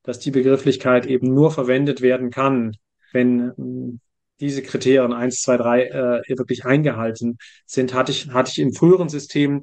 dass 0.03 0.19
die 0.19 0.31
Begrifflichkeit 0.31 1.07
eben 1.07 1.33
nur 1.33 1.51
verwendet 1.51 2.03
werden 2.03 2.31
kann, 2.31 2.77
wenn 3.13 3.53
hm, 3.57 4.01
diese 4.41 4.63
Kriterien 4.63 5.13
eins, 5.13 5.41
zwei, 5.41 5.57
drei 5.57 5.85
äh, 5.85 6.23
wirklich 6.37 6.65
eingehalten 6.65 7.39
sind, 7.67 7.95
hatte 7.95 8.11
ich, 8.11 8.31
hatte 8.31 8.51
ich 8.51 8.59
im 8.59 8.73
früheren 8.73 9.09
System 9.09 9.63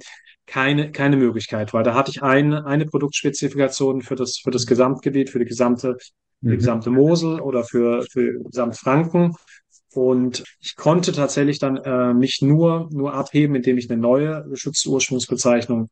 keine, 0.49 0.91
keine 0.91 1.15
Möglichkeit, 1.15 1.73
weil 1.73 1.83
da 1.83 1.93
hatte 1.93 2.09
ich 2.09 2.23
eine, 2.23 2.65
eine 2.65 2.85
Produktspezifikation 2.85 4.01
für 4.01 4.15
das, 4.15 4.39
für 4.39 4.49
das 4.49 4.65
Gesamtgebiet, 4.65 5.29
für 5.29 5.37
die 5.37 5.45
gesamte, 5.45 5.97
mhm. 6.41 6.49
die 6.49 6.57
gesamte 6.57 6.89
Mosel 6.89 7.39
oder 7.39 7.63
für, 7.63 8.03
für 8.11 8.43
Gesamtfranken. 8.43 9.35
Und 9.93 10.43
ich 10.59 10.75
konnte 10.75 11.11
tatsächlich 11.11 11.59
dann 11.59 11.77
äh, 11.77 12.13
mich 12.13 12.41
nur, 12.41 12.89
nur 12.91 13.13
abheben, 13.13 13.55
indem 13.55 13.77
ich 13.77 13.89
eine 13.89 14.01
neue 14.01 14.43
geschützte 14.49 14.89
Ursprungsbezeichnung 14.89 15.89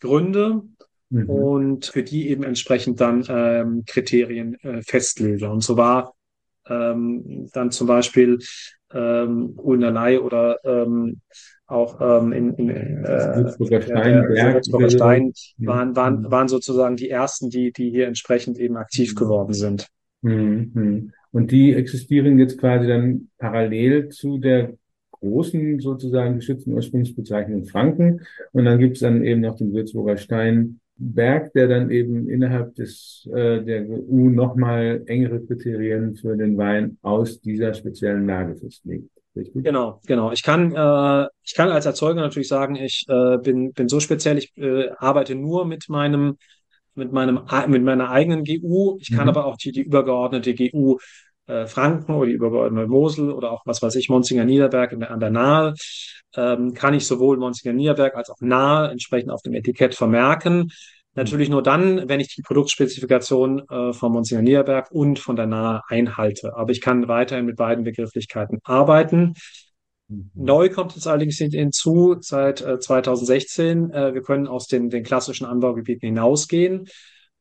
gründe 0.00 0.62
mhm. 1.10 1.28
und 1.28 1.86
für 1.86 2.02
die 2.02 2.28
eben 2.28 2.42
entsprechend 2.42 3.00
dann 3.00 3.24
ähm, 3.28 3.84
Kriterien 3.86 4.58
äh, 4.62 4.82
festlege. 4.82 5.48
Und 5.48 5.62
so 5.62 5.76
war 5.76 6.14
ähm, 6.66 7.48
dann 7.52 7.70
zum 7.70 7.86
Beispiel 7.86 8.38
ähm, 8.92 9.54
Ulnerlei 9.56 10.20
oder 10.20 10.58
ähm, 10.64 11.20
auch 11.72 12.00
ähm, 12.00 12.32
in, 12.32 12.54
in 12.54 12.70
äh, 12.70 13.50
Stein, 13.80 14.90
Stein 14.90 15.32
waren, 15.58 15.96
waren, 15.96 16.22
mhm. 16.22 16.30
waren 16.30 16.48
sozusagen 16.48 16.96
die 16.96 17.10
ersten, 17.10 17.50
die, 17.50 17.72
die 17.72 17.90
hier 17.90 18.06
entsprechend 18.06 18.58
eben 18.58 18.76
aktiv 18.76 19.14
geworden 19.14 19.54
sind. 19.54 19.88
Mhm. 20.22 21.12
Und 21.32 21.50
die 21.50 21.74
existieren 21.74 22.38
jetzt 22.38 22.58
quasi 22.58 22.86
dann 22.86 23.28
parallel 23.38 24.10
zu 24.10 24.38
der 24.38 24.74
großen 25.12 25.80
sozusagen 25.80 26.36
geschützten 26.36 26.72
Ursprungsbezeichnung 26.74 27.64
Franken. 27.64 28.20
Und 28.52 28.64
dann 28.64 28.78
gibt 28.78 28.96
es 28.96 29.00
dann 29.00 29.24
eben 29.24 29.40
noch 29.40 29.56
den 29.56 29.72
Würzburger 29.72 30.16
Steinberg, 30.16 31.52
der 31.54 31.68
dann 31.68 31.90
eben 31.90 32.28
innerhalb 32.28 32.74
des 32.74 33.28
äh, 33.32 33.62
der 33.62 33.88
EU 33.88 34.28
nochmal 34.28 35.02
engere 35.06 35.40
Kriterien 35.40 36.16
für 36.16 36.36
den 36.36 36.56
Wein 36.58 36.98
aus 37.02 37.40
dieser 37.40 37.72
speziellen 37.72 38.26
Lage 38.26 38.56
festlegt. 38.56 39.08
Genau, 39.34 40.00
genau. 40.06 40.30
Ich 40.32 40.42
kann, 40.42 40.72
äh, 40.72 41.26
ich 41.42 41.54
kann 41.54 41.70
als 41.70 41.86
Erzeuger 41.86 42.20
natürlich 42.20 42.48
sagen, 42.48 42.76
ich 42.76 43.06
äh, 43.08 43.38
bin, 43.38 43.72
bin 43.72 43.88
so 43.88 43.98
speziell, 43.98 44.36
ich 44.36 44.54
äh, 44.56 44.90
arbeite 44.98 45.34
nur 45.34 45.64
mit 45.64 45.88
meinem 45.88 46.36
mit 46.94 47.10
meinem 47.10 47.40
mit 47.68 47.82
meiner 47.82 48.10
eigenen 48.10 48.44
GU. 48.44 48.98
Ich 49.00 49.10
kann 49.10 49.24
mhm. 49.24 49.30
aber 49.30 49.46
auch 49.46 49.56
die, 49.56 49.72
die 49.72 49.80
übergeordnete 49.80 50.54
GU 50.54 50.98
äh, 51.46 51.66
Franken 51.66 52.12
oder 52.12 52.26
die 52.26 52.32
übergeordnete 52.32 52.86
Mosel 52.86 53.30
oder 53.30 53.50
auch 53.52 53.62
was 53.64 53.82
weiß 53.82 53.94
ich, 53.96 54.08
Monsinger 54.08 54.44
Niederberg 54.44 54.92
an 54.92 55.20
der 55.20 55.30
Nahe, 55.30 55.74
ähm, 56.36 56.74
kann 56.74 56.94
ich 56.94 57.06
sowohl 57.06 57.36
Monsinger 57.38 57.72
Niederberg 57.72 58.14
als 58.14 58.30
auch 58.30 58.40
Nahe 58.40 58.90
entsprechend 58.90 59.30
auf 59.30 59.42
dem 59.42 59.54
Etikett 59.54 59.94
vermerken. 59.94 60.70
Natürlich 61.14 61.50
nur 61.50 61.62
dann, 61.62 62.08
wenn 62.08 62.20
ich 62.20 62.34
die 62.34 62.42
Produktspezifikation 62.42 63.68
äh, 63.68 63.92
von 63.92 64.12
Monsignor 64.12 64.42
Niederberg 64.42 64.90
und 64.90 65.18
von 65.18 65.36
der 65.36 65.46
Nahe 65.46 65.82
einhalte. 65.88 66.56
Aber 66.56 66.72
ich 66.72 66.80
kann 66.80 67.06
weiterhin 67.06 67.44
mit 67.44 67.56
beiden 67.56 67.84
Begrifflichkeiten 67.84 68.60
arbeiten. 68.64 69.34
Mhm. 70.08 70.30
Neu 70.34 70.70
kommt 70.70 70.96
es 70.96 71.06
allerdings 71.06 71.36
hinzu 71.36 72.16
seit 72.20 72.62
äh, 72.62 72.78
2016. 72.78 73.90
Äh, 73.90 74.14
wir 74.14 74.22
können 74.22 74.46
aus 74.46 74.68
den, 74.68 74.88
den 74.88 75.02
klassischen 75.02 75.44
Anbaugebieten 75.44 76.06
hinausgehen 76.06 76.88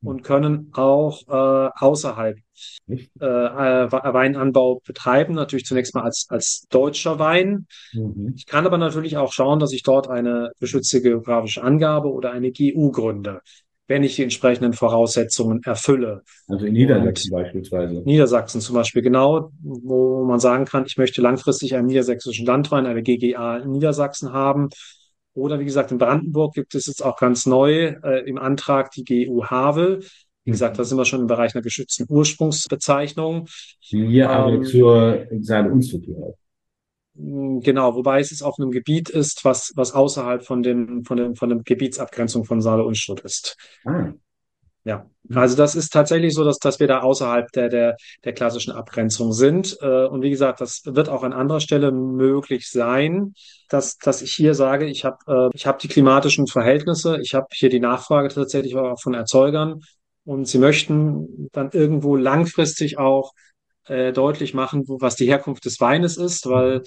und 0.04 0.24
können 0.24 0.72
auch 0.74 1.22
äh, 1.28 1.70
außerhalb 1.78 2.38
äh, 2.90 2.96
äh, 3.26 3.92
Weinanbau 3.92 4.82
betreiben. 4.86 5.36
Natürlich 5.36 5.66
zunächst 5.66 5.94
mal 5.96 6.04
als, 6.04 6.26
als 6.30 6.66
deutscher 6.70 7.20
Wein. 7.20 7.68
Mhm. 7.94 8.34
Ich 8.36 8.46
kann 8.46 8.66
aber 8.66 8.78
natürlich 8.78 9.18
auch 9.18 9.32
schauen, 9.32 9.60
dass 9.60 9.74
ich 9.74 9.84
dort 9.84 10.10
eine 10.10 10.52
geschützte 10.60 11.02
geografische 11.02 11.64
Angabe 11.64 12.12
oder 12.12 12.32
eine 12.32 12.52
GU 12.52 12.92
gründe, 12.92 13.42
wenn 13.88 14.04
ich 14.04 14.16
die 14.16 14.24
entsprechenden 14.24 14.74
Voraussetzungen 14.74 15.62
erfülle. 15.64 16.24
Also 16.48 16.66
in 16.66 16.74
Niedersachsen 16.74 17.34
und 17.34 17.42
beispielsweise. 17.42 18.02
Niedersachsen 18.04 18.62
zum 18.62 18.76
Beispiel, 18.76 19.04
genau, 19.04 19.52
wo 19.62 20.24
man 20.24 20.40
sagen 20.40 20.66
kann, 20.66 20.86
ich 20.86 20.98
möchte 20.98 21.22
langfristig 21.22 21.76
einen 21.76 21.88
niedersächsischen 21.88 22.46
Landwein, 22.46 22.86
eine 22.86 23.04
GGA 23.04 23.58
in 23.58 23.72
Niedersachsen 23.72 24.34
haben 24.34 24.70
oder 25.34 25.60
wie 25.60 25.66
gesagt, 25.66 25.92
in 25.92 25.98
Brandenburg 25.98 26.54
gibt 26.54 26.76
es 26.76 26.88
jetzt 26.88 27.04
auch 27.04 27.18
ganz 27.18 27.46
neu 27.46 27.96
äh, 28.04 28.28
im 28.28 28.38
Antrag 28.38 28.92
die 28.92 29.04
GU 29.04 29.46
Havel. 29.46 30.04
Wie 30.44 30.52
gesagt, 30.52 30.80
da 30.80 30.84
sind 30.84 30.98
wir 30.98 31.06
schon 31.06 31.22
im 31.22 31.28
Bereich 31.28 31.54
einer 31.54 31.62
geschützten 31.62 32.06
Ursprungsbezeichnung. 32.10 33.48
Hier 33.80 34.26
ähm, 34.26 34.30
aber 34.30 34.62
zur 34.64 35.28
Saale-Unstruktur. 35.40 36.36
Genau, 37.14 37.96
wobei 37.96 38.20
es 38.20 38.32
jetzt 38.32 38.42
auf 38.42 38.56
einem 38.58 38.72
Gebiet 38.72 39.10
ist, 39.10 39.46
was, 39.46 39.74
was 39.76 39.94
außerhalb 39.94 40.44
von 40.44 40.64
dem, 40.64 41.04
von 41.04 41.18
dem, 41.18 41.36
von 41.36 41.50
dem 41.50 41.64
Gebietsabgrenzung 41.64 42.46
von 42.46 42.62
Saale-Unstrut 42.62 43.20
ist. 43.22 43.58
Ah. 43.86 44.14
Ja, 44.84 45.06
also 45.36 45.56
das 45.56 45.76
ist 45.76 45.94
tatsächlich 45.94 46.34
so, 46.34 46.44
dass, 46.44 46.58
dass 46.58 46.80
wir 46.80 46.88
da 46.88 47.02
außerhalb 47.02 47.52
der, 47.52 47.70
der, 47.70 47.98
der 48.24 48.34
klassischen 48.34 48.72
Abgrenzung 48.72 49.32
sind. 49.32 49.78
Äh, 49.82 50.06
und 50.08 50.24
wie 50.24 50.32
gesagt, 50.32 50.60
das 50.60 50.82
wird 50.86 51.08
auch 51.08 51.22
an 51.22 51.34
anderer 51.34 51.60
Stelle 51.60 51.92
möglich 51.92 52.70
sein, 52.70 53.34
dass, 53.70 53.98
dass 53.98 54.24
ich 54.24 54.34
hier 54.34 54.56
sage, 54.56 54.88
ich 54.88 55.06
habe 55.06 55.18
äh, 55.28 55.50
ich 55.54 55.68
hab 55.68 55.78
die 55.80 55.88
klimatischen 55.88 56.48
Verhältnisse, 56.48 57.20
ich 57.22 57.36
habe 57.36 57.48
hier 57.54 57.70
die 57.70 57.80
Nachfrage 57.80 58.30
tatsächlich 58.30 58.76
auch 58.76 59.00
von 59.00 59.14
Erzeugern 59.14 59.82
und 60.26 60.48
sie 60.48 60.58
möchten 60.58 61.50
dann 61.52 61.70
irgendwo 61.72 62.16
langfristig 62.16 62.98
auch 62.98 63.34
äh, 63.86 64.12
deutlich 64.14 64.56
machen, 64.56 64.84
was 64.88 65.16
die 65.16 65.28
Herkunft 65.28 65.66
des 65.66 65.80
Weines 65.80 66.18
ist, 66.18 66.48
weil 66.48 66.82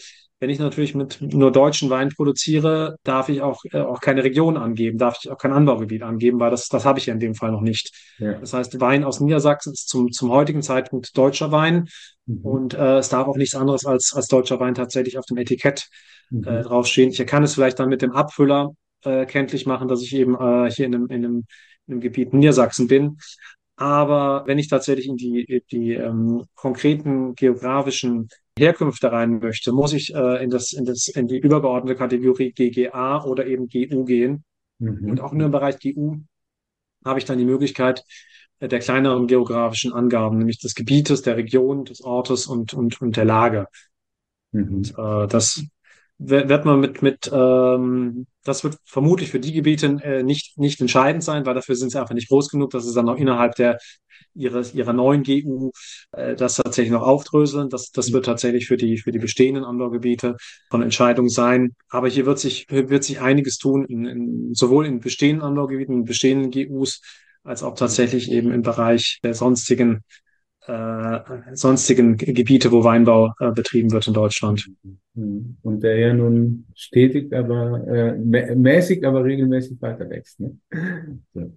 wenn 0.44 0.50
ich 0.50 0.58
natürlich 0.58 0.94
mit 0.94 1.22
nur 1.22 1.50
deutschen 1.50 1.88
Wein 1.88 2.10
produziere, 2.10 2.98
darf 3.02 3.30
ich 3.30 3.40
auch, 3.40 3.64
äh, 3.72 3.78
auch 3.78 4.02
keine 4.02 4.24
Region 4.24 4.58
angeben, 4.58 4.98
darf 4.98 5.16
ich 5.22 5.30
auch 5.30 5.38
kein 5.38 5.54
Anbaugebiet 5.54 6.02
angeben, 6.02 6.38
weil 6.38 6.50
das, 6.50 6.68
das 6.68 6.84
habe 6.84 6.98
ich 6.98 7.06
ja 7.06 7.14
in 7.14 7.18
dem 7.18 7.34
Fall 7.34 7.50
noch 7.50 7.62
nicht. 7.62 7.94
Ja. 8.18 8.34
Das 8.34 8.52
heißt, 8.52 8.78
Wein 8.78 9.04
aus 9.04 9.20
Niedersachsen 9.20 9.72
ist 9.72 9.88
zum, 9.88 10.12
zum 10.12 10.30
heutigen 10.30 10.60
Zeitpunkt 10.60 11.16
deutscher 11.16 11.50
Wein 11.50 11.88
mhm. 12.26 12.40
und 12.44 12.74
äh, 12.74 12.98
es 12.98 13.08
darf 13.08 13.26
auch 13.26 13.38
nichts 13.38 13.54
anderes 13.54 13.86
als, 13.86 14.12
als 14.14 14.28
deutscher 14.28 14.60
Wein 14.60 14.74
tatsächlich 14.74 15.16
auf 15.16 15.24
dem 15.24 15.38
Etikett 15.38 15.88
mhm. 16.28 16.44
äh, 16.44 16.60
draufstehen. 16.60 17.08
Ich 17.08 17.26
kann 17.26 17.42
es 17.42 17.54
vielleicht 17.54 17.78
dann 17.78 17.88
mit 17.88 18.02
dem 18.02 18.12
Abfüller 18.12 18.72
äh, 19.02 19.24
kenntlich 19.24 19.64
machen, 19.64 19.88
dass 19.88 20.02
ich 20.02 20.14
eben 20.14 20.34
äh, 20.34 20.70
hier 20.70 20.84
in 20.84 20.94
einem, 20.94 21.06
in, 21.06 21.24
einem, 21.24 21.44
in 21.86 21.94
einem 21.94 22.00
Gebiet 22.02 22.34
Niedersachsen 22.34 22.86
bin. 22.86 23.16
Aber 23.76 24.42
wenn 24.44 24.58
ich 24.58 24.68
tatsächlich 24.68 25.08
in 25.08 25.16
die, 25.16 25.64
die 25.70 25.94
ähm, 25.94 26.44
konkreten 26.54 27.34
geografischen 27.34 28.28
Herkünfte 28.58 29.10
rein 29.10 29.40
möchte, 29.40 29.72
muss 29.72 29.92
ich 29.92 30.14
äh, 30.14 30.42
in, 30.42 30.50
das, 30.50 30.72
in, 30.72 30.84
das, 30.84 31.08
in 31.08 31.26
die 31.26 31.38
übergeordnete 31.38 31.98
Kategorie 31.98 32.52
GGA 32.52 33.24
oder 33.24 33.46
eben 33.46 33.68
GU 33.68 34.04
gehen. 34.04 34.44
Mhm. 34.78 35.10
Und 35.10 35.20
auch 35.20 35.32
nur 35.32 35.46
im 35.46 35.52
Bereich 35.52 35.78
GU 35.80 36.18
habe 37.04 37.18
ich 37.18 37.24
dann 37.24 37.38
die 37.38 37.44
Möglichkeit 37.44 38.04
äh, 38.60 38.68
der 38.68 38.78
kleineren 38.78 39.26
geografischen 39.26 39.92
Angaben, 39.92 40.38
nämlich 40.38 40.60
des 40.60 40.74
Gebietes, 40.74 41.22
der 41.22 41.36
Region, 41.36 41.84
des 41.84 42.02
Ortes 42.02 42.46
und, 42.46 42.74
und, 42.74 43.00
und 43.00 43.16
der 43.16 43.24
Lage. 43.24 43.66
Mhm. 44.52 44.74
Und, 44.74 44.94
äh, 44.98 45.26
das 45.26 45.64
wird 46.28 46.64
man 46.64 46.80
mit, 46.80 47.02
mit 47.02 47.30
ähm, 47.32 48.26
das 48.44 48.64
wird 48.64 48.78
vermutlich 48.84 49.30
für 49.30 49.40
die 49.40 49.52
Gebiete 49.52 49.86
äh, 50.02 50.22
nicht, 50.22 50.58
nicht 50.58 50.80
entscheidend 50.80 51.24
sein, 51.24 51.46
weil 51.46 51.54
dafür 51.54 51.76
sind 51.76 51.90
sie 51.90 52.00
einfach 52.00 52.14
nicht 52.14 52.28
groß 52.28 52.50
genug, 52.50 52.70
dass 52.70 52.84
es 52.84 52.94
dann 52.94 53.06
noch 53.06 53.16
innerhalb 53.16 53.54
der 53.56 53.78
ihres, 54.34 54.74
ihrer 54.74 54.92
neuen 54.92 55.22
GU 55.22 55.70
äh, 56.12 56.34
das 56.34 56.56
tatsächlich 56.56 56.92
noch 56.92 57.02
aufdröseln. 57.02 57.68
Das, 57.70 57.90
das 57.90 58.12
wird 58.12 58.26
tatsächlich 58.26 58.66
für 58.66 58.76
die, 58.76 58.98
für 58.98 59.12
die 59.12 59.18
bestehenden 59.18 59.64
Anbaugebiete 59.64 60.36
von 60.70 60.82
Entscheidung 60.82 61.28
sein. 61.28 61.74
Aber 61.88 62.08
hier 62.08 62.26
wird 62.26 62.38
sich, 62.38 62.66
wird 62.68 63.04
sich 63.04 63.20
einiges 63.20 63.58
tun, 63.58 63.84
in, 63.86 64.04
in, 64.06 64.54
sowohl 64.54 64.86
in 64.86 65.00
bestehenden 65.00 65.42
Anbaugebieten, 65.42 65.94
in 65.94 66.04
bestehenden 66.04 66.50
GUs, 66.50 67.00
als 67.42 67.62
auch 67.62 67.74
tatsächlich 67.74 68.30
eben 68.30 68.50
im 68.52 68.62
Bereich 68.62 69.20
der 69.22 69.34
sonstigen 69.34 70.02
äh, 70.66 71.20
sonstigen 71.52 72.16
Gebiete, 72.16 72.72
wo 72.72 72.84
Weinbau 72.84 73.32
äh, 73.38 73.50
betrieben 73.52 73.92
wird 73.92 74.06
in 74.06 74.14
Deutschland. 74.14 74.70
Mhm. 75.14 75.56
Und 75.62 75.82
der 75.82 75.98
ja 75.98 76.14
nun 76.14 76.66
stetig, 76.74 77.34
aber 77.34 77.86
äh, 77.86 78.16
mäßig, 78.16 79.06
aber 79.06 79.24
regelmäßig 79.24 79.80
weiter 79.82 80.08
wächst. 80.08 80.40
Ne? 80.40 80.56
So. 81.34 81.52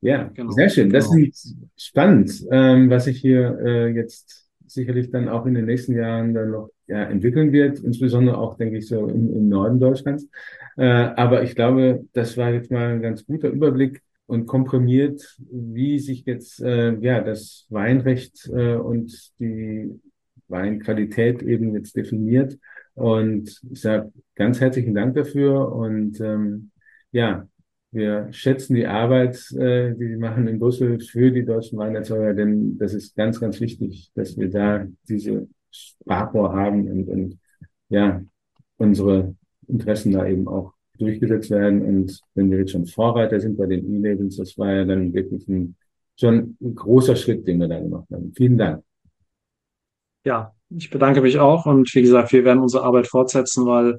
Ja, 0.00 0.30
genau, 0.34 0.50
sehr 0.50 0.68
schön. 0.68 0.90
Das 0.90 1.08
genau. 1.10 1.26
ist 1.28 1.56
spannend, 1.76 2.46
ähm, 2.50 2.90
was 2.90 3.04
sich 3.04 3.18
hier 3.18 3.58
äh, 3.64 3.88
jetzt 3.88 4.48
sicherlich 4.66 5.10
dann 5.10 5.28
auch 5.28 5.46
in 5.46 5.54
den 5.54 5.66
nächsten 5.66 5.94
Jahren 5.94 6.34
dann 6.34 6.50
noch 6.50 6.70
ja, 6.88 7.04
entwickeln 7.04 7.52
wird, 7.52 7.78
insbesondere 7.80 8.38
auch, 8.38 8.56
denke 8.56 8.78
ich, 8.78 8.88
so 8.88 9.06
im, 9.06 9.34
im 9.34 9.48
Norden 9.48 9.80
Deutschlands. 9.80 10.28
Äh, 10.76 10.84
aber 10.84 11.42
ich 11.42 11.54
glaube, 11.54 12.04
das 12.12 12.36
war 12.36 12.50
jetzt 12.50 12.70
mal 12.70 12.94
ein 12.94 13.02
ganz 13.02 13.24
guter 13.24 13.48
Überblick 13.48 14.02
und 14.26 14.46
komprimiert, 14.46 15.36
wie 15.50 15.98
sich 15.98 16.24
jetzt 16.26 16.60
äh, 16.60 16.94
ja 16.98 17.20
das 17.20 17.66
Weinrecht 17.70 18.48
äh, 18.52 18.74
und 18.74 19.12
die 19.38 20.00
Weinqualität 20.48 21.42
eben 21.42 21.74
jetzt 21.74 21.96
definiert. 21.96 22.58
Und 22.94 23.60
ich 23.70 23.80
sage 23.80 24.12
ganz 24.34 24.60
herzlichen 24.60 24.94
Dank 24.94 25.14
dafür 25.14 25.72
und 25.72 26.20
ähm, 26.20 26.70
ja, 27.12 27.46
wir 27.92 28.28
schätzen 28.32 28.74
die 28.74 28.86
Arbeit, 28.86 29.36
äh, 29.52 29.94
die 29.94 30.08
Sie 30.08 30.16
machen 30.16 30.48
in 30.48 30.58
Brüssel 30.58 31.00
für 31.00 31.30
die 31.30 31.44
deutschen 31.44 31.78
Weinerzeuger, 31.78 32.34
denn 32.34 32.76
das 32.78 32.94
ist 32.94 33.16
ganz, 33.16 33.40
ganz 33.40 33.60
wichtig, 33.60 34.10
dass 34.14 34.36
wir 34.36 34.50
da 34.50 34.86
diese 35.08 35.48
Sprachrohr 35.70 36.52
haben 36.52 36.88
und, 36.88 37.08
und 37.08 37.38
ja, 37.88 38.22
unsere 38.76 39.34
Interessen 39.68 40.12
da 40.12 40.26
eben 40.26 40.48
auch 40.48 40.75
durchgesetzt 40.98 41.50
werden. 41.50 41.82
Und 41.82 42.20
wenn 42.34 42.50
wir 42.50 42.58
jetzt 42.58 42.72
schon 42.72 42.86
Vorreiter 42.86 43.40
sind 43.40 43.56
bei 43.56 43.66
den 43.66 43.94
E-Labels, 43.94 44.36
das 44.36 44.56
war 44.58 44.72
ja 44.72 44.84
dann 44.84 45.12
wirklich 45.12 45.46
ein, 45.48 45.76
schon 46.18 46.56
ein 46.60 46.74
großer 46.74 47.16
Schritt, 47.16 47.46
den 47.46 47.60
wir 47.60 47.68
da 47.68 47.78
gemacht 47.78 48.06
haben. 48.12 48.32
Vielen 48.34 48.58
Dank. 48.58 48.82
Ja, 50.24 50.52
ich 50.70 50.90
bedanke 50.90 51.20
mich 51.20 51.38
auch 51.38 51.66
und 51.66 51.94
wie 51.94 52.02
gesagt, 52.02 52.32
wir 52.32 52.44
werden 52.44 52.60
unsere 52.60 52.82
Arbeit 52.84 53.06
fortsetzen, 53.06 53.66
weil 53.66 53.96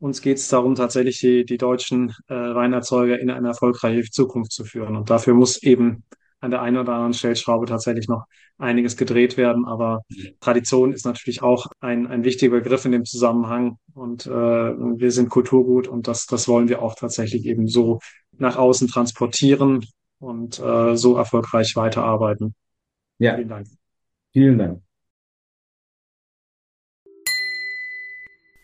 uns 0.00 0.20
geht 0.20 0.36
es 0.36 0.48
darum, 0.48 0.74
tatsächlich 0.74 1.20
die, 1.20 1.44
die 1.44 1.58
deutschen 1.58 2.14
äh, 2.28 2.34
Weinerzeuger 2.34 3.18
in 3.18 3.30
eine 3.30 3.48
erfolgreiche 3.48 4.08
Zukunft 4.10 4.52
zu 4.52 4.64
führen. 4.64 4.96
Und 4.96 5.10
dafür 5.10 5.34
muss 5.34 5.62
eben 5.62 6.04
an 6.40 6.50
der 6.50 6.62
einen 6.62 6.76
oder 6.76 6.92
anderen 6.92 7.14
Stellschraube 7.14 7.66
tatsächlich 7.66 8.08
noch 8.08 8.24
einiges 8.58 8.96
gedreht 8.96 9.36
werden. 9.36 9.64
Aber 9.64 10.02
Tradition 10.40 10.92
ist 10.92 11.04
natürlich 11.04 11.42
auch 11.42 11.66
ein, 11.80 12.06
ein 12.06 12.24
wichtiger 12.24 12.56
Begriff 12.56 12.84
in 12.84 12.92
dem 12.92 13.04
Zusammenhang. 13.04 13.78
Und 13.94 14.26
äh, 14.26 14.30
wir 14.30 15.10
sind 15.10 15.30
Kulturgut 15.30 15.88
und 15.88 16.06
das, 16.06 16.26
das 16.26 16.48
wollen 16.48 16.68
wir 16.68 16.82
auch 16.82 16.94
tatsächlich 16.94 17.44
eben 17.44 17.66
so 17.66 17.98
nach 18.36 18.56
außen 18.56 18.88
transportieren 18.88 19.84
und 20.18 20.58
äh, 20.60 20.96
so 20.96 21.16
erfolgreich 21.16 21.74
weiterarbeiten. 21.76 22.54
Ja. 23.18 23.34
Vielen 23.34 23.48
Dank. 23.48 23.66
Vielen 24.32 24.58
Dank. 24.58 24.87